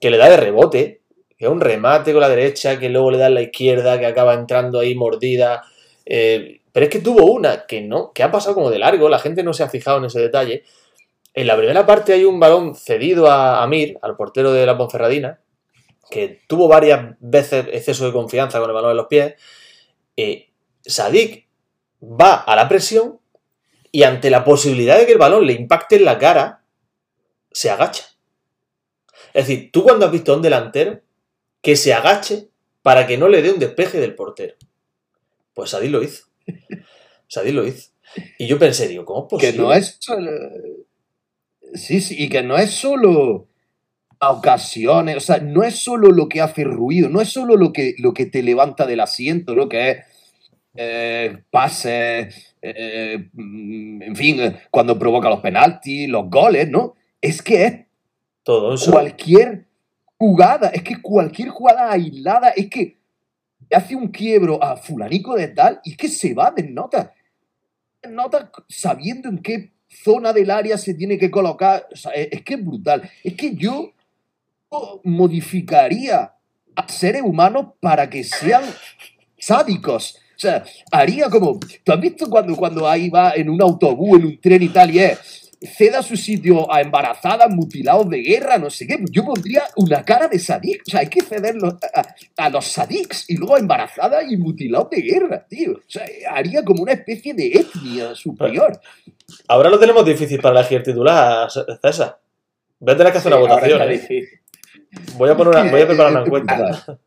que 0.00 0.10
le 0.10 0.16
da 0.16 0.28
de 0.28 0.36
rebote, 0.36 1.02
que 1.36 1.44
es 1.44 1.50
un 1.50 1.60
remate 1.60 2.12
con 2.12 2.20
la 2.20 2.28
derecha, 2.28 2.78
que 2.78 2.88
luego 2.88 3.10
le 3.10 3.18
da 3.18 3.28
en 3.28 3.34
la 3.34 3.42
izquierda, 3.42 3.98
que 3.98 4.06
acaba 4.06 4.34
entrando 4.34 4.80
ahí 4.80 4.94
mordida. 4.94 5.62
Eh, 6.04 6.60
pero 6.72 6.84
es 6.84 6.90
que 6.90 7.00
tuvo 7.00 7.24
una 7.24 7.66
que 7.66 7.80
no, 7.80 8.12
que 8.12 8.22
ha 8.22 8.30
pasado 8.30 8.54
como 8.54 8.70
de 8.70 8.78
largo, 8.78 9.08
la 9.08 9.18
gente 9.18 9.42
no 9.42 9.52
se 9.52 9.62
ha 9.62 9.68
fijado 9.68 9.98
en 9.98 10.06
ese 10.06 10.20
detalle. 10.20 10.64
En 11.34 11.46
la 11.46 11.56
primera 11.56 11.86
parte 11.86 12.12
hay 12.12 12.24
un 12.24 12.40
balón 12.40 12.74
cedido 12.74 13.30
a 13.30 13.62
Amir, 13.62 13.98
al 14.02 14.16
portero 14.16 14.52
de 14.52 14.66
la 14.66 14.76
Ponferradina, 14.76 15.40
que 16.10 16.40
tuvo 16.48 16.66
varias 16.66 17.16
veces 17.20 17.66
exceso 17.72 18.06
de 18.06 18.12
confianza 18.12 18.58
con 18.58 18.68
el 18.68 18.74
balón 18.74 18.90
en 18.92 18.96
los 18.96 19.06
pies. 19.06 19.34
Eh, 20.16 20.48
Sadik 20.84 21.46
va 22.02 22.34
a 22.34 22.56
la 22.56 22.68
presión 22.68 23.20
y 23.92 24.02
ante 24.02 24.30
la 24.30 24.44
posibilidad 24.44 24.98
de 24.98 25.06
que 25.06 25.12
el 25.12 25.18
balón 25.18 25.46
le 25.46 25.52
impacte 25.52 25.96
en 25.96 26.04
la 26.04 26.18
cara, 26.18 26.62
se 27.52 27.70
agacha. 27.70 28.09
Es 29.34 29.46
decir, 29.46 29.70
tú 29.72 29.82
cuando 29.82 30.06
has 30.06 30.12
visto 30.12 30.32
a 30.32 30.36
un 30.36 30.42
delantero 30.42 31.00
que 31.62 31.76
se 31.76 31.92
agache 31.92 32.48
para 32.82 33.06
que 33.06 33.18
no 33.18 33.28
le 33.28 33.42
dé 33.42 33.50
un 33.52 33.58
despeje 33.58 34.00
del 34.00 34.14
portero. 34.14 34.54
Pues 35.54 35.70
Sadik 35.70 35.90
lo 35.90 36.02
hizo. 36.02 36.24
Sadik 37.28 37.54
lo 37.54 37.66
hizo. 37.66 37.90
Y 38.38 38.46
yo 38.46 38.58
pensé, 38.58 38.88
digo, 38.88 39.04
¿cómo 39.04 39.22
es 39.22 39.28
Que 39.40 39.52
posible? 39.52 39.62
no 39.62 39.72
es. 39.72 39.98
eh, 40.18 40.76
Sí, 41.74 42.00
sí, 42.00 42.16
y 42.18 42.28
que 42.28 42.42
no 42.42 42.56
es 42.56 42.70
solo 42.70 43.46
a 44.18 44.32
ocasiones, 44.32 45.16
o 45.16 45.20
sea, 45.20 45.38
no 45.38 45.62
es 45.62 45.76
solo 45.76 46.10
lo 46.10 46.28
que 46.28 46.40
hace 46.40 46.64
ruido, 46.64 47.08
no 47.08 47.20
es 47.20 47.28
solo 47.28 47.56
lo 47.56 47.72
que, 47.72 47.94
lo 47.98 48.12
que 48.12 48.26
te 48.26 48.42
levanta 48.42 48.86
del 48.86 49.00
asiento, 49.00 49.54
lo 49.54 49.68
que 49.68 49.90
es 49.90 49.98
eh, 50.74 51.42
pases, 51.50 52.56
eh, 52.60 53.28
mm, 53.32 54.02
en 54.02 54.16
fin, 54.16 54.40
eh, 54.40 54.56
cuando 54.70 54.98
provoca 54.98 55.28
los 55.30 55.40
penaltis, 55.40 56.08
los 56.08 56.28
goles, 56.28 56.68
¿no? 56.68 56.96
Es 57.20 57.40
que 57.42 57.64
es 57.64 57.74
Cualquier 58.90 59.66
jugada, 60.18 60.68
es 60.68 60.82
que 60.82 61.00
cualquier 61.00 61.48
jugada 61.48 61.92
aislada, 61.92 62.50
es 62.50 62.68
que 62.68 62.98
hace 63.72 63.94
un 63.94 64.08
quiebro 64.08 64.62
a 64.62 64.76
fulanico 64.76 65.34
de 65.34 65.48
tal 65.48 65.80
y 65.84 65.92
es 65.92 65.96
que 65.96 66.08
se 66.08 66.34
va 66.34 66.50
de 66.50 66.64
nota. 66.64 67.14
Nota 68.08 68.50
sabiendo 68.68 69.28
en 69.28 69.38
qué 69.38 69.72
zona 69.88 70.32
del 70.32 70.50
área 70.50 70.78
se 70.78 70.94
tiene 70.94 71.18
que 71.18 71.30
colocar. 71.30 71.86
Es 72.14 72.42
que 72.42 72.54
es 72.54 72.64
brutal. 72.64 73.08
Es 73.22 73.34
que 73.34 73.54
yo 73.54 73.92
modificaría 75.04 76.34
a 76.74 76.88
seres 76.88 77.22
humanos 77.22 77.74
para 77.80 78.08
que 78.08 78.24
sean 78.24 78.62
sádicos. 79.38 80.16
O 80.36 80.38
sea, 80.38 80.64
haría 80.90 81.28
como. 81.28 81.58
¿Tú 81.84 81.92
has 81.92 82.00
visto 82.00 82.30
cuando, 82.30 82.56
cuando 82.56 82.88
ahí 82.88 83.10
va 83.10 83.32
en 83.34 83.50
un 83.50 83.60
autobús, 83.60 84.18
en 84.18 84.26
un 84.26 84.40
tren 84.40 84.62
y 84.62 84.68
tal, 84.68 84.90
y 84.94 85.00
es 85.00 85.49
ceda 85.60 86.02
su 86.02 86.16
sitio 86.16 86.72
a 86.72 86.80
embarazadas, 86.80 87.50
mutilados 87.50 88.08
de 88.08 88.18
guerra, 88.22 88.58
no 88.58 88.70
sé 88.70 88.86
qué. 88.86 88.98
Yo 89.10 89.24
pondría 89.24 89.64
una 89.76 90.04
cara 90.04 90.26
de 90.28 90.38
sadik. 90.38 90.82
O 90.86 90.90
sea, 90.90 91.00
hay 91.00 91.08
que 91.08 91.20
cederlo 91.22 91.78
a, 91.94 92.00
a- 92.00 92.14
a 92.46 92.50
los 92.50 92.66
sadiks 92.66 93.28
y 93.28 93.36
luego 93.36 93.56
a 93.56 93.58
embarazadas 93.58 94.24
y 94.30 94.36
mutilados 94.36 94.88
de 94.90 95.02
guerra, 95.02 95.46
tío. 95.46 95.72
O 95.72 95.80
sea, 95.86 96.04
haría 96.30 96.62
como 96.64 96.82
una 96.82 96.92
especie 96.92 97.34
de 97.34 97.48
etnia 97.48 98.14
superior. 98.14 98.80
Ahora 99.48 99.68
lo 99.70 99.78
tenemos 99.78 100.04
difícil 100.04 100.40
para 100.40 100.60
elegir 100.60 100.82
titular, 100.82 101.48
César. 101.82 102.18
Voy 102.78 102.94
a 102.94 102.96
tener 102.96 103.12
que 103.12 103.18
hacer 103.18 103.32
una 103.32 103.40
Ahora 103.40 103.54
votación. 103.54 103.82
¿eh? 103.92 104.28
Voy 105.16 105.30
a, 105.30 105.36
poner 105.36 105.54
una- 105.60 105.70
voy 105.70 105.80
a 105.82 105.86
preparar 105.86 106.12
una 106.12 106.20
Es 106.22 106.26
encuesta. 106.26 106.98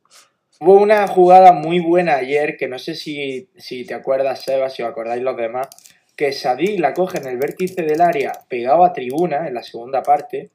Hubo 0.60 0.76
una 0.80 1.08
jugada 1.08 1.51
muy 1.51 1.80
buena 1.80 2.16
ayer, 2.18 2.56
que 2.56 2.68
no 2.70 2.80
sé 2.80 2.95
si, 2.95 3.49
si 3.58 3.84
te 3.84 3.93
acuerdas, 3.95 4.43
Seba, 4.43 4.70
si 4.70 4.82
os 4.84 4.89
acordáis 4.89 5.22
los 5.22 5.36
demás, 5.36 5.68
que 6.16 6.32
Sadik 6.32 6.80
la 6.80 6.93
coge 6.93 7.18
en 7.18 7.28
el 7.28 7.38
vértice 7.38 7.82
del 7.82 8.01
área, 8.01 8.32
pegado 8.47 8.84
a 8.84 8.93
tribuna, 8.93 9.47
en 9.47 9.53
la 9.53 9.64
segunda 9.64 10.03
parte, 10.03 10.51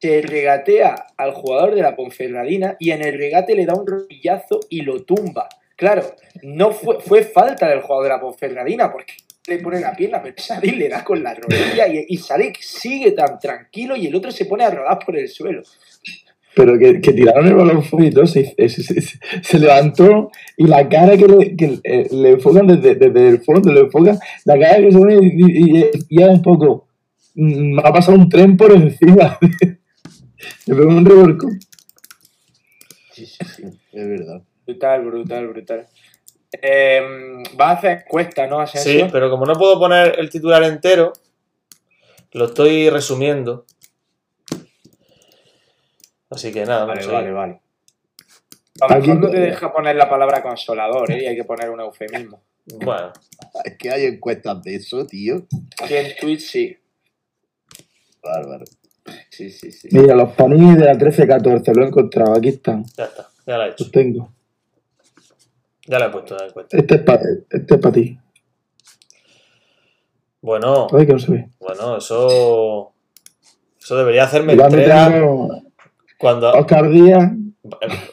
se 0.00 0.22
regatea 0.22 1.06
al 1.16 1.32
jugador 1.32 1.74
de 1.74 1.82
la 1.82 1.94
Ponferradina 1.94 2.76
y 2.78 2.90
en 2.90 3.02
el 3.02 3.18
regate 3.18 3.54
le 3.54 3.66
da 3.66 3.74
un 3.74 3.86
rodillazo 3.86 4.60
y 4.70 4.82
lo 4.82 5.02
tumba. 5.04 5.48
Claro, 5.76 6.14
no 6.42 6.72
fue, 6.72 7.00
fue 7.00 7.24
falta 7.24 7.68
del 7.68 7.80
jugador 7.80 8.04
de 8.04 8.08
la 8.10 8.20
Ponferradina, 8.20 8.92
porque 8.92 9.14
le 9.46 9.58
pone 9.58 9.80
la 9.80 9.92
pierna, 9.92 10.22
pero 10.22 10.34
Sadik 10.38 10.76
le 10.76 10.88
da 10.88 11.02
con 11.02 11.22
la 11.22 11.34
rodilla 11.34 11.88
y, 11.88 12.06
y 12.08 12.16
Sadik 12.16 12.60
sigue 12.60 13.12
tan 13.12 13.38
tranquilo 13.38 13.96
y 13.96 14.06
el 14.06 14.14
otro 14.14 14.30
se 14.30 14.44
pone 14.44 14.64
a 14.64 14.70
rodar 14.70 14.98
por 15.04 15.16
el 15.16 15.28
suelo. 15.28 15.62
Pero 16.54 16.78
que, 16.78 17.00
que 17.00 17.12
tiraron 17.12 17.46
el 17.46 17.54
balón 17.54 17.82
fuera 17.84 18.06
y 18.06 18.10
todo, 18.10 18.26
se, 18.26 18.54
se- 18.56 18.68
se- 18.68 19.00
se- 19.00 19.18
se 19.42 19.58
levantó 19.58 20.30
y 20.56 20.66
la 20.66 20.88
cara 20.88 21.16
que 21.16 21.26
le, 21.28 21.56
que, 21.56 21.78
eh, 21.84 22.08
le 22.10 22.30
enfocan 22.32 22.66
desde, 22.66 22.96
desde 22.96 23.28
el 23.28 23.40
fondo, 23.42 23.72
le 23.72 23.80
enfocan, 23.80 24.18
la 24.44 24.58
cara 24.58 24.78
que 24.78 24.90
se 24.92 24.98
pone 24.98 25.14
y, 25.14 25.18
y, 25.26 25.78
y- 25.80 25.90
y 26.08 26.22
es 26.22 26.28
un 26.28 26.42
poco. 26.42 26.88
mm, 27.36 27.74
Me 27.76 27.82
ha 27.84 27.92
pasado 27.92 28.18
un 28.18 28.28
tren 28.28 28.56
por 28.56 28.72
encima. 28.72 29.38
Le 30.66 30.74
pegó 30.74 30.88
un 30.88 31.04
revolcón. 31.04 31.60
Sí, 33.12 33.26
sí, 33.26 33.36
sí, 33.56 33.62
es 33.92 34.08
verdad. 34.08 34.42
Brutal, 34.66 35.04
brutal, 35.04 35.48
brutal. 35.48 35.86
Eh, 36.62 37.00
va 37.60 37.70
a 37.70 37.72
hacer 37.72 38.02
encuesta, 38.04 38.46
¿no, 38.46 38.66
Sí, 38.66 39.04
pero 39.12 39.30
como 39.30 39.46
no 39.46 39.54
puedo 39.54 39.78
poner 39.78 40.16
el 40.18 40.30
titular 40.30 40.62
entero, 40.64 41.12
lo 42.32 42.46
estoy 42.46 42.88
resumiendo. 42.90 43.66
Así 46.30 46.52
que 46.52 46.64
nada, 46.64 46.84
Vale, 46.84 47.06
vale, 47.06 47.32
vale. 47.32 47.60
A 48.80 48.88
lo 48.88 48.94
Aquí- 48.94 49.08
mejor 49.08 49.24
no 49.24 49.30
te 49.30 49.40
deja 49.40 49.72
poner 49.72 49.96
la 49.96 50.08
palabra 50.08 50.42
consolador, 50.42 51.10
¿eh? 51.10 51.22
Y 51.22 51.26
hay 51.26 51.36
que 51.36 51.44
poner 51.44 51.70
un 51.70 51.80
eufemismo. 51.80 52.40
Bueno, 52.84 53.12
Es 53.64 53.76
que 53.76 53.90
hay 53.90 54.04
encuestas 54.06 54.62
de 54.62 54.76
eso, 54.76 55.04
tío. 55.06 55.46
Aquí 55.82 55.94
en 55.96 56.16
Twitch 56.20 56.40
sí. 56.40 56.76
Bárbaro. 58.22 58.64
Sí, 59.30 59.50
sí, 59.50 59.72
sí. 59.72 59.88
Mira, 59.92 60.14
los 60.14 60.32
panini 60.34 60.76
de 60.76 60.84
la 60.84 60.94
13-14, 60.94 61.74
lo 61.74 61.84
he 61.84 61.88
encontrado, 61.88 62.34
aquí 62.36 62.50
están, 62.50 62.84
ya 62.96 63.04
está, 63.04 63.28
ya 63.46 63.58
la 63.58 63.66
he 63.66 63.70
hecho. 63.70 63.84
los 63.84 63.90
tengo. 63.92 64.32
Ya 65.86 65.98
la 65.98 66.06
he 66.06 66.10
puesto 66.10 66.34
en 66.34 66.40
la 66.42 66.46
encuesta. 66.46 66.76
Este 66.76 66.94
es 66.94 67.00
para 67.02 67.22
este 67.50 67.74
es 67.74 67.80
pa 67.80 67.90
ti. 67.90 68.18
Bueno, 70.42 70.86
Ay, 70.92 71.06
que 71.06 71.12
no 71.12 71.18
se 71.18 71.32
ve. 71.32 71.48
bueno, 71.58 71.96
eso. 71.96 72.92
Eso 73.80 73.96
debería 73.96 74.24
hacerme 74.24 74.52
entrega 74.52 75.10
tengo 75.10 75.62
cuando. 76.20 76.52
Oscar 76.52 76.88
Díaz. 76.90 77.32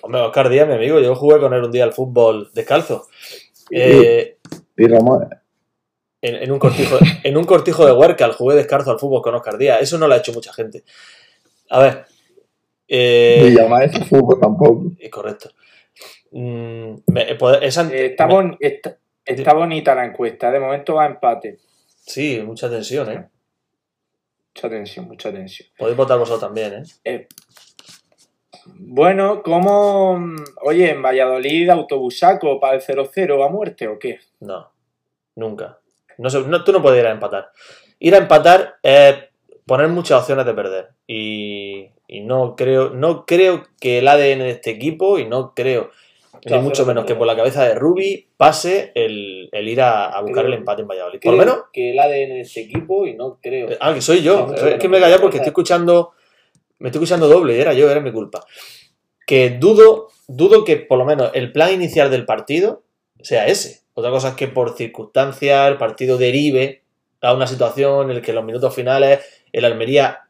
Hombre, 0.02 0.22
Oscar 0.22 0.50
Díaz, 0.50 0.68
mi 0.68 0.74
amigo, 0.76 1.00
yo 1.00 1.16
jugué 1.16 1.40
con 1.40 1.54
él 1.54 1.64
un 1.64 1.72
día 1.72 1.84
al 1.84 1.94
fútbol 1.94 2.50
descalzo. 2.54 3.08
Eh, 3.70 4.38
y 4.78 4.88
Ramón. 4.88 5.28
en, 6.22 6.36
en 6.36 6.52
un 6.52 6.60
cortijo, 6.60 6.98
en 7.24 7.38
un 7.38 7.44
cortijo 7.44 7.86
de 7.86 7.92
Huercal 7.92 8.32
jugué 8.34 8.56
descalzo 8.56 8.92
al 8.92 9.00
fútbol 9.00 9.22
con 9.22 9.36
Oscar 9.36 9.58
Díaz. 9.58 9.82
Eso 9.82 9.98
no 9.98 10.08
lo 10.08 10.14
ha 10.14 10.18
hecho 10.18 10.34
mucha 10.34 10.54
gente. 10.54 10.84
A 11.70 11.80
ver. 11.80 12.06
Eh, 12.88 13.42
Ni 13.44 13.56
llamar 13.56 13.84
ese 13.84 14.06
fútbol 14.06 14.40
tampoco. 14.40 14.92
eh, 15.00 15.10
correcto. 15.10 15.50
Mm, 16.32 16.94
me- 17.08 17.36
pues, 17.36 17.60
esa- 17.62 17.92
Eh, 17.92 18.08
está, 18.08 18.28
me- 18.28 18.34
bon- 18.34 18.58
está- 18.60 18.98
está 19.26 19.54
bonita 19.54 19.94
la 19.96 20.06
encuesta. 20.06 20.52
De 20.52 20.60
momento 20.60 20.96
va 20.96 21.04
a 21.04 21.08
empate. 21.08 21.58
Sí, 22.06 22.42
mucha 22.46 22.70
tensión, 22.70 23.12
¿eh? 23.12 23.28
Mucha 24.56 24.70
tensión, 24.70 25.08
mucha 25.08 25.32
tensión. 25.32 25.68
Podéis 25.78 25.98
votar 25.98 26.18
vosotros 26.18 26.40
también, 26.42 26.74
¿eh? 26.76 26.84
Eh, 27.04 27.28
bueno, 28.80 29.42
¿cómo. 29.44 30.20
Oye, 30.62 30.92
en 30.92 31.02
Valladolid, 31.02 31.70
autobusaco 31.70 32.60
para 32.60 32.76
el 32.78 32.82
0-0 32.82 33.46
a 33.46 33.50
muerte 33.50 33.88
o 33.88 33.98
qué? 34.00 34.20
No, 34.40 34.72
nunca. 35.36 35.80
No, 36.18 36.30
no- 36.30 36.64
tú 36.64 36.72
no 36.72 36.82
puedes 36.82 37.00
ir 37.00 37.08
a 37.08 37.12
empatar. 37.12 37.50
Ir 38.00 38.16
a 38.16 38.20
empatar 38.20 38.76
es 38.82 39.16
poner 39.66 39.88
muchas 39.90 40.20
opciones 40.22 40.46
de 40.46 40.54
perder. 40.54 40.90
Y, 41.08 41.90
y 42.08 42.22
no 42.22 42.56
creo 42.56 42.90
no 42.90 43.26
creo 43.26 43.64
que 43.80 44.00
el 44.00 44.08
ADN 44.08 44.40
de 44.40 44.50
este 44.52 44.72
equipo, 44.72 45.18
y 45.20 45.26
no 45.26 45.54
creo, 45.56 45.92
ni 46.46 46.58
mucho 46.60 46.86
menos 46.86 47.06
que 47.06 47.16
por 47.16 47.28
la 47.28 47.36
cabeza 47.36 47.64
de 47.66 47.76
Ruby, 47.76 48.28
pase 48.38 48.92
el, 48.96 49.50
el 49.52 49.68
ir 49.68 49.82
a, 49.82 50.06
a 50.06 50.22
buscar 50.22 50.44
Creo- 50.44 50.54
el 50.54 50.60
empate 50.60 50.82
en 50.84 50.88
Valladolid. 50.88 51.20
Por 51.22 51.34
lo 51.34 51.40
menos 51.40 51.58
que 51.74 51.92
el 51.92 52.00
ADN 52.00 52.30
de 52.36 52.42
este 52.42 52.62
equipo 52.62 53.06
y 53.08 53.14
no 53.16 53.40
creo. 53.42 53.70
Ah, 53.80 53.94
que 53.94 54.02
soy 54.02 54.22
yo. 54.22 54.54
Es 54.54 54.76
que 54.76 54.88
me 54.90 54.98
he 54.98 55.02
callado 55.02 55.22
porque 55.22 55.38
estoy 55.38 55.50
escuchando. 55.50 56.14
Me 56.80 56.90
estoy 56.90 57.04
escuchando 57.04 57.28
doble, 57.28 57.60
era 57.60 57.74
yo, 57.74 57.90
era 57.90 58.00
mi 58.00 58.12
culpa. 58.12 58.46
Que 59.26 59.50
dudo, 59.50 60.10
dudo 60.28 60.64
que 60.64 60.78
por 60.78 60.98
lo 60.98 61.06
menos 61.06 61.32
el 61.34 61.52
plan 61.52 61.74
inicial 61.74 62.12
del 62.12 62.26
partido 62.26 62.84
sea 63.22 63.48
ese. 63.48 63.82
Otra 63.94 64.12
cosa 64.12 64.30
es 64.30 64.36
que 64.36 64.48
por 64.48 64.76
circunstancias 64.78 65.68
el 65.68 65.78
partido 65.78 66.18
derive 66.18 66.84
a 67.22 67.34
una 67.34 67.48
situación 67.48 68.10
en 68.10 68.18
la 68.18 68.22
que 68.22 68.34
los 68.34 68.46
minutos 68.46 68.76
finales 68.76 69.20
el 69.52 69.66
Almería, 69.66 70.28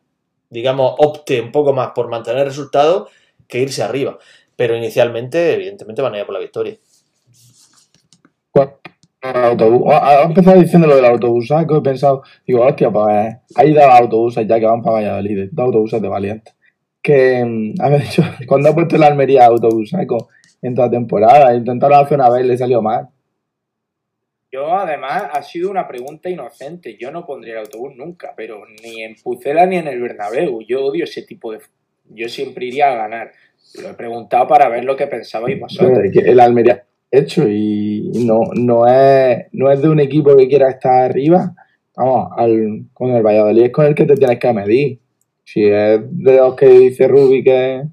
digamos, 0.49 0.95
opte 0.99 1.41
un 1.41 1.51
poco 1.51 1.73
más 1.73 1.91
por 1.93 2.07
mantener 2.07 2.41
el 2.41 2.47
resultado 2.47 3.09
que 3.47 3.59
irse 3.59 3.83
arriba. 3.83 4.17
Pero 4.55 4.75
inicialmente, 4.75 5.53
evidentemente, 5.53 6.01
van 6.01 6.15
a 6.15 6.19
ir 6.19 6.25
por 6.25 6.33
la 6.33 6.39
victoria. 6.39 6.77
Autobús. 9.21 9.91
Ha 9.91 10.23
empezado 10.23 10.59
diciendo 10.59 10.87
lo 10.87 10.95
del 10.95 11.05
autobús, 11.05 11.47
¿sabes? 11.47 11.67
Que 11.67 11.75
he 11.75 11.81
pensado, 11.81 12.23
digo, 12.45 12.63
hostia, 12.63 12.91
pues 12.91 13.35
hay 13.55 13.73
dos 13.73 13.83
autobuses 13.83 14.47
ya 14.47 14.59
que 14.59 14.65
van 14.65 14.81
para 14.81 14.97
Valladolid, 14.97 15.49
dos 15.51 15.65
autobuses 15.65 16.01
de 16.01 16.07
valientes. 16.07 16.55
Que, 17.01 17.43
mm, 17.43 17.73
dicho, 18.01 18.23
cuando 18.47 18.69
ha 18.69 18.75
puesto 18.75 18.97
la 18.97 19.07
Almería 19.07 19.45
autobús, 19.45 19.91
En 20.61 20.75
toda 20.75 20.89
temporada, 20.89 21.55
intentaron 21.55 21.99
hacer 21.99 22.19
una 22.19 22.29
vez, 22.29 22.45
le 22.45 22.57
salió 22.57 22.81
mal. 22.81 23.09
Yo, 24.51 24.73
además, 24.73 25.25
ha 25.33 25.41
sido 25.43 25.69
una 25.69 25.87
pregunta 25.87 26.29
inocente. 26.29 26.97
Yo 26.99 27.11
no 27.11 27.25
pondría 27.25 27.53
el 27.53 27.59
autobús 27.59 27.95
nunca, 27.95 28.33
pero 28.35 28.63
ni 28.83 29.03
en 29.03 29.15
Pucela 29.15 29.65
ni 29.65 29.77
en 29.77 29.87
el 29.87 30.01
Bernabéu. 30.01 30.61
Yo 30.61 30.85
odio 30.85 31.03
ese 31.03 31.23
tipo 31.23 31.51
de... 31.51 31.59
Yo 32.05 32.29
siempre 32.29 32.65
iría 32.65 32.91
a 32.91 32.95
ganar. 32.95 33.31
Lo 33.81 33.89
he 33.89 33.93
preguntado 33.93 34.47
para 34.47 34.69
ver 34.69 34.85
lo 34.85 34.95
que 34.95 35.07
pensabais 35.07 35.59
vosotros. 35.59 35.99
El 36.13 36.39
Almería 36.39 36.86
hecho 37.11 37.47
y 37.47 38.11
no, 38.25 38.41
no, 38.53 38.87
es, 38.87 39.47
no 39.51 39.71
es 39.71 39.81
de 39.81 39.89
un 39.89 39.99
equipo 39.99 40.35
que 40.35 40.47
quiera 40.47 40.69
estar 40.69 41.03
arriba. 41.03 41.53
Vamos, 41.95 42.29
al, 42.37 42.85
con 42.93 43.11
el 43.11 43.23
Valladolid 43.23 43.63
es 43.63 43.71
con 43.71 43.85
el 43.85 43.95
que 43.95 44.05
te 44.05 44.15
tienes 44.15 44.39
que 44.39 44.53
medir. 44.53 44.99
Si 45.43 45.63
es 45.65 45.99
de 46.11 46.37
los 46.37 46.55
que 46.55 46.67
dice 46.67 47.07
Rubi 47.07 47.43
que 47.43 47.83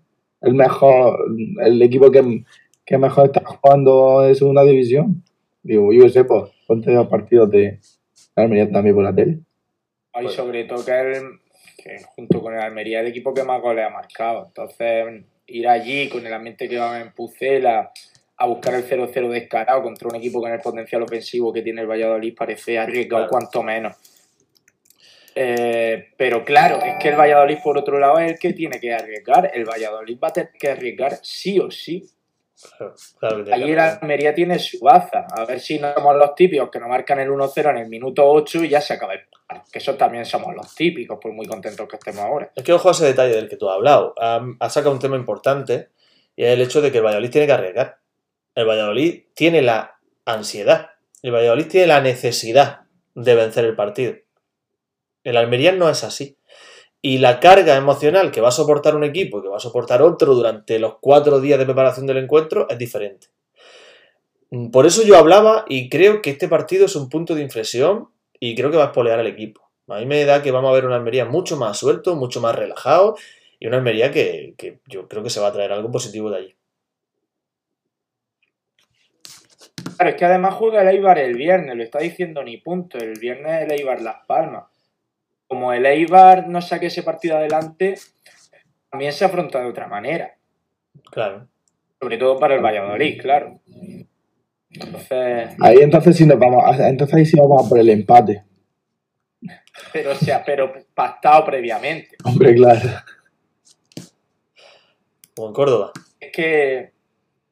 el 0.40 0.54
mejor, 0.54 1.18
el 1.64 1.80
equipo 1.80 2.10
que, 2.10 2.44
que 2.84 2.98
mejor 2.98 3.26
está 3.26 3.42
jugando 3.44 4.20
de 4.22 4.34
segunda 4.34 4.62
división. 4.64 5.22
Digo, 5.62 5.92
yo 5.92 6.08
sé, 6.08 6.24
pues 6.24 6.50
ponte 6.66 6.92
dos 6.92 7.08
partidos 7.08 7.50
de 7.50 7.78
Almería 8.36 8.70
también 8.70 8.94
por 8.94 9.04
la 9.04 9.14
tele. 9.14 9.38
Y 10.20 10.28
sobre 10.28 10.64
todo 10.64 10.84
que, 10.84 11.00
el, 11.00 11.22
que 11.78 11.96
junto 12.14 12.42
con 12.42 12.54
el 12.54 12.60
Almería 12.60 13.00
el 13.00 13.06
equipo 13.06 13.32
que 13.32 13.42
más 13.42 13.62
goles 13.62 13.86
ha 13.86 13.90
marcado. 13.90 14.46
Entonces, 14.46 15.24
ir 15.46 15.68
allí 15.68 16.08
con 16.08 16.26
el 16.26 16.32
ambiente 16.32 16.68
que 16.68 16.78
va 16.78 17.00
en 17.00 17.12
Pucela 17.12 17.90
a 18.44 18.48
buscar 18.48 18.74
el 18.74 18.88
0-0 18.88 19.28
descarado 19.30 19.82
contra 19.82 20.08
un 20.08 20.16
equipo 20.16 20.40
con 20.40 20.52
el 20.52 20.60
potencial 20.60 21.02
ofensivo 21.02 21.52
que 21.52 21.62
tiene 21.62 21.80
el 21.82 21.86
Valladolid 21.88 22.34
parece 22.36 22.78
arriesgado 22.78 23.24
Claro. 23.24 23.30
cuanto 23.30 23.62
menos. 23.62 23.96
Eh, 25.36 26.10
pero 26.16 26.44
claro, 26.44 26.78
es 26.80 26.94
que 27.02 27.08
el 27.08 27.16
Valladolid 27.16 27.58
por 27.62 27.76
otro 27.76 27.98
lado 27.98 28.18
es 28.20 28.32
el 28.32 28.38
que 28.38 28.52
tiene 28.52 28.78
que 28.78 28.94
arriesgar. 28.94 29.50
El 29.52 29.64
Valladolid 29.64 30.18
va 30.22 30.28
a 30.28 30.32
tener 30.32 30.50
que 30.58 30.70
arriesgar 30.70 31.18
sí 31.22 31.58
o 31.58 31.70
sí. 31.70 32.08
Claro, 33.18 33.44
Allí 33.52 33.64
haber. 33.64 33.78
Almería 33.80 34.32
tiene 34.32 34.60
su 34.60 34.78
baza. 34.78 35.26
A 35.36 35.44
ver 35.44 35.58
si 35.58 35.80
no 35.80 35.92
somos 35.92 36.16
los 36.16 36.34
típicos 36.36 36.70
que 36.70 36.78
nos 36.78 36.88
marcan 36.88 37.18
el 37.18 37.28
1-0 37.30 37.70
en 37.70 37.78
el 37.78 37.88
minuto 37.88 38.24
8 38.24 38.62
y 38.64 38.68
ya 38.68 38.80
se 38.80 38.94
acaba 38.94 39.14
el 39.14 39.20
partido. 39.26 39.64
Que 39.72 39.78
eso 39.80 39.96
también 39.96 40.24
somos 40.24 40.54
los 40.54 40.72
típicos, 40.74 41.18
por 41.20 41.32
muy 41.32 41.46
contentos 41.46 41.88
que 41.88 41.96
estemos 41.96 42.20
ahora. 42.24 42.50
Es 42.54 42.62
que 42.62 42.72
ojo 42.72 42.88
a 42.88 42.92
ese 42.92 43.06
detalle 43.06 43.34
del 43.34 43.48
que 43.48 43.56
tú 43.56 43.68
has 43.68 43.74
hablado. 43.74 44.14
Ha, 44.18 44.40
ha 44.60 44.70
sacado 44.70 44.92
un 44.94 45.00
tema 45.00 45.16
importante 45.16 45.88
y 46.36 46.44
es 46.44 46.50
el 46.52 46.62
hecho 46.62 46.80
de 46.80 46.92
que 46.92 46.98
el 46.98 47.04
Valladolid 47.04 47.30
tiene 47.30 47.46
que 47.48 47.52
arriesgar. 47.52 47.98
El 48.54 48.66
Valladolid 48.66 49.24
tiene 49.34 49.62
la 49.62 49.98
ansiedad. 50.24 50.90
El 51.22 51.32
Valladolid 51.32 51.66
tiene 51.66 51.88
la 51.88 52.00
necesidad 52.00 52.82
de 53.14 53.34
vencer 53.34 53.64
el 53.64 53.74
partido. 53.74 54.14
El 55.24 55.36
Almería 55.36 55.72
no 55.72 55.88
es 55.88 56.04
así. 56.04 56.38
Y 57.02 57.18
la 57.18 57.40
carga 57.40 57.76
emocional 57.76 58.30
que 58.30 58.40
va 58.40 58.48
a 58.48 58.52
soportar 58.52 58.94
un 58.94 59.04
equipo 59.04 59.38
y 59.38 59.42
que 59.42 59.48
va 59.48 59.56
a 59.56 59.60
soportar 59.60 60.02
otro 60.02 60.34
durante 60.34 60.78
los 60.78 60.96
cuatro 61.00 61.40
días 61.40 61.58
de 61.58 61.64
preparación 61.64 62.06
del 62.06 62.18
encuentro 62.18 62.68
es 62.70 62.78
diferente. 62.78 63.28
Por 64.72 64.86
eso 64.86 65.02
yo 65.02 65.16
hablaba 65.16 65.64
y 65.68 65.88
creo 65.88 66.22
que 66.22 66.30
este 66.30 66.48
partido 66.48 66.86
es 66.86 66.94
un 66.94 67.08
punto 67.08 67.34
de 67.34 67.42
inflexión 67.42 68.10
y 68.38 68.54
creo 68.54 68.70
que 68.70 68.76
va 68.76 68.84
a 68.84 68.86
espolear 68.86 69.18
al 69.18 69.26
equipo. 69.26 69.68
A 69.88 69.98
mí 69.98 70.06
me 70.06 70.24
da 70.24 70.42
que 70.42 70.52
vamos 70.52 70.70
a 70.70 70.74
ver 70.74 70.86
una 70.86 70.96
Almería 70.96 71.24
mucho 71.24 71.56
más 71.56 71.76
suelto, 71.76 72.14
mucho 72.14 72.40
más 72.40 72.54
relajado 72.54 73.16
y 73.58 73.66
una 73.66 73.78
Almería 73.78 74.12
que 74.12 74.54
yo 74.86 75.08
creo 75.08 75.22
que 75.22 75.30
se 75.30 75.40
va 75.40 75.48
a 75.48 75.52
traer 75.52 75.72
algo 75.72 75.90
positivo 75.90 76.30
de 76.30 76.36
allí. 76.36 76.54
Claro, 79.96 80.10
es 80.10 80.16
que 80.16 80.24
además 80.24 80.54
juega 80.54 80.82
el 80.82 80.88
Eibar 80.88 81.18
el 81.18 81.34
viernes, 81.36 81.76
lo 81.76 81.82
está 81.82 81.98
diciendo 82.00 82.42
ni 82.42 82.56
punto. 82.58 82.98
El 82.98 83.18
viernes 83.18 83.62
el 83.62 83.72
Eibar 83.72 84.00
Las 84.00 84.24
Palmas. 84.26 84.64
Como 85.46 85.72
el 85.72 85.86
Eibar 85.86 86.48
no 86.48 86.60
saque 86.62 86.86
ese 86.86 87.02
partido 87.02 87.36
adelante, 87.36 87.94
también 88.90 89.12
se 89.12 89.24
afronta 89.24 89.60
de 89.60 89.66
otra 89.66 89.86
manera. 89.88 90.34
Claro. 91.10 91.46
Sobre 92.00 92.18
todo 92.18 92.38
para 92.38 92.54
el 92.54 92.62
Valladolid, 92.64 93.20
claro. 93.20 93.60
Entonces, 94.70 95.50
Ahí 95.60 95.76
entonces 95.80 96.16
sí 96.16 96.26
nos 96.26 96.38
vamos, 96.38 96.64
a- 96.64 96.88
entonces 96.88 97.14
ahí 97.16 97.26
sí 97.26 97.36
vamos 97.38 97.64
a 97.64 97.68
por 97.68 97.78
el 97.78 97.88
empate. 97.90 98.42
pero 99.92 100.12
o 100.12 100.14
sea, 100.16 100.42
pero 100.44 100.72
pactado 100.94 101.44
previamente. 101.44 102.16
Hombre, 102.24 102.54
claro. 102.54 102.80
Como 105.36 105.48
en 105.48 105.54
Córdoba. 105.54 105.92
Es 106.20 106.32
que, 106.32 106.92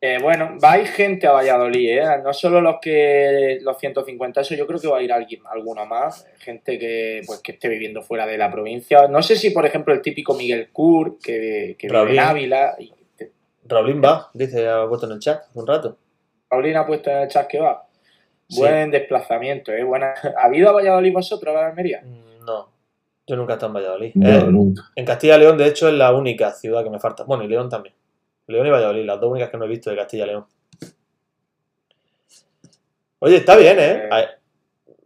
eh, 0.05 0.19
bueno, 0.21 0.59
va 0.63 0.73
a 0.73 0.79
ir 0.81 0.89
gente 0.89 1.29
a 1.29 1.33
Valladolid, 1.33 1.91
¿eh? 1.99 2.03
No 2.25 2.33
solo 2.33 2.61
los 2.61 2.77
que 2.83 3.59
los 3.63 3.79
150, 3.79 4.41
eso 4.41 4.57
yo 4.57 4.67
creo 4.67 4.81
que 4.81 4.89
va 4.89 4.99
a 4.99 5.03
ir 5.03 5.13
alguien, 5.13 5.43
alguno 5.49 5.87
más. 5.87 6.27
Gente 6.39 6.77
que, 6.77 7.21
pues, 7.25 7.39
que 7.41 7.53
esté 7.53 7.69
viviendo 7.69 8.03
fuera 8.03 8.27
de 8.27 8.37
la 8.37 8.51
provincia. 8.51 9.07
No 9.07 9.23
sé 9.23 9.37
si, 9.37 9.51
por 9.51 9.65
ejemplo, 9.65 9.95
el 9.95 10.03
típico 10.03 10.35
Miguel 10.35 10.71
Cur, 10.73 11.19
que, 11.23 11.77
que 11.79 11.87
vive 11.87 11.97
Raulín. 11.99 12.19
en 12.19 12.25
Ávila. 12.25 12.75
Y, 12.81 12.93
Raulín 13.65 14.03
va, 14.05 14.29
dice, 14.35 14.69
ha 14.69 14.87
puesto 14.89 15.07
en 15.07 15.13
el 15.13 15.19
chat 15.21 15.45
un 15.55 15.67
rato. 15.67 15.97
Paulina 16.49 16.81
ha 16.81 16.87
puesto 16.87 17.09
en 17.09 17.19
el 17.19 17.29
chat 17.29 17.47
que 17.47 17.61
va. 17.61 17.87
Sí. 18.49 18.59
Buen 18.61 18.91
desplazamiento, 18.91 19.73
¿eh? 19.73 19.85
Buena... 19.85 20.15
¿Ha 20.37 20.55
ido 20.55 20.69
a 20.69 20.73
Valladolid 20.73 21.13
vosotros, 21.13 21.55
a 21.57 21.61
la 21.61 21.67
Almería? 21.69 22.03
Mm, 22.05 22.45
No, 22.45 22.69
yo 23.27 23.37
nunca 23.37 23.53
he 23.53 23.57
estado 23.57 23.71
en 23.71 23.75
Valladolid. 23.77 24.11
No, 24.17 24.29
Eh, 24.29 24.45
nunca. 24.51 24.83
en 24.97 25.05
Castilla 25.07 25.37
y 25.37 25.41
León, 25.41 25.57
de 25.57 25.69
hecho, 25.69 25.89
es 25.89 25.95
la 25.95 26.13
única 26.13 26.51
ciudad 26.53 26.83
que 26.83 26.91
me 26.91 26.99
falta. 26.99 27.23
Bueno, 27.23 27.45
y 27.45 27.49
León 27.49 27.69
también. 27.71 27.95
León 28.47 28.67
y 28.67 28.71
Valladolid, 28.71 29.05
las 29.05 29.21
dos 29.21 29.31
únicas 29.31 29.51
que 29.51 29.57
no 29.57 29.65
he 29.65 29.69
visto 29.69 29.91
de 29.91 29.97
Castilla 29.97 30.25
y 30.25 30.29
León. 30.29 30.47
Oye, 33.21 33.37
está 33.37 33.57
bien, 33.57 33.79
¿eh? 33.79 34.09
Eh. 34.11 34.27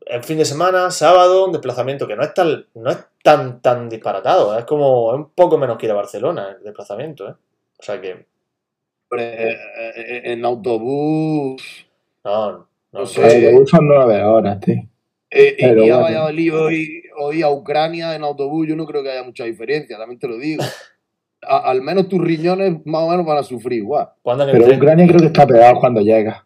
En 0.06 0.22
fin 0.22 0.38
de 0.38 0.44
semana, 0.44 0.90
sábado, 0.90 1.46
un 1.46 1.52
desplazamiento 1.52 2.06
que 2.06 2.16
no 2.16 2.22
es 2.22 2.32
tan, 2.32 2.66
no 2.74 2.90
es 2.90 2.98
tan, 3.22 3.60
tan 3.60 3.88
disparatado. 3.88 4.56
Es 4.56 4.64
como 4.64 5.12
es 5.12 5.18
un 5.18 5.30
poco 5.30 5.58
menos 5.58 5.76
que 5.76 5.86
ir 5.86 5.92
a 5.92 5.96
Barcelona 5.96 6.56
el 6.56 6.64
desplazamiento, 6.64 7.28
¿eh? 7.28 7.34
O 7.78 7.82
sea 7.82 8.00
que, 8.00 8.10
eh, 8.10 9.56
eh, 9.96 10.20
en 10.24 10.44
autobús. 10.44 11.86
no, 12.24 12.52
no. 12.52 12.68
No 12.92 13.04
sé. 13.04 13.38
El 13.38 13.46
autobús 13.46 13.70
son 13.70 13.88
nueve 13.88 14.22
horas, 14.22 14.60
tío. 14.60 14.82
Eh, 15.30 15.56
Pero 15.58 15.82
iría 15.82 15.96
a. 15.96 16.00
Valladolid 16.00 16.54
hoy, 16.54 17.02
hoy 17.18 17.42
a 17.42 17.50
Ucrania 17.50 18.14
en 18.14 18.22
autobús, 18.22 18.66
yo 18.68 18.76
no 18.76 18.86
creo 18.86 19.02
que 19.02 19.10
haya 19.10 19.22
mucha 19.22 19.44
diferencia, 19.44 19.98
también 19.98 20.18
te 20.18 20.28
lo 20.28 20.38
digo. 20.38 20.62
A- 21.42 21.70
al 21.70 21.82
menos 21.82 22.08
tus 22.08 22.20
riñones 22.20 22.84
más 22.86 23.02
o 23.02 23.08
menos 23.10 23.26
van 23.26 23.38
a 23.38 23.42
sufrir 23.42 23.78
igual. 23.80 24.08
¿Cuándo 24.22 24.44
en 24.44 24.50
el 24.50 24.54
Pero 24.56 24.66
tren? 24.66 24.78
Ucrania 24.78 25.06
creo 25.06 25.20
que 25.20 25.26
está 25.26 25.46
pegado 25.46 25.78
cuando 25.80 26.00
llega. 26.00 26.44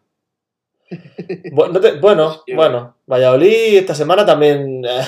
Bu- 1.51 1.71
no 1.71 1.79
te- 1.79 1.93
bueno, 1.99 2.41
bueno, 2.55 2.95
Valladolid 3.07 3.77
esta 3.77 3.95
semana 3.95 4.25
también 4.25 4.83
eh, 4.85 5.01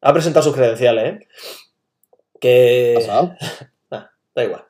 ha 0.00 0.12
presentado 0.12 0.42
sus 0.44 0.54
credenciales, 0.54 1.04
¿eh? 1.14 1.26
Que... 2.40 2.94
¿Pasado? 2.96 3.34
Da 4.34 4.44
igual. 4.44 4.64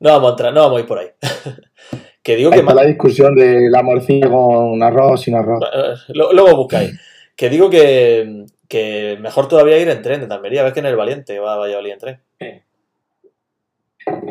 No 0.00 0.10
vamos 0.10 0.26
a 0.28 0.30
entrar, 0.32 0.52
no 0.52 0.60
vamos 0.62 0.78
a 0.78 0.80
ir 0.80 0.86
por 0.88 0.98
ahí. 0.98 1.06
que 2.22 2.34
digo 2.34 2.50
Ahí 2.50 2.54
que 2.56 2.60
está 2.62 2.74
ma- 2.74 2.82
la 2.82 2.88
discusión 2.88 3.36
de 3.36 3.70
la 3.70 3.80
morcilla 3.82 4.28
con 4.28 4.82
arroz 4.82 5.22
sin 5.22 5.36
arroz. 5.36 5.62
eh, 5.72 5.94
lo- 6.08 6.32
luego 6.32 6.56
buscáis. 6.56 6.98
Que 7.36 7.48
digo 7.48 7.70
que, 7.70 8.44
que 8.68 9.16
mejor 9.20 9.46
todavía 9.48 9.78
ir 9.78 9.88
en 9.88 10.02
tren 10.02 10.28
de 10.28 10.34
Almería, 10.34 10.64
ves 10.64 10.72
que 10.72 10.80
en 10.80 10.86
el 10.86 10.96
Valiente 10.96 11.38
va 11.38 11.54
a 11.54 11.58
Valladolid 11.58 11.92
en 11.92 11.98
tren. 11.98 12.20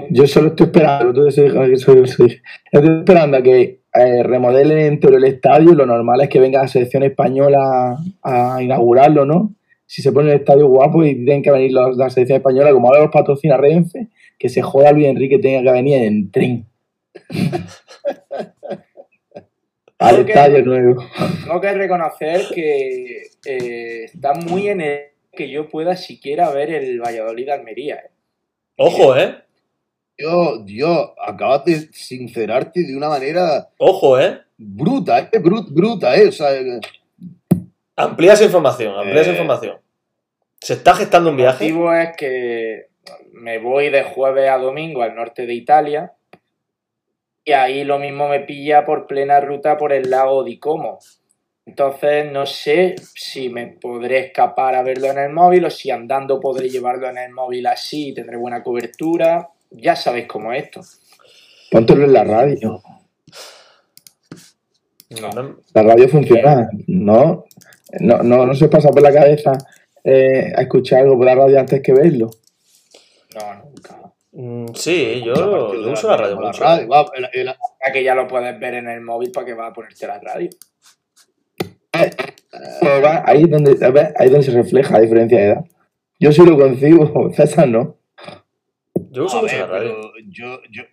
Yo 0.09 0.27
solo 0.27 0.49
estoy 0.49 0.65
esperando, 0.67 1.27
estoy 1.27 2.41
esperando 2.71 3.37
a 3.37 3.41
que 3.41 3.79
eh, 3.93 4.23
remodelen 4.23 4.77
entero 4.79 5.17
el 5.17 5.23
estadio. 5.23 5.73
Lo 5.73 5.85
normal 5.85 6.21
es 6.21 6.29
que 6.29 6.39
venga 6.39 6.61
la 6.61 6.67
selección 6.67 7.03
española 7.03 7.97
a 8.21 8.61
inaugurarlo, 8.61 9.25
¿no? 9.25 9.53
Si 9.85 10.01
se 10.01 10.11
pone 10.11 10.31
el 10.31 10.39
estadio 10.39 10.67
guapo 10.67 11.03
y 11.03 11.15
tienen 11.15 11.41
que 11.43 11.51
venir 11.51 11.71
los- 11.73 11.97
la 11.97 12.09
selección 12.09 12.37
española, 12.37 12.71
como 12.71 12.87
ahora 12.87 13.01
los 13.01 13.11
patrocina 13.11 13.57
Renfe, 13.57 14.07
que 14.39 14.49
se 14.49 14.61
joda 14.61 14.91
Luis 14.91 15.07
Enrique 15.07 15.37
tenga 15.39 15.61
que 15.63 15.71
venir 15.71 15.97
en 16.03 16.31
tren. 16.31 16.65
Al 19.99 20.25
que- 20.25 20.31
estadio 20.33 20.65
nuevo. 20.65 21.03
Tengo 21.45 21.61
que 21.61 21.73
reconocer 21.73 22.41
que 22.53 23.21
eh, 23.45 24.03
está 24.05 24.33
muy 24.33 24.67
en 24.67 24.81
el 24.81 24.99
que 25.31 25.49
yo 25.49 25.69
pueda 25.69 25.95
siquiera 25.95 26.49
ver 26.51 26.71
el 26.71 26.99
Valladolid 26.99 27.45
de 27.45 27.51
Almería. 27.53 27.95
¿eh? 27.95 28.09
Ojo, 28.77 29.15
¿eh? 29.15 29.35
Dios, 30.27 30.65
Dios, 30.65 31.09
acabas 31.21 31.65
de 31.65 31.73
sincerarte 31.91 32.83
de 32.85 32.95
una 32.95 33.09
manera 33.09 33.67
Ojo, 33.77 34.17
¿eh? 34.17 34.39
bruta, 34.57 35.19
¿eh? 35.19 35.29
Brut- 35.41 35.69
bruta, 35.73 36.15
¿eh? 36.15 36.29
O 36.29 36.31
sea, 36.31 36.53
eh, 36.55 36.79
Amplía 37.95 38.33
esa 38.33 38.45
información, 38.45 38.95
amplía 38.97 39.21
esa 39.21 39.31
Eh. 39.31 39.33
información. 39.33 39.77
Se 40.61 40.73
está 40.75 40.95
gestando 40.95 41.29
un 41.29 41.35
El 41.35 41.41
viaje. 41.41 41.65
motivo 41.65 41.93
es 41.93 42.15
que 42.17 42.87
me 43.33 43.57
voy 43.59 43.89
de 43.89 44.03
jueves 44.03 44.49
a 44.49 44.57
domingo 44.57 45.01
al 45.03 45.13
norte 45.13 45.45
de 45.45 45.53
Italia 45.53 46.13
y 47.43 47.51
ahí 47.51 47.83
lo 47.83 47.99
mismo 47.99 48.29
me 48.29 48.39
pilla 48.39 48.85
por 48.85 49.05
plena 49.07 49.41
ruta 49.41 49.77
por 49.77 49.91
el 49.91 50.09
lago 50.09 50.43
di 50.45 50.57
Como. 50.57 50.99
Entonces 51.65 52.31
no 52.31 52.45
sé 52.45 52.95
si 53.13 53.49
me 53.49 53.67
podré 53.67 54.19
escapar 54.27 54.75
a 54.75 54.83
verlo 54.83 55.07
en 55.07 55.17
el 55.17 55.31
móvil 55.33 55.65
o 55.65 55.69
si 55.69 55.91
andando 55.91 56.39
podré 56.39 56.69
llevarlo 56.69 57.09
en 57.09 57.17
el 57.17 57.31
móvil 57.31 57.67
así 57.67 58.09
y 58.09 58.13
tendré 58.13 58.37
buena 58.37 58.63
cobertura. 58.63 59.49
Ya 59.73 59.95
sabéis 59.95 60.27
cómo 60.27 60.53
es 60.53 60.63
esto. 60.65 60.81
Póntelo 61.71 62.05
en 62.05 62.13
la 62.13 62.23
radio. 62.23 62.81
No, 65.09 65.29
La 65.73 65.83
radio 65.83 66.07
funciona, 66.09 66.69
¿no? 66.87 67.45
No, 67.99 68.23
no, 68.23 68.45
no 68.47 68.53
se 68.55 68.67
pasa 68.67 68.89
por 68.89 69.01
la 69.03 69.13
cabeza 69.13 69.51
eh, 70.03 70.51
a 70.55 70.61
escuchar 70.63 71.01
algo 71.01 71.17
por 71.17 71.25
la 71.27 71.35
radio 71.35 71.59
antes 71.59 71.81
que 71.81 71.93
verlo. 71.93 72.31
No, 73.35 73.63
nunca. 73.65 73.99
Mm, 74.31 74.73
sí, 74.73 75.21
yo, 75.23 75.71
uso 75.91 76.07
la 76.09 76.17
radio 76.17 76.35
por 76.35 76.43
la 76.45 76.49
mucho. 76.49 76.63
radio. 76.63 76.87
Va, 76.87 77.05
el- 77.15 77.29
el- 77.33 77.45
Ya 77.85 77.91
que 77.91 78.03
ya 78.03 78.15
lo 78.15 78.27
puedes 78.27 78.59
ver 78.59 78.73
en 78.75 78.87
el 78.87 79.01
móvil 79.01 79.31
para 79.31 79.45
que 79.45 79.53
va 79.53 79.67
a 79.67 79.73
ponerte 79.73 80.07
la 80.07 80.19
radio. 80.19 80.49
Pero 81.91 83.01
va, 83.03 83.23
ahí 83.25 83.43
es 83.43 83.49
donde, 83.51 83.71
ahí 84.17 84.25
es 84.27 84.31
donde 84.31 84.43
se 84.45 84.51
refleja 84.51 84.93
la 84.95 85.01
diferencia 85.01 85.37
de 85.37 85.45
edad. 85.45 85.65
Yo 86.19 86.31
sí 86.31 86.43
lo 86.43 86.57
concibo, 86.57 87.31
César 87.35 87.67
no. 87.67 87.97
Yo 89.13 89.25
uso 89.25 89.41
mucho 89.41 89.57
la 89.57 89.67
radio. 89.67 90.11
yo, 90.27 90.59
yo 90.71 90.83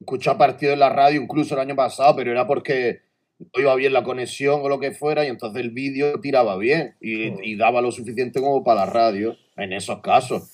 escuchaba 0.00 0.38
partidos 0.38 0.74
en 0.74 0.80
la 0.80 0.90
radio 0.90 1.20
incluso 1.20 1.54
el 1.54 1.60
año 1.60 1.76
pasado, 1.76 2.14
pero 2.16 2.30
era 2.30 2.46
porque 2.46 3.00
no 3.38 3.60
iba 3.60 3.74
bien 3.74 3.92
la 3.92 4.02
conexión 4.04 4.60
o 4.62 4.68
lo 4.68 4.78
que 4.78 4.92
fuera, 4.92 5.24
y 5.24 5.28
entonces 5.28 5.62
el 5.62 5.70
vídeo 5.70 6.20
tiraba 6.20 6.56
bien 6.56 6.94
y, 7.00 7.50
y 7.50 7.56
daba 7.56 7.80
lo 7.80 7.90
suficiente 7.92 8.40
como 8.40 8.62
para 8.62 8.84
la 8.84 8.92
radio, 8.92 9.36
en 9.56 9.72
esos 9.72 10.00
casos. 10.00 10.50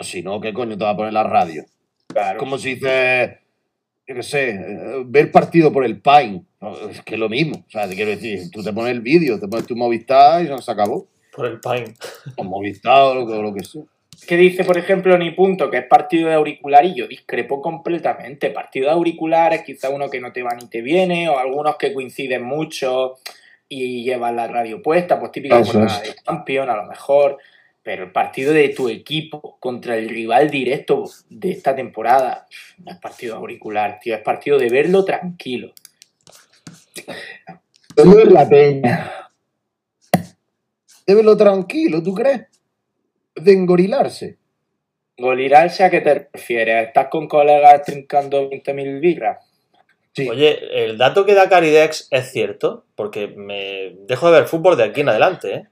Si 0.00 0.22
no, 0.22 0.40
¿qué 0.40 0.52
coño 0.52 0.76
te 0.76 0.84
va 0.84 0.90
a 0.90 0.96
poner 0.96 1.12
la 1.12 1.24
radio? 1.24 1.64
Claro. 2.08 2.38
Como 2.38 2.56
si 2.58 2.74
dices, 2.74 3.30
yo 4.06 4.14
qué 4.14 4.22
sé, 4.22 4.58
ver 5.06 5.30
partido 5.32 5.72
por 5.72 5.84
el 5.84 6.00
Pine. 6.00 6.44
Es 6.90 7.02
que 7.02 7.14
es 7.14 7.20
lo 7.20 7.28
mismo. 7.28 7.64
O 7.66 7.70
sea, 7.70 7.88
te 7.88 7.94
quiero 7.94 8.10
decir, 8.10 8.50
tú 8.50 8.62
te 8.62 8.72
pones 8.72 8.92
el 8.92 9.00
vídeo, 9.00 9.38
te 9.38 9.46
pones 9.48 9.66
tu 9.66 9.76
Movistar 9.76 10.42
y 10.44 10.62
se 10.62 10.70
acabó. 10.70 11.08
Por 11.34 11.46
el 11.46 11.60
Pine. 11.60 11.94
O 12.36 12.44
Movistar 12.44 13.02
o 13.02 13.14
lo, 13.14 13.26
que- 13.26 13.32
o 13.34 13.42
lo 13.42 13.54
que 13.54 13.64
sea. 13.64 13.82
Que 14.26 14.36
dice, 14.36 14.64
por 14.64 14.76
ejemplo, 14.76 15.16
ni 15.16 15.30
punto, 15.30 15.70
que 15.70 15.78
es 15.78 15.86
partido 15.86 16.28
de 16.28 16.34
auricular 16.34 16.84
y 16.84 16.94
yo 16.94 17.06
discrepo 17.06 17.62
completamente. 17.62 18.50
Partido 18.50 18.86
de 18.86 18.92
auricular 18.92 19.52
es 19.52 19.62
quizá 19.62 19.90
uno 19.90 20.10
que 20.10 20.20
no 20.20 20.32
te 20.32 20.42
va 20.42 20.54
ni 20.54 20.68
te 20.68 20.82
viene, 20.82 21.28
o 21.28 21.38
algunos 21.38 21.76
que 21.76 21.92
coinciden 21.92 22.42
mucho 22.42 23.16
y 23.68 24.02
llevan 24.02 24.36
la 24.36 24.48
radio 24.48 24.82
puesta, 24.82 25.18
pues 25.20 25.32
típica 25.32 25.62
jornada 25.64 26.00
de 26.00 26.14
Champions 26.24 26.68
a 26.68 26.76
lo 26.76 26.84
mejor. 26.84 27.38
Pero 27.82 28.04
el 28.04 28.12
partido 28.12 28.52
de 28.52 28.68
tu 28.70 28.88
equipo 28.88 29.56
contra 29.60 29.96
el 29.96 30.08
rival 30.08 30.50
directo 30.50 31.04
de 31.30 31.52
esta 31.52 31.74
temporada 31.74 32.46
no 32.78 32.92
es 32.92 32.98
partido 32.98 33.36
auricular, 33.36 33.98
tío, 34.00 34.14
es 34.14 34.22
partido 34.22 34.58
de 34.58 34.68
verlo 34.68 35.04
tranquilo. 35.04 35.72
En 37.96 38.34
la 38.34 38.48
peña. 38.48 39.12
Débelo 41.06 41.36
tranquilo, 41.36 42.02
¿tú 42.02 42.14
crees? 42.14 42.57
De 43.40 43.52
engorilarse. 43.52 44.36
Golirarse, 45.16 45.82
¿a 45.84 45.90
qué 45.90 46.00
te 46.00 46.28
refieres? 46.32 46.86
¿Estás 46.88 47.08
con 47.08 47.26
colegas 47.26 47.82
trincando 47.84 48.48
20.000 48.48 49.00
birras? 49.00 49.44
Sí. 50.14 50.28
Oye, 50.28 50.84
el 50.84 50.96
dato 50.98 51.24
que 51.26 51.34
da 51.34 51.48
Caridex 51.48 52.08
es 52.10 52.30
cierto, 52.32 52.84
porque 52.94 53.26
me 53.28 53.96
dejo 54.06 54.30
de 54.30 54.40
ver 54.40 54.48
fútbol 54.48 54.76
de 54.76 54.84
aquí 54.84 55.00
en 55.02 55.08
adelante, 55.08 55.54
¿eh? 55.54 55.66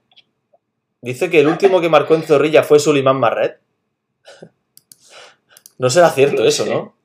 Dice 1.01 1.29
que 1.29 1.39
el 1.39 1.47
último 1.47 1.79
que 1.79 1.89
marcó 1.89 2.15
en 2.15 2.23
Zorrilla 2.23 2.63
fue 2.63 2.79
Sulimán 2.79 3.19
Marret. 3.19 3.59
No 5.79 5.91
será 5.91 6.09
cierto 6.09 6.43
eso. 6.43 6.65
¿no? 6.65 6.95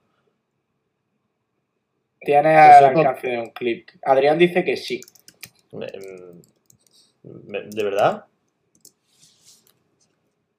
Tienes 2.20 2.52
Eso 2.76 2.86
al 2.86 2.94
no- 2.94 3.00
alcance 3.00 3.26
de 3.28 3.38
un 3.38 3.50
clip. 3.50 3.88
Adrián 4.02 4.38
dice 4.38 4.64
que 4.64 4.78
sí. 4.78 5.00
Me- 5.72 7.62
¿De 7.64 7.84
verdad? 7.84 8.24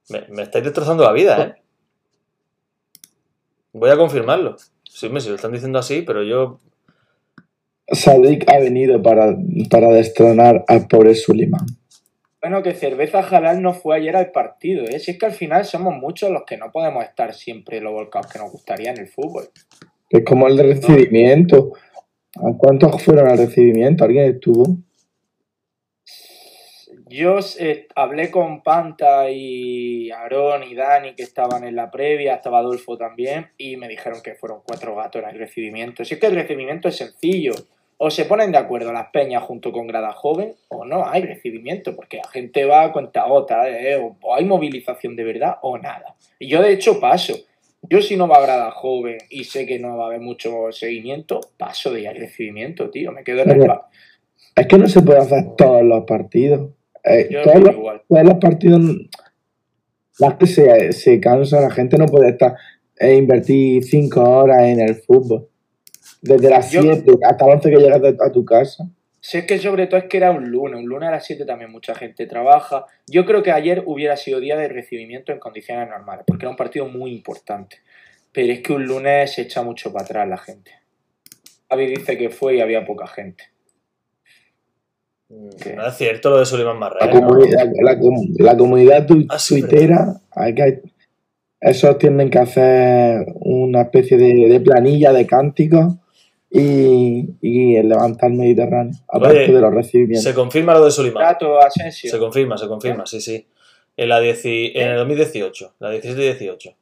Me, 0.10 0.26
me 0.30 0.44
estáis 0.44 0.64
destrozando 0.64 1.04
la 1.04 1.12
vida, 1.12 1.42
¿eh? 1.42 1.62
Voy 3.74 3.90
a 3.90 3.98
confirmarlo. 3.98 4.58
Sí, 4.84 5.10
me 5.10 5.20
si 5.20 5.30
lo 5.30 5.36
están 5.36 5.52
diciendo 5.52 5.80
así, 5.80 6.04
pero 6.04 6.24
yo... 6.24 6.60
Sadik 7.88 8.50
ha 8.50 8.60
venido 8.60 9.02
para, 9.02 9.36
para 9.70 9.90
destronar 9.90 10.64
al 10.68 10.88
pobre 10.88 11.16
Suleiman. 11.16 11.66
Bueno, 12.42 12.62
que 12.62 12.74
Cerveza 12.74 13.20
Halal 13.20 13.62
no 13.62 13.74
fue 13.74 13.96
ayer 13.96 14.16
al 14.16 14.32
partido, 14.32 14.84
¿eh? 14.86 15.00
Si 15.00 15.12
es 15.12 15.18
que 15.18 15.26
al 15.26 15.32
final 15.32 15.66
somos 15.66 15.96
muchos 15.96 16.30
los 16.30 16.44
que 16.44 16.58
no 16.58 16.72
podemos 16.72 17.04
estar 17.04 17.34
siempre 17.34 17.82
los 17.82 17.94
volcados 17.94 18.32
que 18.32 18.40
nos 18.40 18.52
gustaría 18.52 18.92
en 18.92 19.00
el 19.00 19.08
fútbol. 19.08 19.50
Es 20.10 20.24
como 20.26 20.48
el 20.48 20.58
de 20.58 20.64
recibimiento. 20.64 21.74
¿A 22.36 22.58
cuántos 22.58 23.02
fueron 23.02 23.28
al 23.28 23.38
recibimiento? 23.38 24.04
¿Alguien 24.04 24.26
estuvo? 24.26 24.78
Yo 27.14 27.38
eh, 27.60 27.86
hablé 27.94 28.32
con 28.32 28.64
Panta 28.64 29.30
y 29.30 30.10
Aarón 30.10 30.64
y 30.64 30.74
Dani 30.74 31.14
que 31.14 31.22
estaban 31.22 31.64
en 31.64 31.76
la 31.76 31.92
previa, 31.92 32.34
estaba 32.34 32.58
Adolfo 32.58 32.98
también, 32.98 33.50
y 33.56 33.78
me 33.78 33.88
dijeron 33.88 34.22
que 34.24 34.34
fueron 34.34 34.62
cuatro 34.66 34.96
gatos 34.96 35.22
en 35.22 35.30
el 35.30 35.38
recibimiento. 35.38 36.04
Si 36.04 36.16
es 36.16 36.20
que 36.20 36.26
el 36.26 36.34
recibimiento 36.34 36.88
es 36.88 36.96
sencillo, 36.96 37.54
o 37.98 38.10
se 38.10 38.26
ponen 38.26 38.52
de 38.52 38.58
acuerdo 38.58 38.92
las 38.92 39.10
peñas 39.12 39.44
junto 39.44 39.72
con 39.72 39.86
Grada 39.86 40.12
Joven, 40.14 40.56
o 40.70 40.86
no 40.86 41.08
hay 41.08 41.22
recibimiento, 41.22 41.96
porque 41.96 42.18
la 42.18 42.28
gente 42.30 42.66
va 42.66 42.86
a 42.86 42.92
cuenta 42.92 43.28
gota, 43.28 43.70
¿eh? 43.70 43.96
o, 43.96 44.18
o 44.20 44.34
hay 44.34 44.46
movilización 44.46 45.16
de 45.16 45.24
verdad, 45.24 45.58
o 45.62 45.78
nada. 45.78 46.16
Y 46.40 46.48
yo 46.48 46.64
de 46.64 46.74
hecho 46.74 47.00
paso. 47.00 47.36
Yo 47.84 48.02
si 48.02 48.18
no 48.18 48.28
va 48.28 48.38
a 48.38 48.42
Grada 48.42 48.72
Joven 48.72 49.20
y 49.30 49.44
sé 49.44 49.68
que 49.68 49.78
no 49.78 49.98
va 49.98 50.06
a 50.06 50.08
haber 50.08 50.22
mucho 50.22 50.72
seguimiento, 50.72 51.42
paso 51.60 51.94
de 51.94 52.02
ir 52.02 52.08
al 52.08 52.16
recibimiento, 52.16 52.90
tío, 52.90 53.12
me 53.12 53.24
quedo 53.24 53.44
en 53.44 53.52
el 53.52 53.72
Es 54.56 54.66
que 54.66 54.78
no 54.80 54.88
se 54.88 55.04
puede 55.04 55.20
hacer 55.20 55.56
todos 55.56 55.84
los 55.84 56.06
partidos. 56.06 56.72
Eh, 57.04 57.28
Yo 57.32 57.42
todos, 57.44 57.56
opino 57.58 57.68
los, 57.68 57.76
igual. 57.78 58.02
todos 58.08 58.24
los 58.24 58.36
partidos. 58.36 58.82
La 60.20 60.38
que 60.38 60.46
se, 60.48 60.92
se 60.94 61.20
cansa, 61.20 61.60
la 61.60 61.72
gente 61.72 61.98
no 61.98 62.06
puede 62.06 62.30
estar 62.30 62.56
e 62.96 63.16
invertir 63.16 63.84
cinco 63.84 64.22
horas 64.22 64.62
en 64.64 64.80
el 64.80 64.96
fútbol. 64.96 65.50
Desde 66.22 66.50
las 66.50 66.72
Yo- 66.72 66.82
7 66.84 67.12
hasta 67.24 67.46
las 67.48 67.56
11 67.56 67.70
que 67.72 67.78
llegas 67.78 68.02
a 68.22 68.32
tu 68.32 68.46
casa. 68.46 68.88
Si 69.20 69.38
es 69.38 69.46
que 69.46 69.58
sobre 69.58 69.88
todo 69.88 70.00
es 70.00 70.06
que 70.08 70.18
era 70.18 70.32
un 70.32 70.50
lunes, 70.52 70.80
un 70.80 70.86
lunes 70.86 71.08
a 71.08 71.12
las 71.14 71.26
7 71.26 71.46
también 71.46 71.72
mucha 71.72 71.96
gente 71.96 72.26
trabaja. 72.28 72.86
Yo 73.08 73.26
creo 73.26 73.42
que 73.42 73.52
ayer 73.52 73.82
hubiera 73.86 74.16
sido 74.18 74.40
día 74.40 74.58
de 74.58 74.68
recibimiento 74.68 75.32
en 75.32 75.40
condiciones 75.40 75.90
normales, 75.90 76.26
porque 76.28 76.44
era 76.46 76.52
un 76.52 76.58
partido 76.58 76.88
muy 76.88 77.12
importante. 77.12 77.78
Pero 78.32 78.52
es 78.54 78.60
que 78.62 78.74
un 78.74 78.86
lunes 78.86 79.34
se 79.34 79.44
echa 79.44 79.64
mucho 79.64 79.92
para 79.94 80.06
atrás 80.06 80.28
la 80.30 80.38
gente. 80.38 80.72
Javi 81.70 81.88
dice 81.88 82.18
que 82.18 82.30
fue 82.30 82.58
y 82.58 82.62
había 82.62 82.86
poca 82.86 83.08
gente. 83.08 83.46
¿Qué? 85.62 85.74
No 85.76 85.86
es 85.88 85.96
cierto 85.96 86.30
lo 86.32 86.40
de 86.40 86.46
Suleiman 86.46 86.76
La, 86.76 86.80
Marret. 86.80 87.14
¿no? 87.14 87.28
comunidad, 87.28 87.66
la, 87.82 88.00
com- 88.00 88.28
la 88.38 88.58
comunidad 88.58 89.06
tu- 89.06 89.26
Ah, 89.30 89.38
sí, 89.40 89.62
tuitera, 89.62 90.16
hay 90.32 90.56
que, 90.56 90.82
esos 91.62 91.98
tienen 91.98 92.30
que 92.30 92.40
hacer 92.40 93.26
una 93.42 93.82
especie 93.84 94.18
de, 94.18 94.50
de 94.50 94.60
planilla 94.60 95.14
de 95.14 95.26
cánticos 95.26 95.96
y, 96.50 97.30
y 97.42 97.76
el 97.78 97.90
levantar 97.90 98.32
Mediterráneo, 98.32 98.94
aparte 99.08 99.44
Oye, 99.46 99.54
de 99.54 99.62
los 99.62 99.74
recibimientos. 99.74 100.24
Se 100.24 100.34
confirma 100.34 100.74
lo 100.74 100.86
de 100.86 100.92
Suleiman. 100.92 101.36
Se 101.92 102.18
confirma, 102.20 102.58
se 102.58 102.68
confirma, 102.68 103.06
sí, 103.06 103.22
sí. 103.22 103.48
En 103.96 104.10
la 104.10 104.22
dieci- 104.22 104.72
en 104.74 104.90
el 104.90 104.98
2018, 104.98 105.74
la 105.80 105.94
17-18. 105.94 106.76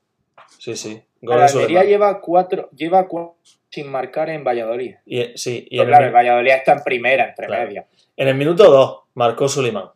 Sí, 0.58 0.76
sí. 0.76 1.02
Gol 1.22 1.38
La 1.70 1.84
lleva 1.84 2.20
cuatro, 2.22 2.70
lleva 2.76 3.08
cuatro 3.08 3.36
sin 3.72 3.90
marcar 3.90 4.30
en 4.30 4.44
Valladolid. 4.44 4.96
Y, 5.06 5.24
sí, 5.38 5.66
y 5.70 5.78
Pero 5.78 5.84
en, 5.84 5.88
claro, 5.90 6.06
el 6.08 6.12
Valladolid 6.14 6.52
está 6.52 6.74
en 6.74 6.84
primera, 6.84 7.30
entre 7.30 7.48
Claro. 7.48 7.66
medias. 7.68 7.86
en 8.18 8.28
el 8.28 8.36
minuto 8.36 8.70
2 8.70 9.00
marcó 9.16 9.48
Suleiman. 9.48 9.90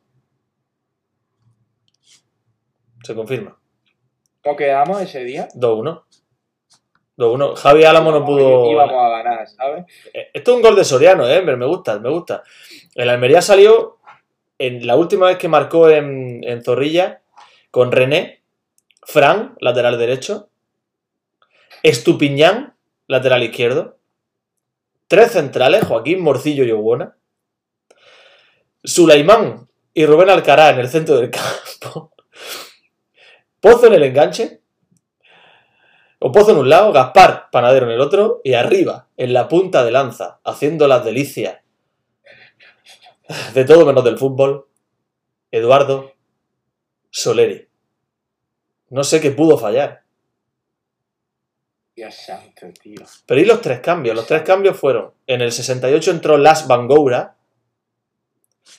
Se 3.04 3.14
confirma. 3.14 3.58
¿Cómo 4.42 4.56
quedamos 4.56 5.02
ese 5.02 5.24
día? 5.24 5.48
2-1. 5.54 6.04
2-1. 7.18 7.56
Javi 7.56 7.84
Álamo 7.84 8.12
no 8.12 8.26
pudo. 8.26 8.72
Íbamos 8.72 8.96
a 9.04 9.10
ganar, 9.10 9.48
¿sabes? 9.48 9.86
Eh, 10.14 10.30
Esto 10.34 10.52
es 10.52 10.58
un 10.58 10.64
gol 10.64 10.76
de 10.76 10.84
Soriano, 10.84 11.28
¿eh? 11.30 11.42
Me 11.42 11.56
me 11.56 11.66
gusta, 11.66 12.00
me 12.00 12.10
gusta. 12.10 12.44
El 12.96 13.10
Almería 13.10 13.42
salió 13.42 13.98
en 14.58 14.88
la 14.88 14.96
última 14.96 15.28
vez 15.28 15.38
que 15.38 15.48
marcó 15.48 15.90
en, 15.90 16.44
en 16.44 16.64
Zorrilla 16.64 17.22
con 17.72 17.92
René, 17.92 18.42
Fran, 19.04 19.56
lateral 19.60 19.98
derecho, 20.00 20.50
Estupiñán, 21.84 22.75
lateral 23.08 23.44
izquierdo, 23.44 23.98
tres 25.08 25.32
centrales, 25.32 25.86
Joaquín 25.86 26.22
Morcillo 26.22 26.64
y 26.64 26.72
Obuona, 26.72 27.18
Sulaimán 28.84 29.68
y 29.94 30.06
Rubén 30.06 30.30
Alcará 30.30 30.70
en 30.70 30.80
el 30.80 30.90
centro 30.90 31.18
del 31.18 31.32
campo, 31.82 32.14
Pozo 33.60 33.88
en 33.88 33.94
el 33.94 34.04
enganche, 34.04 34.62
o 36.20 36.32
Pozo 36.32 36.52
en 36.52 36.58
un 36.58 36.70
lado, 36.70 36.92
Gaspar 36.92 37.50
Panadero 37.52 37.88
en 37.88 37.94
el 37.94 38.02
otro, 38.02 38.42
y 38.44 38.54
arriba, 38.54 39.10
en 39.18 39.34
la 39.34 39.48
punta 39.48 39.84
de 39.84 39.92
lanza, 39.92 40.40
haciendo 40.44 40.88
las 40.88 41.04
delicias 41.04 41.60
de 43.54 43.66
todo 43.66 43.86
menos 43.86 44.04
del 44.04 44.18
fútbol, 44.18 44.68
Eduardo 45.52 46.14
Soleri. 47.10 47.68
No 48.90 49.04
sé 49.04 49.20
qué 49.20 49.32
pudo 49.32 49.58
fallar. 49.58 50.05
Pero 53.26 53.42
¿y 53.42 53.46
los 53.46 53.62
tres 53.62 53.80
cambios? 53.80 54.16
Los 54.16 54.28
tres 54.28 54.42
cambios 54.42 54.78
fueron, 54.78 55.14
en 55.28 55.42
el 55.42 55.52
68 55.52 56.12
entró 56.12 56.38
Las 56.38 56.68
Bangoura, 56.68 57.36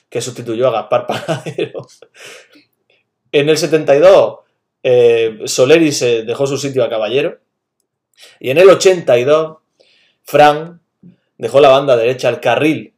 que 0.09 0.21
sustituyó 0.21 0.67
a 0.67 0.71
Gaspar 0.71 1.07
Panadero. 1.07 1.87
En 3.31 3.49
el 3.49 3.57
72, 3.57 4.39
eh, 4.83 5.39
Soleri 5.45 5.91
se 5.91 6.23
dejó 6.23 6.47
su 6.47 6.57
sitio 6.57 6.83
a 6.83 6.89
Caballero. 6.89 7.39
Y 8.39 8.49
en 8.49 8.57
el 8.57 8.69
82, 8.69 9.57
Fran 10.23 10.81
dejó 11.37 11.59
la 11.59 11.69
banda 11.69 11.95
derecha, 11.95 12.29
el 12.29 12.39
carril 12.39 12.93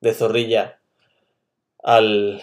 de 0.00 0.14
Zorrilla 0.14 0.80
al, 1.82 2.42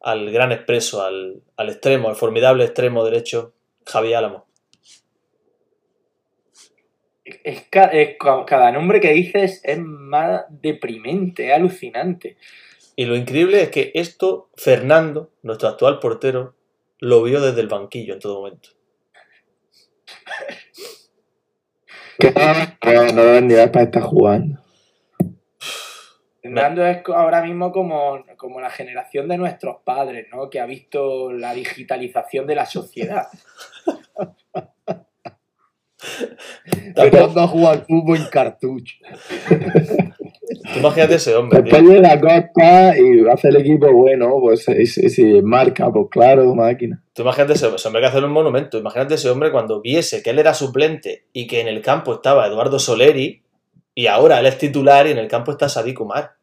al 0.00 0.30
gran 0.30 0.52
expreso, 0.52 1.02
al, 1.02 1.42
al 1.56 1.68
extremo, 1.68 2.08
al 2.08 2.16
formidable 2.16 2.64
extremo 2.64 3.04
derecho, 3.04 3.52
Javi 3.84 4.14
Álamo. 4.14 4.45
Es, 7.42 7.62
ca- 7.68 7.86
es 7.86 8.16
ca- 8.18 8.44
cada 8.46 8.70
nombre 8.70 9.00
que 9.00 9.12
dices 9.12 9.60
es 9.64 9.78
más 9.80 10.44
deprimente, 10.48 11.48
es 11.48 11.54
alucinante. 11.54 12.36
Y 12.94 13.04
lo 13.04 13.16
increíble 13.16 13.62
es 13.62 13.70
que 13.70 13.90
esto 13.94 14.48
Fernando, 14.56 15.32
nuestro 15.42 15.68
actual 15.68 15.98
portero, 15.98 16.54
lo 17.00 17.22
vio 17.24 17.40
desde 17.40 17.60
el 17.60 17.68
banquillo 17.68 18.14
en 18.14 18.20
todo 18.20 18.40
momento. 18.40 18.70
Que 22.18 22.30
no, 22.32 23.12
no 23.12 23.22
edad 23.54 23.70
para 23.70 23.84
estar 23.84 24.02
jugando. 24.02 24.62
Fernando 26.40 26.86
es 26.86 27.02
ahora 27.14 27.42
mismo 27.42 27.72
como, 27.72 28.24
como 28.36 28.60
la 28.60 28.70
generación 28.70 29.28
de 29.28 29.36
nuestros 29.36 29.82
padres, 29.84 30.26
¿no? 30.32 30.48
Que 30.48 30.60
ha 30.60 30.66
visto 30.66 31.32
la 31.32 31.52
digitalización 31.52 32.46
de 32.46 32.54
la 32.54 32.64
sociedad. 32.66 33.26
Fernando 35.98 37.40
ha 37.40 37.48
jugado 37.48 37.74
al 37.74 37.84
fútbol 37.86 38.18
en 38.18 38.26
cartucho. 38.26 38.96
Tú 39.48 40.78
imagínate 40.80 41.14
ese 41.14 41.34
hombre, 41.34 41.62
tío. 41.62 41.72
Después 41.72 41.94
llega 41.94 42.20
Costa 42.20 42.98
y 42.98 43.26
hace 43.28 43.48
el 43.48 43.56
equipo 43.56 43.92
bueno, 43.92 44.38
pues 44.40 44.68
y 44.68 44.86
si 44.86 45.08
si 45.08 45.42
marca, 45.42 45.90
pues 45.90 46.06
claro, 46.10 46.54
máquina. 46.54 47.02
Tú 47.12 47.22
imagínate 47.22 47.54
ese, 47.54 47.74
ese 47.74 47.88
hombre 47.88 48.02
que 48.02 48.08
hacer 48.08 48.24
un 48.24 48.32
monumento. 48.32 48.78
Imagínate 48.78 49.14
ese 49.14 49.30
hombre 49.30 49.50
cuando 49.50 49.80
viese 49.80 50.22
que 50.22 50.30
él 50.30 50.38
era 50.38 50.54
suplente 50.54 51.26
y 51.32 51.46
que 51.46 51.60
en 51.60 51.68
el 51.68 51.80
campo 51.82 52.14
estaba 52.14 52.46
Eduardo 52.46 52.78
Soleri 52.78 53.42
y 53.94 54.06
ahora 54.08 54.40
él 54.40 54.46
es 54.46 54.58
titular 54.58 55.06
y 55.06 55.12
en 55.12 55.18
el 55.18 55.28
campo 55.28 55.52
está 55.52 55.68
Sadik 55.68 56.00
Umar. 56.00 56.36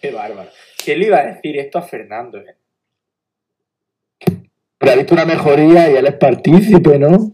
Qué 0.00 0.10
bárbaro. 0.12 0.50
¿Quién 0.82 1.00
le 1.00 1.06
iba 1.06 1.18
a 1.18 1.26
decir 1.26 1.58
esto 1.58 1.78
a 1.78 1.82
Fernando? 1.82 2.38
eh? 2.38 2.55
Pero 4.78 4.92
ha 4.92 4.96
visto 4.96 5.14
una 5.14 5.24
mejoría 5.24 5.90
y 5.90 5.96
él 5.96 6.06
es 6.06 6.14
partícipe, 6.14 6.98
¿no? 6.98 7.32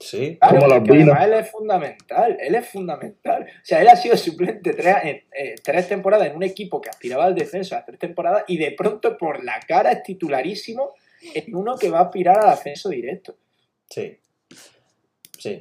Sí. 0.00 0.36
Claro, 0.38 0.60
Como 0.60 0.74
los 0.74 0.82
vinos. 0.84 1.16
además 1.16 1.24
él 1.26 1.32
es 1.34 1.50
fundamental, 1.50 2.36
él 2.40 2.54
es 2.54 2.68
fundamental. 2.68 3.42
O 3.42 3.64
sea, 3.64 3.80
él 3.80 3.88
ha 3.88 3.96
sido 3.96 4.16
suplente 4.16 4.72
tres, 4.74 4.96
eh, 5.02 5.24
eh, 5.36 5.54
tres 5.62 5.88
temporadas 5.88 6.28
en 6.28 6.36
un 6.36 6.42
equipo 6.42 6.80
que 6.80 6.90
aspiraba 6.90 7.24
al 7.24 7.34
descenso 7.34 7.74
a 7.74 7.84
tres 7.84 7.98
temporadas 7.98 8.44
y 8.46 8.58
de 8.58 8.72
pronto 8.72 9.16
por 9.18 9.42
la 9.42 9.58
cara 9.66 9.90
es 9.92 10.02
titularísimo 10.02 10.92
en 11.34 11.56
uno 11.56 11.76
que 11.76 11.90
va 11.90 12.00
a 12.00 12.02
aspirar 12.04 12.38
al 12.38 12.50
ascenso 12.50 12.90
directo. 12.90 13.34
Sí. 13.90 14.18
Sí. 15.38 15.58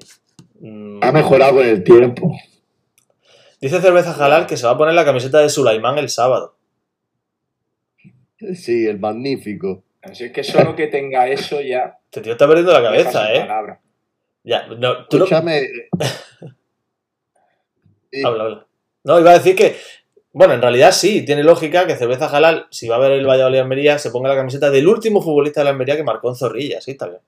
Mm, 0.60 1.00
Ha 1.02 1.12
mejorado 1.12 1.56
con 1.56 1.66
el 1.66 1.84
tiempo. 1.84 2.32
Dice 3.60 3.80
Cerveza 3.82 4.14
Jalal 4.14 4.46
que 4.46 4.58
se 4.58 4.66
va 4.68 4.74
a 4.74 4.78
poner 4.78 4.94
la 4.94 5.06
camiseta 5.06 5.40
de 5.40 5.50
Sulaimán 5.50 5.98
el 5.98 6.10
sábado. 6.10 6.58
Sí, 8.56 8.86
el 8.86 9.00
magnífico. 9.00 9.84
Así 10.04 10.26
es 10.26 10.32
que 10.32 10.44
solo 10.44 10.76
que 10.76 10.88
tenga 10.88 11.28
eso 11.28 11.62
ya. 11.62 11.98
Este 12.06 12.22
tío 12.22 12.34
está 12.34 12.48
perdiendo 12.48 12.74
la 12.74 12.84
cabeza, 12.84 13.34
¿eh? 13.34 13.48
Ya, 14.44 14.68
no, 14.68 15.08
tú 15.08 15.18
no- 15.18 15.24
Escúchame. 15.26 15.68
Sí, 18.12 18.22
Habla, 18.24 18.44
habla. 18.44 18.68
No, 19.06 19.20
iba 19.20 19.32
a 19.32 19.38
decir 19.40 19.56
que, 19.56 19.76
bueno, 20.34 20.54
en 20.54 20.62
realidad 20.62 20.92
sí, 20.92 21.26
tiene 21.26 21.44
lógica 21.44 21.88
que 21.88 21.96
Cerveza 21.96 22.30
Jalal, 22.30 22.68
si 22.70 22.88
va 22.88 22.98
a 22.98 23.00
ver 23.00 23.14
el 23.14 23.26
Valladolid 23.26 23.58
Almería, 23.58 23.98
se 23.98 24.12
ponga 24.12 24.30
la 24.30 24.36
camiseta 24.36 24.70
del 24.70 24.88
último 24.88 25.20
futbolista 25.20 25.62
de 25.62 25.66
la 25.66 25.70
Almería 25.72 25.96
que 25.96 26.04
marcó 26.04 26.30
en 26.30 26.36
Zorrilla, 26.36 26.80
sí, 26.80 26.92
está 26.92 27.08
bien. 27.08 27.22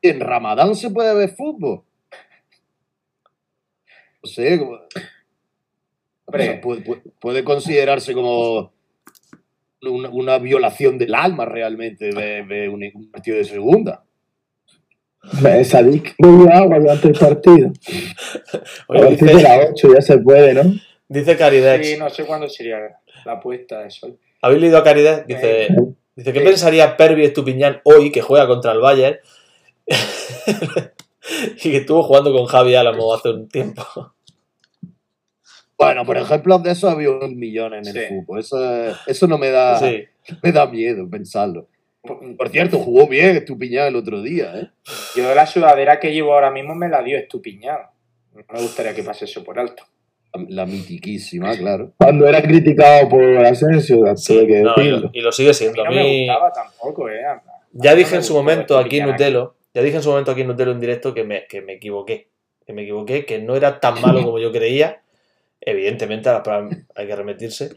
En 0.00 0.20
Ramadán 0.20 0.74
se 0.76 0.90
puede 0.90 1.12
ver 1.14 1.30
fútbol. 1.30 1.82
No 4.22 4.28
sé, 4.30 4.58
como- 4.60 4.78
Hombre. 6.26 6.42
o 6.48 6.52
sea, 6.52 6.60
puede, 6.60 6.80
puede- 6.82 7.02
puede 7.20 7.42
considerarse 7.44 8.14
como 8.14 8.72
una, 9.82 10.08
una 10.10 10.38
violación 10.38 10.98
del 10.98 11.14
alma 11.14 11.44
realmente 11.44 12.12
ver 12.12 12.68
un, 12.68 12.84
un 12.94 13.10
partido 13.10 13.36
de 13.36 13.44
segunda. 13.44 14.04
Sadik 15.64 16.14
bebió 16.18 16.52
agua 16.52 16.78
durante 16.78 17.08
el 17.08 17.14
partido. 17.14 17.72
A 18.88 18.92
partir 18.92 19.18
de 19.18 19.34
dice, 19.34 19.42
las 19.42 19.70
8 19.70 19.94
ya 19.94 20.00
se 20.00 20.18
puede, 20.18 20.54
¿no? 20.54 20.74
dice 21.08 21.36
Caridex, 21.36 21.86
Sí, 21.86 21.96
no 21.96 22.10
sé 22.10 22.24
cuándo 22.24 22.48
sería 22.48 22.78
la 23.24 23.40
puesta 23.40 23.82
de 23.82 23.90
sol. 23.90 24.18
¿habéis 24.40 24.60
leído 24.60 24.78
a 24.78 24.84
Caridex? 24.84 25.26
Dice, 25.26 25.68
dice 26.16 26.32
¿qué 26.32 26.40
pensaría 26.40 26.96
Pervi 26.96 27.24
Estupiñán 27.24 27.80
hoy 27.84 28.10
que 28.10 28.22
juega 28.22 28.46
contra 28.46 28.72
el 28.72 28.80
Bayern? 28.80 29.18
y 29.86 31.70
que 31.70 31.76
estuvo 31.76 32.02
jugando 32.02 32.32
con 32.32 32.46
Javi 32.46 32.74
Álamo 32.74 33.14
hace 33.14 33.30
un 33.30 33.48
tiempo. 33.48 33.84
Bueno, 35.84 36.04
por 36.04 36.16
ejemplo, 36.16 36.58
de 36.58 36.70
eso 36.72 36.88
había 36.88 37.10
un 37.10 37.38
millón 37.38 37.74
en 37.74 37.86
el 37.86 37.92
Sí. 37.92 38.00
fútbol. 38.08 38.40
Eso, 38.40 38.56
eso 39.06 39.26
no 39.26 39.38
me 39.38 39.50
da, 39.50 39.78
Sí. 39.78 40.04
me 40.42 40.52
da 40.52 40.66
miedo 40.66 41.08
pensarlo. 41.08 41.68
Por 42.02 42.48
cierto, 42.48 42.78
jugó 42.80 43.06
bien 43.06 43.36
Estupiñán 43.36 43.86
el 43.86 43.94
otro 43.96 44.22
día, 44.22 44.52
¿eh? 44.56 44.70
Yo 45.14 45.32
la 45.36 45.46
sudadera 45.46 46.00
que 46.00 46.12
llevo 46.12 46.34
ahora 46.34 46.50
mismo 46.50 46.74
me 46.74 46.88
la 46.88 47.00
dio 47.02 47.16
estupiñado. 47.16 47.84
No 48.34 48.42
me 48.52 48.60
gustaría 48.60 48.92
que 48.94 49.02
pase 49.04 49.26
eso 49.26 49.44
por 49.44 49.58
alto. 49.60 49.84
La, 50.34 50.44
la 50.48 50.66
mitiquísima, 50.66 51.56
claro. 51.56 51.92
Cuando 51.98 52.26
era 52.26 52.42
criticado 52.42 53.08
por 53.08 53.22
Asensio, 53.46 53.98
tuve 54.26 54.46
que 54.48 54.62
No, 54.62 54.74
y, 54.78 54.88
lo, 54.88 55.10
y 55.12 55.20
lo 55.20 55.30
sigue 55.30 55.50
A 55.50 55.52
mí 55.52 55.54
siendo. 55.54 55.84
no 55.84 55.90
A 55.90 55.92
me 55.92 56.02
mí, 56.02 56.26
gustaba 56.26 56.52
tampoco, 56.52 57.08
¿eh? 57.08 57.20
Ya 57.72 57.94
dije 57.94 58.16
en 58.16 58.24
su 58.24 58.34
momento 58.34 58.76
aquí 58.78 58.96
en 58.96 59.02
Estupiñán 59.08 59.10
Nutelo, 59.12 59.56
ya 59.74 59.82
dije 59.82 59.96
en 59.96 60.02
su 60.02 60.10
momento 60.10 60.32
aquí 60.32 60.40
en 60.40 60.46
Nutelo 60.48 60.72
en 60.72 60.80
directo 60.80 61.14
que 61.14 61.22
me, 61.24 61.46
que 61.46 61.60
me 61.60 61.74
equivoqué. 61.74 62.30
Que 62.66 62.72
me 62.72 62.82
equivoqué, 62.82 63.24
que 63.26 63.38
no 63.38 63.54
era 63.54 63.78
tan 63.78 64.00
malo 64.00 64.24
como 64.24 64.38
yo 64.40 64.50
creía. 64.50 65.01
Evidentemente, 65.64 66.28
a 66.28 66.34
la 66.34 66.42
prueba 66.42 66.68
hay 66.94 67.06
que 67.06 67.16
remitirse. 67.16 67.76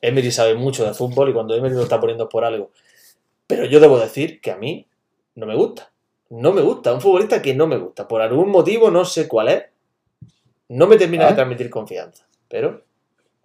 Emery 0.00 0.30
sabe 0.30 0.54
mucho 0.54 0.84
de 0.84 0.94
fútbol 0.94 1.30
y 1.30 1.32
cuando 1.32 1.54
Emery 1.54 1.74
lo 1.74 1.82
está 1.82 2.00
poniendo 2.00 2.24
es 2.24 2.30
por 2.30 2.44
algo. 2.44 2.70
Pero 3.46 3.66
yo 3.66 3.78
debo 3.80 3.98
decir 3.98 4.40
que 4.40 4.50
a 4.50 4.56
mí 4.56 4.86
no 5.34 5.46
me 5.46 5.54
gusta. 5.54 5.92
No 6.30 6.52
me 6.52 6.62
gusta. 6.62 6.92
Un 6.92 7.00
futbolista 7.00 7.42
que 7.42 7.54
no 7.54 7.66
me 7.66 7.76
gusta. 7.76 8.08
Por 8.08 8.20
algún 8.20 8.50
motivo, 8.50 8.90
no 8.90 9.04
sé 9.04 9.28
cuál 9.28 9.48
es. 9.48 9.64
No 10.68 10.86
me 10.86 10.96
termina 10.96 11.26
de 11.26 11.32
¿Ah? 11.32 11.34
transmitir 11.34 11.70
confianza. 11.70 12.26
Pero 12.48 12.82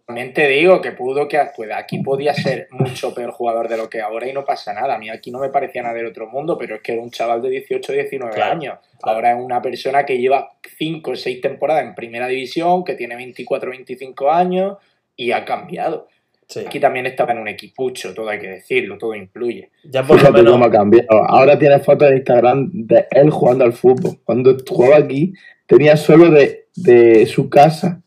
También 0.06 0.34
te 0.34 0.48
digo 0.48 0.82
que 0.82 0.92
pudo 0.92 1.28
que 1.28 1.40
pues, 1.56 1.70
aquí 1.74 2.00
podía 2.00 2.34
ser 2.34 2.68
mucho 2.72 3.14
peor 3.14 3.32
jugador 3.32 3.70
de 3.70 3.78
lo 3.78 3.90
que 3.90 4.02
ahora 4.02 4.28
y 4.28 4.34
no 4.34 4.44
pasa 4.44 4.74
nada. 4.74 4.96
A 4.96 4.98
mí 4.98 5.10
aquí 5.10 5.32
no 5.32 5.40
me 5.40 5.50
parecía 5.50 5.84
nada 5.84 5.94
del 5.96 6.08
otro 6.08 6.28
mundo, 6.28 6.58
pero 6.58 6.76
es 6.76 6.82
que 6.82 6.94
era 6.94 7.02
un 7.02 7.12
chaval 7.12 7.42
de 7.42 7.50
18 7.50 7.94
19 7.94 8.34
Claro, 8.34 8.52
años. 8.52 8.78
claro. 9.00 9.16
Ahora 9.16 9.32
es 9.32 9.44
una 9.44 9.62
persona 9.62 10.06
que 10.06 10.18
lleva 10.18 10.52
5 10.78 11.12
o 11.12 11.16
6 11.16 11.40
temporadas 11.42 11.84
en 11.86 11.96
primera 11.96 12.28
división, 12.28 12.84
que 12.84 12.96
tiene 12.96 13.16
24 13.16 13.70
25 13.72 14.32
años 14.32 14.78
y 15.16 15.32
ha 15.32 15.46
cambiado. 15.46 16.08
sí. 16.48 16.62
Aquí 16.68 16.80
también 16.82 17.06
estaba 17.06 17.32
en 17.32 17.40
un 17.40 17.48
equipucho, 17.48 18.14
todo 18.14 18.28
hay 18.30 18.40
que 18.40 18.48
decirlo, 18.50 18.98
todo 18.98 19.16
influye. 19.16 19.70
Ya 19.86 20.04
por 20.04 20.18
lo 20.22 20.26
cómo 20.32 20.38
menos. 20.44 20.68
ha 20.68 20.72
cambiado. 20.72 21.08
Ahora 21.30 21.58
tiene 21.58 21.80
fotos 21.80 22.10
de 22.10 22.18
Instagram 22.18 22.70
de 22.74 23.06
él 23.12 23.30
jugando 23.30 23.64
al 23.64 23.72
fútbol. 23.74 24.18
Cuando 24.26 24.58
jugaba 24.68 24.98
aquí, 24.98 25.32
tenía 25.68 25.96
solo 25.96 26.30
de, 26.32 26.66
de 26.76 27.26
su 27.28 27.50
casa. 27.50 28.01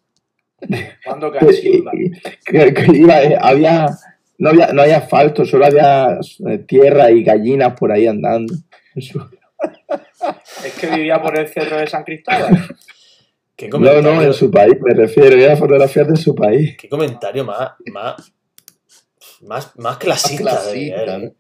Cuando 1.05 1.31
que- 2.45 2.75
que 2.75 2.97
iba, 2.97 3.23
eh, 3.23 3.37
había, 3.41 3.87
no, 4.39 4.51
había, 4.51 4.73
no 4.73 4.83
había 4.83 4.99
asfalto, 4.99 5.45
solo 5.45 5.67
había 5.67 6.19
eh, 6.49 6.59
tierra 6.59 7.11
y 7.11 7.23
gallinas 7.23 7.75
por 7.79 7.93
ahí 7.93 8.07
andando. 8.07 8.55
Es 10.65 10.73
que 10.81 10.87
vivía 10.87 11.21
por 11.21 11.39
el 11.39 11.47
cerro 11.49 11.77
de 11.77 11.87
San 11.87 12.03
Cristóbal. 12.05 12.57
¿Qué 13.57 13.67
No, 13.69 13.73
comentario, 13.73 14.03
no, 14.15 14.23
en 14.23 14.33
su 14.35 14.51
país, 14.51 14.75
me 14.81 14.95
refiero. 14.95 15.37
Era 15.37 15.57
fotografías 15.57 16.09
de 16.09 16.17
su 16.17 16.35
país. 16.35 16.77
qué 16.79 16.89
comentario 16.89 17.45
más. 17.45 17.73
más 17.93 18.33
más, 19.43 19.77
más 19.77 19.99
clasista, 19.99 20.63
¿no? 21.19 21.31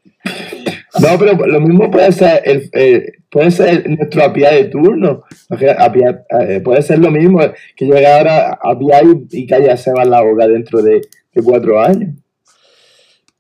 No, 1.01 1.19
pero 1.19 1.47
lo 1.47 1.61
mismo 1.61 1.91
puede 1.91 2.13
ser 2.13 2.43
el, 2.45 2.71
eh, 2.73 3.13
puede 3.31 3.51
ser 3.51 3.89
nuestro 3.91 4.25
API 4.25 4.41
de 4.43 4.65
turno. 4.67 5.25
API, 5.51 6.03
eh, 6.41 6.61
puede 6.61 6.83
ser 6.83 6.99
lo 7.01 7.11
mismo 7.11 7.41
que 7.77 7.85
llegue 7.85 8.07
ahora 8.07 8.51
a 8.51 8.71
API 8.71 9.27
y, 9.31 9.41
y 9.43 9.47
que 9.47 9.55
haya 9.57 9.77
Seba 9.77 10.03
en 10.05 10.11
la 10.11 10.23
boca 10.23 10.47
dentro 10.47 10.83
de, 10.83 11.01
de 11.33 11.43
cuatro 11.43 11.81
años. 11.81 12.11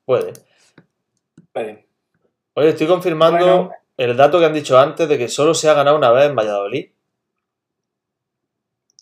Puede. 0.04 0.32
Vale. 1.54 1.86
Oye, 2.54 2.68
estoy 2.70 2.86
confirmando 2.86 3.38
Bueno. 3.46 3.70
el 3.96 4.16
dato 4.16 4.38
que 4.38 4.46
han 4.46 4.54
dicho 4.54 4.78
antes 4.78 5.08
de 5.08 5.16
que 5.18 5.28
solo 5.28 5.54
se 5.54 5.68
ha 5.68 5.74
ganado 5.74 5.96
una 5.96 6.10
vez 6.10 6.28
en 6.28 6.36
Valladolid. 6.36 6.86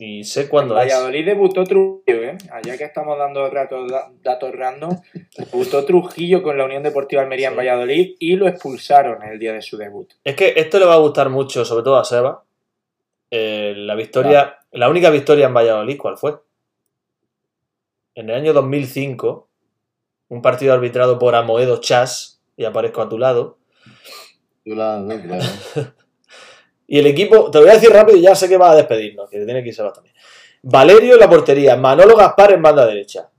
Y 0.04 0.24
sé 0.24 0.48
cuándo 0.48 0.74
es. 0.80 0.86
Valladolid 0.92 1.24
debutó 1.24 1.62
Trujillo, 1.62 2.24
¿eh? 2.24 2.36
Allá 2.50 2.76
que 2.76 2.82
estamos 2.82 3.16
dando 3.16 3.48
datos, 3.48 3.88
datos 4.20 4.52
random, 4.52 5.00
debutó 5.38 5.84
Trujillo 5.84 6.42
con 6.42 6.58
la 6.58 6.64
Unión 6.64 6.82
Deportiva 6.82 7.22
Almería 7.22 7.50
en. 7.50 7.56
Valladolid 7.56 8.16
y 8.18 8.34
lo 8.34 8.48
expulsaron 8.48 9.22
el 9.22 9.38
día 9.38 9.52
de 9.52 9.62
su 9.62 9.76
debut. 9.76 10.12
Es 10.24 10.34
que 10.34 10.54
esto 10.56 10.80
le 10.80 10.86
va 10.86 10.94
a 10.94 10.98
gustar 10.98 11.30
mucho, 11.30 11.64
sobre 11.64 11.84
todo 11.84 11.98
a 11.98 12.04
Seba. 12.04 12.42
Eh, 13.30 13.74
la 13.76 13.94
victoria, 13.94 14.58
la 14.72 14.88
única 14.88 15.08
victoria 15.08 15.46
en 15.46 15.54
Valladolid, 15.54 15.96
¿cuál 15.96 16.18
fue? 16.18 16.34
En 18.16 18.28
el 18.28 18.34
año 18.34 18.52
2005, 18.54 19.48
un 20.30 20.42
partido 20.42 20.72
arbitrado 20.74 21.16
por 21.20 21.36
Amoedo 21.36 21.80
Chas, 21.80 22.42
y 22.56 22.64
aparezco 22.64 23.02
a 23.02 23.08
tu 23.08 23.18
lado, 23.18 23.58
Yo 24.64 24.74
la- 24.74 24.98
no, 24.98 25.22
claro. 25.22 25.44
Y 26.92 26.98
el 26.98 27.06
equipo, 27.06 27.50
te 27.50 27.56
lo 27.56 27.64
voy 27.64 27.70
a 27.70 27.76
decir 27.76 27.88
rápido 27.88 28.18
y 28.18 28.20
ya 28.20 28.34
sé 28.34 28.50
que 28.50 28.58
va 28.58 28.70
a 28.70 28.76
despedirnos, 28.76 29.30
que 29.30 29.42
tiene 29.46 29.62
que 29.62 29.70
irse 29.70 29.82
también. 29.94 30.14
Valerio 30.60 31.14
en 31.14 31.20
la 31.20 31.30
portería, 31.30 31.74
Manolo 31.74 32.14
Gaspar 32.14 32.52
en 32.52 32.60
banda 32.60 32.84
derecha, 32.84 33.30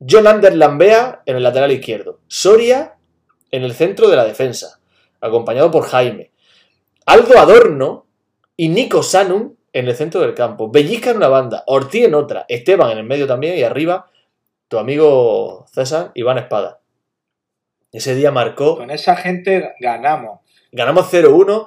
John 0.00 0.26
Ander 0.26 0.56
Lambea 0.56 1.22
en 1.26 1.36
el 1.36 1.44
lateral 1.44 1.70
izquierdo, 1.70 2.18
Soria 2.26 2.96
en 3.52 3.62
el 3.62 3.72
centro 3.72 4.08
de 4.08 4.16
la 4.16 4.24
defensa, 4.24 4.80
acompañado 5.20 5.70
por 5.70 5.84
Jaime, 5.84 6.32
Aldo 7.04 7.38
Adorno 7.38 8.08
y 8.56 8.68
Nico 8.68 9.04
Sanum 9.04 9.54
en 9.72 9.86
el 9.86 9.94
centro 9.94 10.20
del 10.20 10.34
campo, 10.34 10.68
Bellisca 10.68 11.12
en 11.12 11.18
una 11.18 11.28
banda, 11.28 11.62
Ortiz 11.68 12.06
en 12.06 12.16
otra, 12.16 12.46
Esteban 12.48 12.90
en 12.90 12.98
el 12.98 13.04
medio 13.04 13.28
también 13.28 13.56
y 13.56 13.62
arriba 13.62 14.10
tu 14.66 14.78
amigo 14.78 15.66
César 15.72 16.10
Iván 16.14 16.38
Espada. 16.38 16.80
Ese 17.92 18.16
día 18.16 18.32
marcó, 18.32 18.76
Con 18.76 18.90
esa 18.90 19.14
gente 19.14 19.76
ganamos. 19.78 20.40
ganamos 20.72 21.12
0-1, 21.12 21.66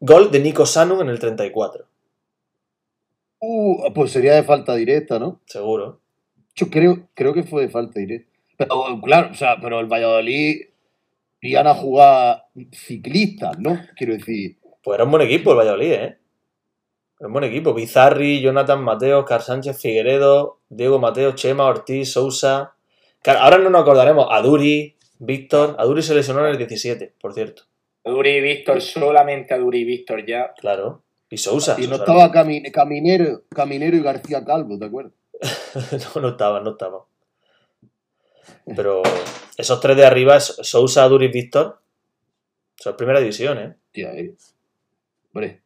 gol 0.00 0.30
de 0.30 0.40
Nico 0.40 0.66
Sanum 0.66 1.00
en 1.00 1.08
el 1.08 1.18
34, 1.18 1.86
Uh, 3.38 3.92
pues 3.92 4.12
sería 4.12 4.34
de 4.34 4.44
falta 4.44 4.74
directa, 4.74 5.18
¿no? 5.18 5.42
seguro. 5.44 6.00
Yo 6.54 6.70
creo, 6.70 7.08
creo 7.14 7.34
que 7.34 7.42
fue 7.42 7.62
de 7.62 7.68
falta 7.68 8.00
directa. 8.00 8.32
Pero 8.56 9.00
claro, 9.02 9.30
o 9.30 9.34
sea, 9.34 9.58
pero 9.60 9.78
el 9.78 9.86
Valladolid 9.86 10.62
iban 11.42 11.66
a 11.66 11.74
jugar 11.74 12.44
ciclistas, 12.72 13.58
¿no? 13.58 13.78
Quiero 13.96 14.14
decir. 14.14 14.58
Pues 14.82 14.96
era 14.96 15.04
un 15.04 15.10
buen 15.10 15.22
equipo 15.22 15.50
el 15.50 15.58
Valladolid, 15.58 15.92
¿eh? 15.92 16.18
Era 17.18 17.26
un 17.26 17.32
buen 17.32 17.44
equipo. 17.44 17.74
Bizarri, 17.74 18.40
Jonathan 18.40 18.82
Mateo, 18.82 19.24
Car 19.24 19.42
Sánchez 19.42 19.80
Figueredo, 19.80 20.60
Diego 20.68 20.98
Mateo, 20.98 21.32
Chema, 21.32 21.64
Ortiz, 21.66 22.12
Sousa. 22.12 22.74
Claro, 23.22 23.40
ahora 23.40 23.58
no 23.58 23.68
nos 23.68 23.82
acordaremos. 23.82 24.28
Aduri, 24.30 24.96
Víctor. 25.18 25.76
Aduri 25.78 26.02
se 26.02 26.14
lesionó 26.14 26.40
en 26.40 26.52
el 26.52 26.58
17, 26.58 27.14
por 27.20 27.34
cierto. 27.34 27.64
Aduri 28.06 28.30
y 28.36 28.40
Víctor, 28.40 28.80
solamente 28.80 29.52
Aduri 29.52 29.80
y 29.80 29.84
Víctor 29.84 30.24
ya. 30.24 30.52
Claro. 30.58 31.02
Y 31.28 31.36
Sousa. 31.38 31.76
Y 31.78 31.88
no 31.88 31.96
estaba 31.96 32.30
Cami- 32.30 32.70
Caminero, 32.70 33.42
Caminero 33.54 33.96
y 33.96 34.00
García 34.02 34.44
Calvo, 34.44 34.78
¿te 34.78 34.84
acuerdas? 34.86 35.12
no, 36.14 36.20
no 36.22 36.28
estaba, 36.30 36.60
no 36.60 36.70
estaba. 36.70 37.04
Pero 38.74 39.02
esos 39.56 39.80
tres 39.80 39.96
de 39.96 40.04
arriba, 40.06 40.38
Sousa, 40.40 41.02
Aduri 41.04 41.26
y 41.26 41.32
Víctor, 41.32 41.80
son 42.76 42.96
primera 42.96 43.20
división, 43.20 43.58
¿eh? 43.58 43.74
Tía, 43.92 44.12
eh. 44.12 44.34
Hombre, 45.32 45.60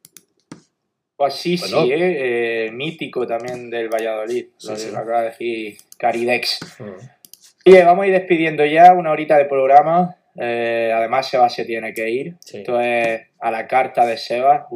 Pues 1.16 1.34
sí, 1.34 1.57
Bueno. 1.59 1.82
sí, 1.82 1.93
eh, 1.93 2.66
eh, 2.66 2.70
mítico 2.72 3.26
también 3.26 3.68
del 3.70 3.88
Valladolid. 3.88 4.47
Sí, 4.57 4.68
lo, 4.68 4.76
sí. 4.76 4.88
acaba 4.88 5.20
de 5.22 5.26
decir 5.30 5.76
Caridex. 5.99 6.59
Mm, 6.78 7.70
Oye, 7.70 7.84
vamos 7.84 8.05
a 8.05 8.07
ir 8.07 8.12
despidiendo 8.14 8.64
ya, 8.64 8.95
una 8.95 9.11
horita 9.12 9.36
de 9.36 9.45
programa. 9.45 10.16
Eh, 10.37 10.93
además, 10.95 11.28
Seba 11.28 11.49
se 11.49 11.64
tiene 11.64 11.93
que 11.93 12.09
ir. 12.11 12.37
Sí. 12.41 12.59
Esto 12.59 12.81
es 12.81 13.20
a 13.41 13.51
la 13.51 13.66
carta 13.66 14.07
de 14.07 14.16
Seba, 14.16 14.66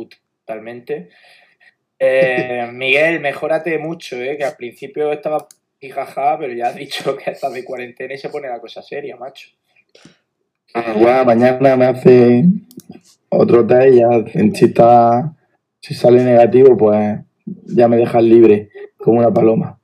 totalmente. 0.44 1.08
Eh, 1.98 2.68
Miguel, 2.72 3.20
mejórate 3.20 3.78
mucho, 3.78 4.16
eh, 4.20 4.36
que 4.36 4.44
al 4.44 4.56
principio 4.56 5.12
estaba 5.12 5.46
jaja, 5.92 6.38
pero 6.38 6.52
ya 6.54 6.68
has 6.68 6.76
dicho 6.76 7.14
que 7.16 7.30
estás 7.30 7.52
de 7.52 7.64
cuarentena 7.64 8.14
y 8.14 8.18
se 8.18 8.30
pone 8.30 8.48
la 8.48 8.58
cosa 8.58 8.82
seria, 8.82 9.16
macho. 9.16 9.48
Bueno, 10.96 11.24
mañana 11.24 11.76
me 11.76 11.84
hace 11.84 12.44
otro 13.28 13.66
test 13.66 13.94
y 13.94 13.98
ya 13.98 14.08
si, 14.54 14.64
está- 14.64 15.34
si 15.80 15.94
sale 15.94 16.24
negativo, 16.24 16.76
pues 16.76 17.18
ya 17.66 17.86
me 17.86 17.96
dejan 17.96 18.28
libre 18.28 18.70
como 18.96 19.18
una 19.20 19.32
paloma. 19.32 19.78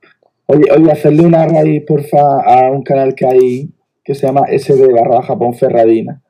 Oye, 0.47 0.65
oye, 0.71 0.91
hacerle 0.91 1.21
una 1.21 1.45
raíz, 1.47 1.83
porfa, 1.87 2.41
a 2.43 2.69
un 2.71 2.83
canal 2.83 3.15
que 3.15 3.25
hay 3.25 3.69
que 4.11 4.19
se 4.19 4.27
llama 4.27 4.47
SD 4.47 4.91
barra 4.93 5.17
baja 5.17 5.35
Ponferradina, 5.37 6.21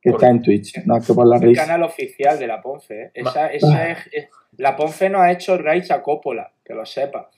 que 0.00 0.10
está 0.10 0.28
en 0.30 0.42
Twitch. 0.42 0.84
No, 0.86 0.96
es 0.98 1.06
que 1.06 1.14
por 1.14 1.26
la 1.26 1.36
El 1.36 1.42
risa. 1.42 1.62
canal 1.64 1.82
oficial 1.82 2.38
de 2.38 2.46
la 2.46 2.60
Ponfe, 2.60 3.02
eh. 3.04 3.10
Esa, 3.14 3.48
esa 3.48 3.90
es, 3.90 3.98
es- 4.12 4.28
la 4.58 4.74
Ponfe 4.76 5.10
no 5.10 5.20
ha 5.20 5.30
hecho 5.32 5.58
raids 5.58 5.90
a 5.90 6.02
Coppola, 6.02 6.50
que 6.64 6.72
lo 6.74 6.86
sepa. 6.86 7.30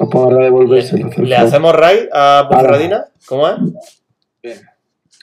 No 0.00 0.08
puedo 0.08 0.38
devolvérselo. 0.38 1.08
¿Le, 1.18 1.26
le 1.26 1.36
hacemos 1.36 1.74
raid 1.76 2.08
a 2.12 2.46
Ponferradina? 2.50 3.04
¿Cómo 3.26 3.46
es? 3.48 4.02
Bien. 4.42 4.58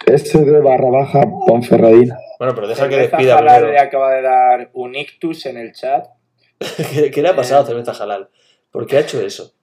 SD 0.05 0.59
barra 0.61 0.89
baja 0.89 1.21
Ponferradina. 1.47 2.17
Bueno, 2.37 2.53
pero 2.55 2.67
deja 2.67 2.87
que 2.87 2.95
despida 2.97 3.37
primero. 3.37 3.67
le 3.71 3.79
acaba 3.79 4.13
de 4.13 4.21
dar 4.21 4.69
un 4.73 4.95
ictus 4.95 5.45
en 5.47 5.57
el 5.57 5.73
chat. 5.73 6.05
¿Qué, 6.93 7.09
qué 7.09 7.21
le 7.21 7.29
ha 7.29 7.35
pasado 7.35 7.61
a 7.61 7.63
Eh. 7.63 7.67
Cerveza 7.67 8.03
Halal? 8.03 8.29
¿Por 8.71 8.85
qué 8.85 8.97
ha 8.97 8.99
hecho 9.01 9.19
eso? 9.21 9.53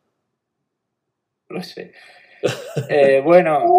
Lo 1.49 1.63
sé. 1.63 1.93
Eh, 2.91 3.21
bueno, 3.25 3.65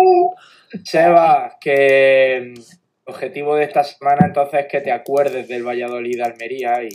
Seba, 0.84 1.58
que 1.60 2.54
mm, 2.56 2.60
el 2.60 3.14
objetivo 3.14 3.56
de 3.56 3.66
esta 3.66 3.84
semana 3.84 4.28
entonces 4.28 4.62
es 4.62 4.68
que 4.68 4.82
te 4.82 4.92
acuerdes 4.92 5.48
del 5.48 5.66
Valladolid 5.66 6.18
de 6.18 6.24
Almería 6.24 6.84
y 6.84 6.90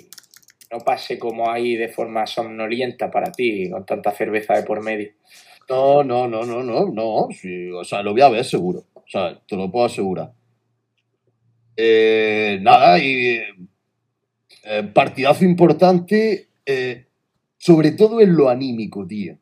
no 0.71 0.79
pase 0.79 1.19
como 1.19 1.51
ahí 1.51 1.77
de 1.77 1.89
forma 1.89 2.27
somnolienta 2.27 3.11
para 3.11 3.31
ti, 3.31 3.71
con 3.71 3.85
tanta 3.85 4.11
cerveza 4.13 4.55
de 4.55 4.63
por 4.63 4.83
medio. 4.83 5.11
no, 5.69 6.03
no, 6.03 6.27
no, 6.27 6.45
no, 6.45 6.63
no, 6.63 6.87
no. 6.87 7.29
o 7.79 7.85
sea, 7.85 8.03
lo 8.03 8.13
voy 8.13 8.23
a 8.23 8.29
ver 8.29 8.45
seguro. 8.45 8.85
O 8.95 9.05
sea, 9.07 9.39
te 9.47 9.57
lo 9.57 9.71
puedo 9.71 9.87
asegurar. 9.87 10.33
Eh, 11.77 12.59
nada, 12.63 12.99
y 12.99 13.41
eh, 14.65 14.83
partidazo 14.95 15.45
importante, 15.45 16.49
eh, 16.65 17.07
sobre 17.59 17.93
todo 17.93 18.21
en 18.21 18.37
lo 18.37 18.49
anímico, 18.49 19.07
tío. 19.07 19.37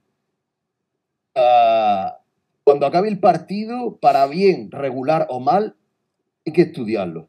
Ah, 1.35 2.20
cuando 2.71 2.87
acabe 2.87 3.09
el 3.09 3.19
partido, 3.19 3.97
para 4.01 4.27
bien, 4.29 4.71
regular 4.71 5.27
o 5.29 5.41
mal, 5.41 5.75
hay 6.47 6.53
que 6.53 6.63
estudiarlo. 6.63 7.29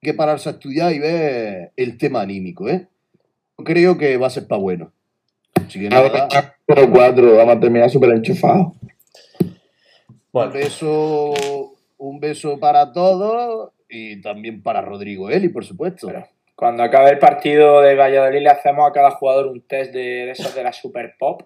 Hay 0.00 0.12
que 0.12 0.14
pararse 0.14 0.48
a 0.48 0.52
estudiar 0.52 0.94
y 0.94 0.98
ver 0.98 1.72
el 1.76 1.98
tema 1.98 2.22
anímico, 2.22 2.68
¿eh? 2.70 2.88
Creo 3.64 3.98
que 3.98 4.16
va 4.16 4.28
a 4.28 4.30
ser 4.30 4.46
para 4.46 4.62
bueno. 4.62 4.92
Así 5.54 5.78
que 5.78 5.90
nada, 5.90 6.28
4 6.66 7.36
vamos 7.36 7.56
a 7.56 7.60
terminar 7.60 7.90
súper 7.90 8.12
enchufados. 8.12 8.68
un 10.32 10.52
beso, 10.52 11.34
un 11.98 12.18
beso 12.20 12.58
para 12.58 12.90
todos 12.92 13.72
y 13.90 14.22
también 14.22 14.62
para 14.62 14.80
Rodrigo 14.80 15.28
Eli, 15.28 15.50
por 15.50 15.66
supuesto. 15.66 16.06
Pero- 16.06 16.26
Cuando 16.54 16.82
acabe 16.82 17.10
el 17.10 17.18
partido 17.18 17.82
de 17.82 17.94
Valladolid 17.94 18.40
le 18.40 18.48
hacemos 18.48 18.88
a 18.88 18.92
cada 18.92 19.10
jugador 19.10 19.48
un 19.48 19.60
test 19.60 19.92
de, 19.92 20.00
de 20.00 20.30
esos 20.30 20.54
de 20.54 20.62
la 20.62 20.72
Super 20.72 21.14
Pop. 21.18 21.42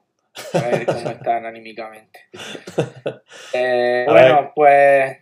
A 0.54 0.68
ver 0.68 0.86
cómo 0.86 1.10
están 1.10 1.46
anímicamente. 1.46 2.20
Eh, 3.54 4.06
bueno, 4.08 4.52
pues... 4.54 5.18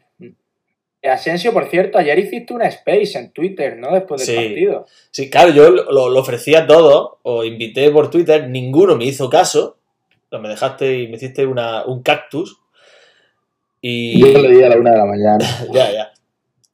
Asensio, 1.02 1.52
por 1.52 1.68
cierto, 1.68 1.96
ayer 1.98 2.18
hiciste 2.18 2.52
una 2.52 2.66
space 2.66 3.18
en 3.18 3.32
Twitter, 3.32 3.76
¿no? 3.78 3.92
Después 3.92 4.24
del 4.26 4.36
Sí. 4.36 4.44
partido. 4.48 4.86
sí, 5.10 5.30
claro, 5.30 5.50
yo 5.50 5.70
lo, 5.70 6.10
lo 6.10 6.20
ofrecí 6.20 6.54
a 6.54 6.66
todos, 6.66 7.12
os 7.22 7.46
invité 7.46 7.90
por 7.90 8.10
Twitter, 8.10 8.48
ninguno 8.48 8.96
me 8.96 9.04
hizo 9.06 9.30
caso. 9.30 9.78
Me 10.30 10.48
dejaste 10.48 10.98
y 10.98 11.08
me 11.08 11.16
hiciste 11.16 11.44
una, 11.46 11.84
un 11.86 12.02
cactus. 12.02 12.60
Y. 13.80 14.20
Yo 14.20 14.38
le 14.38 14.50
di 14.50 14.62
a 14.62 14.68
la 14.68 14.76
una 14.76 14.92
de 14.92 14.98
la 14.98 15.06
mañana. 15.06 15.44
ya, 15.72 15.90
ya. 15.90 16.12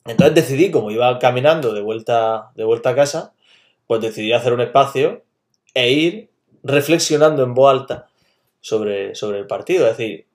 Entonces 0.05 0.35
decidí, 0.35 0.71
como 0.71 0.91
iba 0.91 1.19
caminando 1.19 1.73
de 1.73 1.81
vuelta, 1.81 2.51
de 2.55 2.65
vuelta 2.65 2.91
a 2.91 2.95
casa, 2.95 3.33
pues 3.87 4.01
decidí 4.03 4.33
hacer 4.33 4.53
un 4.53 4.61
espacio 4.61 5.23
e 5.73 5.91
ir 5.91 6.31
reflexionando 6.63 7.45
en 7.45 7.55
voz 7.55 7.73
alta 7.73 8.09
sobre, 8.61 9.15
sobre 9.15 9.39
el 9.39 9.47
partido. 9.47 9.87
Es 9.89 9.97
decir, 9.97 10.27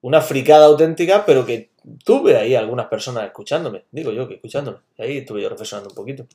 una 0.00 0.20
fricada 0.20 0.66
auténtica, 0.66 1.24
pero 1.24 1.46
que 1.46 1.70
tuve 2.04 2.36
ahí 2.36 2.54
algunas 2.54 2.86
personas 2.86 3.24
escuchándome. 3.24 3.84
Digo 3.90 4.12
yo 4.12 4.28
que 4.28 4.34
escuchándome. 4.34 4.78
Y 4.98 5.02
ahí 5.02 5.18
estuve 5.18 5.42
yo 5.42 5.48
reflexionando 5.48 5.90
un 5.90 5.96
poquito. 5.96 6.26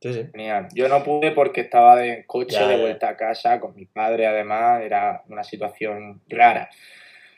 Sí, 0.00 0.12
sí. 0.12 0.26
Genial. 0.32 0.68
Yo 0.74 0.88
no 0.88 1.02
pude 1.02 1.32
porque 1.32 1.62
estaba 1.62 1.96
de 1.96 2.12
en 2.14 2.22
coche 2.24 2.56
Ya, 2.56 2.68
de 2.68 2.76
ya. 2.76 2.80
vuelta 2.82 3.08
a 3.08 3.16
casa 3.16 3.60
con 3.60 3.74
mi 3.74 3.86
padre, 3.86 4.26
además, 4.26 4.82
era 4.82 5.22
una 5.28 5.42
situación 5.42 6.20
rara. 6.28 6.68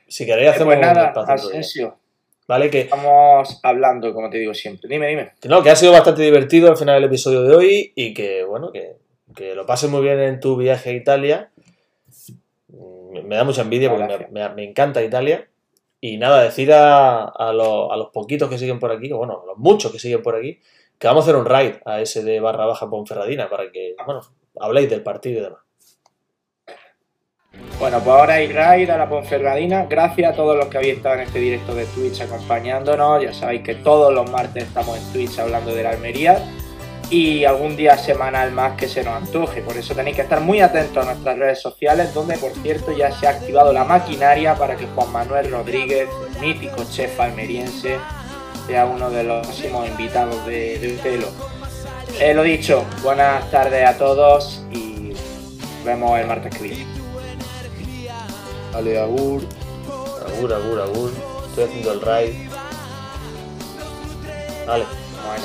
Si 0.07 0.27
queréis 0.27 0.51
hacemos 0.51 0.75
pues 0.75 0.87
nada, 0.87 1.03
un 1.03 1.09
espacio 1.09 1.35
otro 1.35 1.49
día. 1.51 1.61
Asensio, 1.61 1.99
Vale, 2.49 2.71
que, 2.71 2.81
estamos 2.81 3.61
hablando, 3.63 4.15
como 4.15 4.31
te 4.31 4.39
digo 4.39 4.55
siempre. 4.55 4.89
Dime, 4.89 5.07
dime. 5.09 5.33
que 5.39 5.51
no, 5.51 5.63
que 5.63 5.69
ha 5.69 5.77
sido 5.77 5.93
bastante 5.93 6.23
divertido 6.23 6.71
al 6.71 6.79
final 6.79 6.95
del 6.95 7.05
episodio 7.05 7.43
de 7.43 7.55
hoy 7.55 7.93
y 7.95 8.15
que, 8.15 8.43
bueno, 8.43 8.73
que, 8.73 8.97
que 9.37 9.55
lo 9.55 9.67
pases 9.67 9.91
muy 9.91 10.01
bien 10.01 10.19
en 10.19 10.41
tu 10.41 10.57
viaje 10.57 10.91
a 10.91 10.93
Italia. 10.95 11.51
Me 12.69 13.37
da 13.37 13.45
mucha 13.45 13.63
envidia 13.63 13.89
porque 13.91 14.05
me, 14.05 14.09
Gracias. 14.09 14.31
me- 14.31 14.49
me 14.55 14.65
encanta 14.65 15.03
Italia. 15.03 15.49
Y 16.01 16.17
nada, 16.17 16.43
decir 16.45 16.73
a, 16.73 17.25
a 17.25 17.53
los, 17.53 17.91
a 17.91 17.97
los 17.97 18.11
poquitos 18.11 18.49
que 18.49 18.57
siguen 18.59 18.79
por 18.79 18.93
aquí, 18.93 19.11
o 19.13 19.19
bueno, 19.19 19.41
a 19.43 19.47
los 19.47 19.59
muchos 19.59 19.91
que 19.91 19.99
siguen 19.99 20.23
por 20.23 20.37
aquí, 20.37 20.61
que 20.99 21.07
vamos 21.09 21.25
a 21.25 21.31
hacer 21.31 21.37
un 21.41 21.45
raid 21.47 21.75
a 21.85 22.01
ese 22.01 22.23
de 22.23 22.39
barra 22.41 22.67
baja 22.67 22.89
Ponferradina 22.89 23.49
para 23.51 23.71
que, 23.73 23.97
bueno, 24.07 24.21
habléis 24.61 24.89
del 24.91 25.03
partido 25.03 25.41
y 25.41 25.43
demás. 25.45 25.61
Bueno, 27.81 27.99
pues 27.99 28.09
ahora 28.17 28.35
hay 28.35 28.53
raid 28.53 28.91
a 28.91 28.99
la 28.99 29.09
Ponferradina. 29.09 29.87
Gracias 29.87 30.33
a 30.33 30.37
todos 30.37 30.57
los 30.57 30.67
que 30.67 30.79
habéis 30.79 30.97
estado 30.99 31.17
en 31.17 31.21
este 31.23 31.39
directo 31.41 31.75
de 31.75 31.87
Twitch 31.87 32.21
acompañándonos. 32.21 33.23
Ya 33.23 33.33
sabéis 33.33 33.63
que 33.63 33.75
todos 33.77 34.13
los 34.13 34.31
martes 34.31 34.65
estamos 34.65 34.97
en 34.99 35.13
Twitch 35.13 35.39
hablando 35.39 35.75
de 35.75 35.83
la 35.83 35.91
Almería. 35.91 36.41
Y 37.11 37.45
algún 37.45 37.77
día 37.77 37.97
semanal 37.97 38.53
más 38.53 38.77
que 38.77 38.87
se 38.87 39.03
nos 39.03 39.15
antoje. 39.15 39.63
Por 39.63 39.77
eso 39.77 39.95
tenéis 39.95 40.17
que 40.17 40.23
estar 40.23 40.41
muy 40.41 40.61
atentos 40.61 41.03
a 41.03 41.07
nuestras 41.07 41.39
redes 41.39 41.61
sociales, 41.61 42.13
donde 42.13 42.37
por 42.37 42.53
cierto 42.53 42.93
ya 42.93 43.11
se 43.11 43.27
ha 43.27 43.31
activado 43.31 43.73
la 43.73 43.85
maquinaria 43.85 44.55
para 44.55 44.77
que 44.77 44.87
Juan 44.95 45.11
Manuel 45.11 45.51
Rodríguez, 45.51 46.09
mítico 46.41 46.85
chef 46.91 47.19
almeriense, 47.19 47.99
sea 48.67 48.85
uno 48.85 49.09
de 49.09 49.25
los 49.25 49.47
próximos 49.47 49.89
invitados 49.89 50.45
de, 50.45 50.79
de 50.79 50.95
Utelo. 50.95 51.29
Eh, 52.21 52.35
lo 52.35 52.43
dicho, 52.43 52.85
buenas 53.03 53.51
tardes 53.51 53.87
a 53.87 53.97
todos 53.97 54.63
y 54.73 55.13
nos 55.13 55.85
vemos 55.85 56.19
el 56.19 56.27
martes 56.27 56.55
que 56.55 56.63
viene. 56.63 56.87
Ale, 58.75 58.99
agur. 58.99 59.43
Agur, 60.27 60.53
agur, 60.53 60.81
agur. 60.81 61.13
Estoy 61.49 61.65
haciendo 61.65 61.93
el 61.93 62.01
raid. 62.01 62.35
Vale. 64.67 65.08
Vamos 65.25 65.45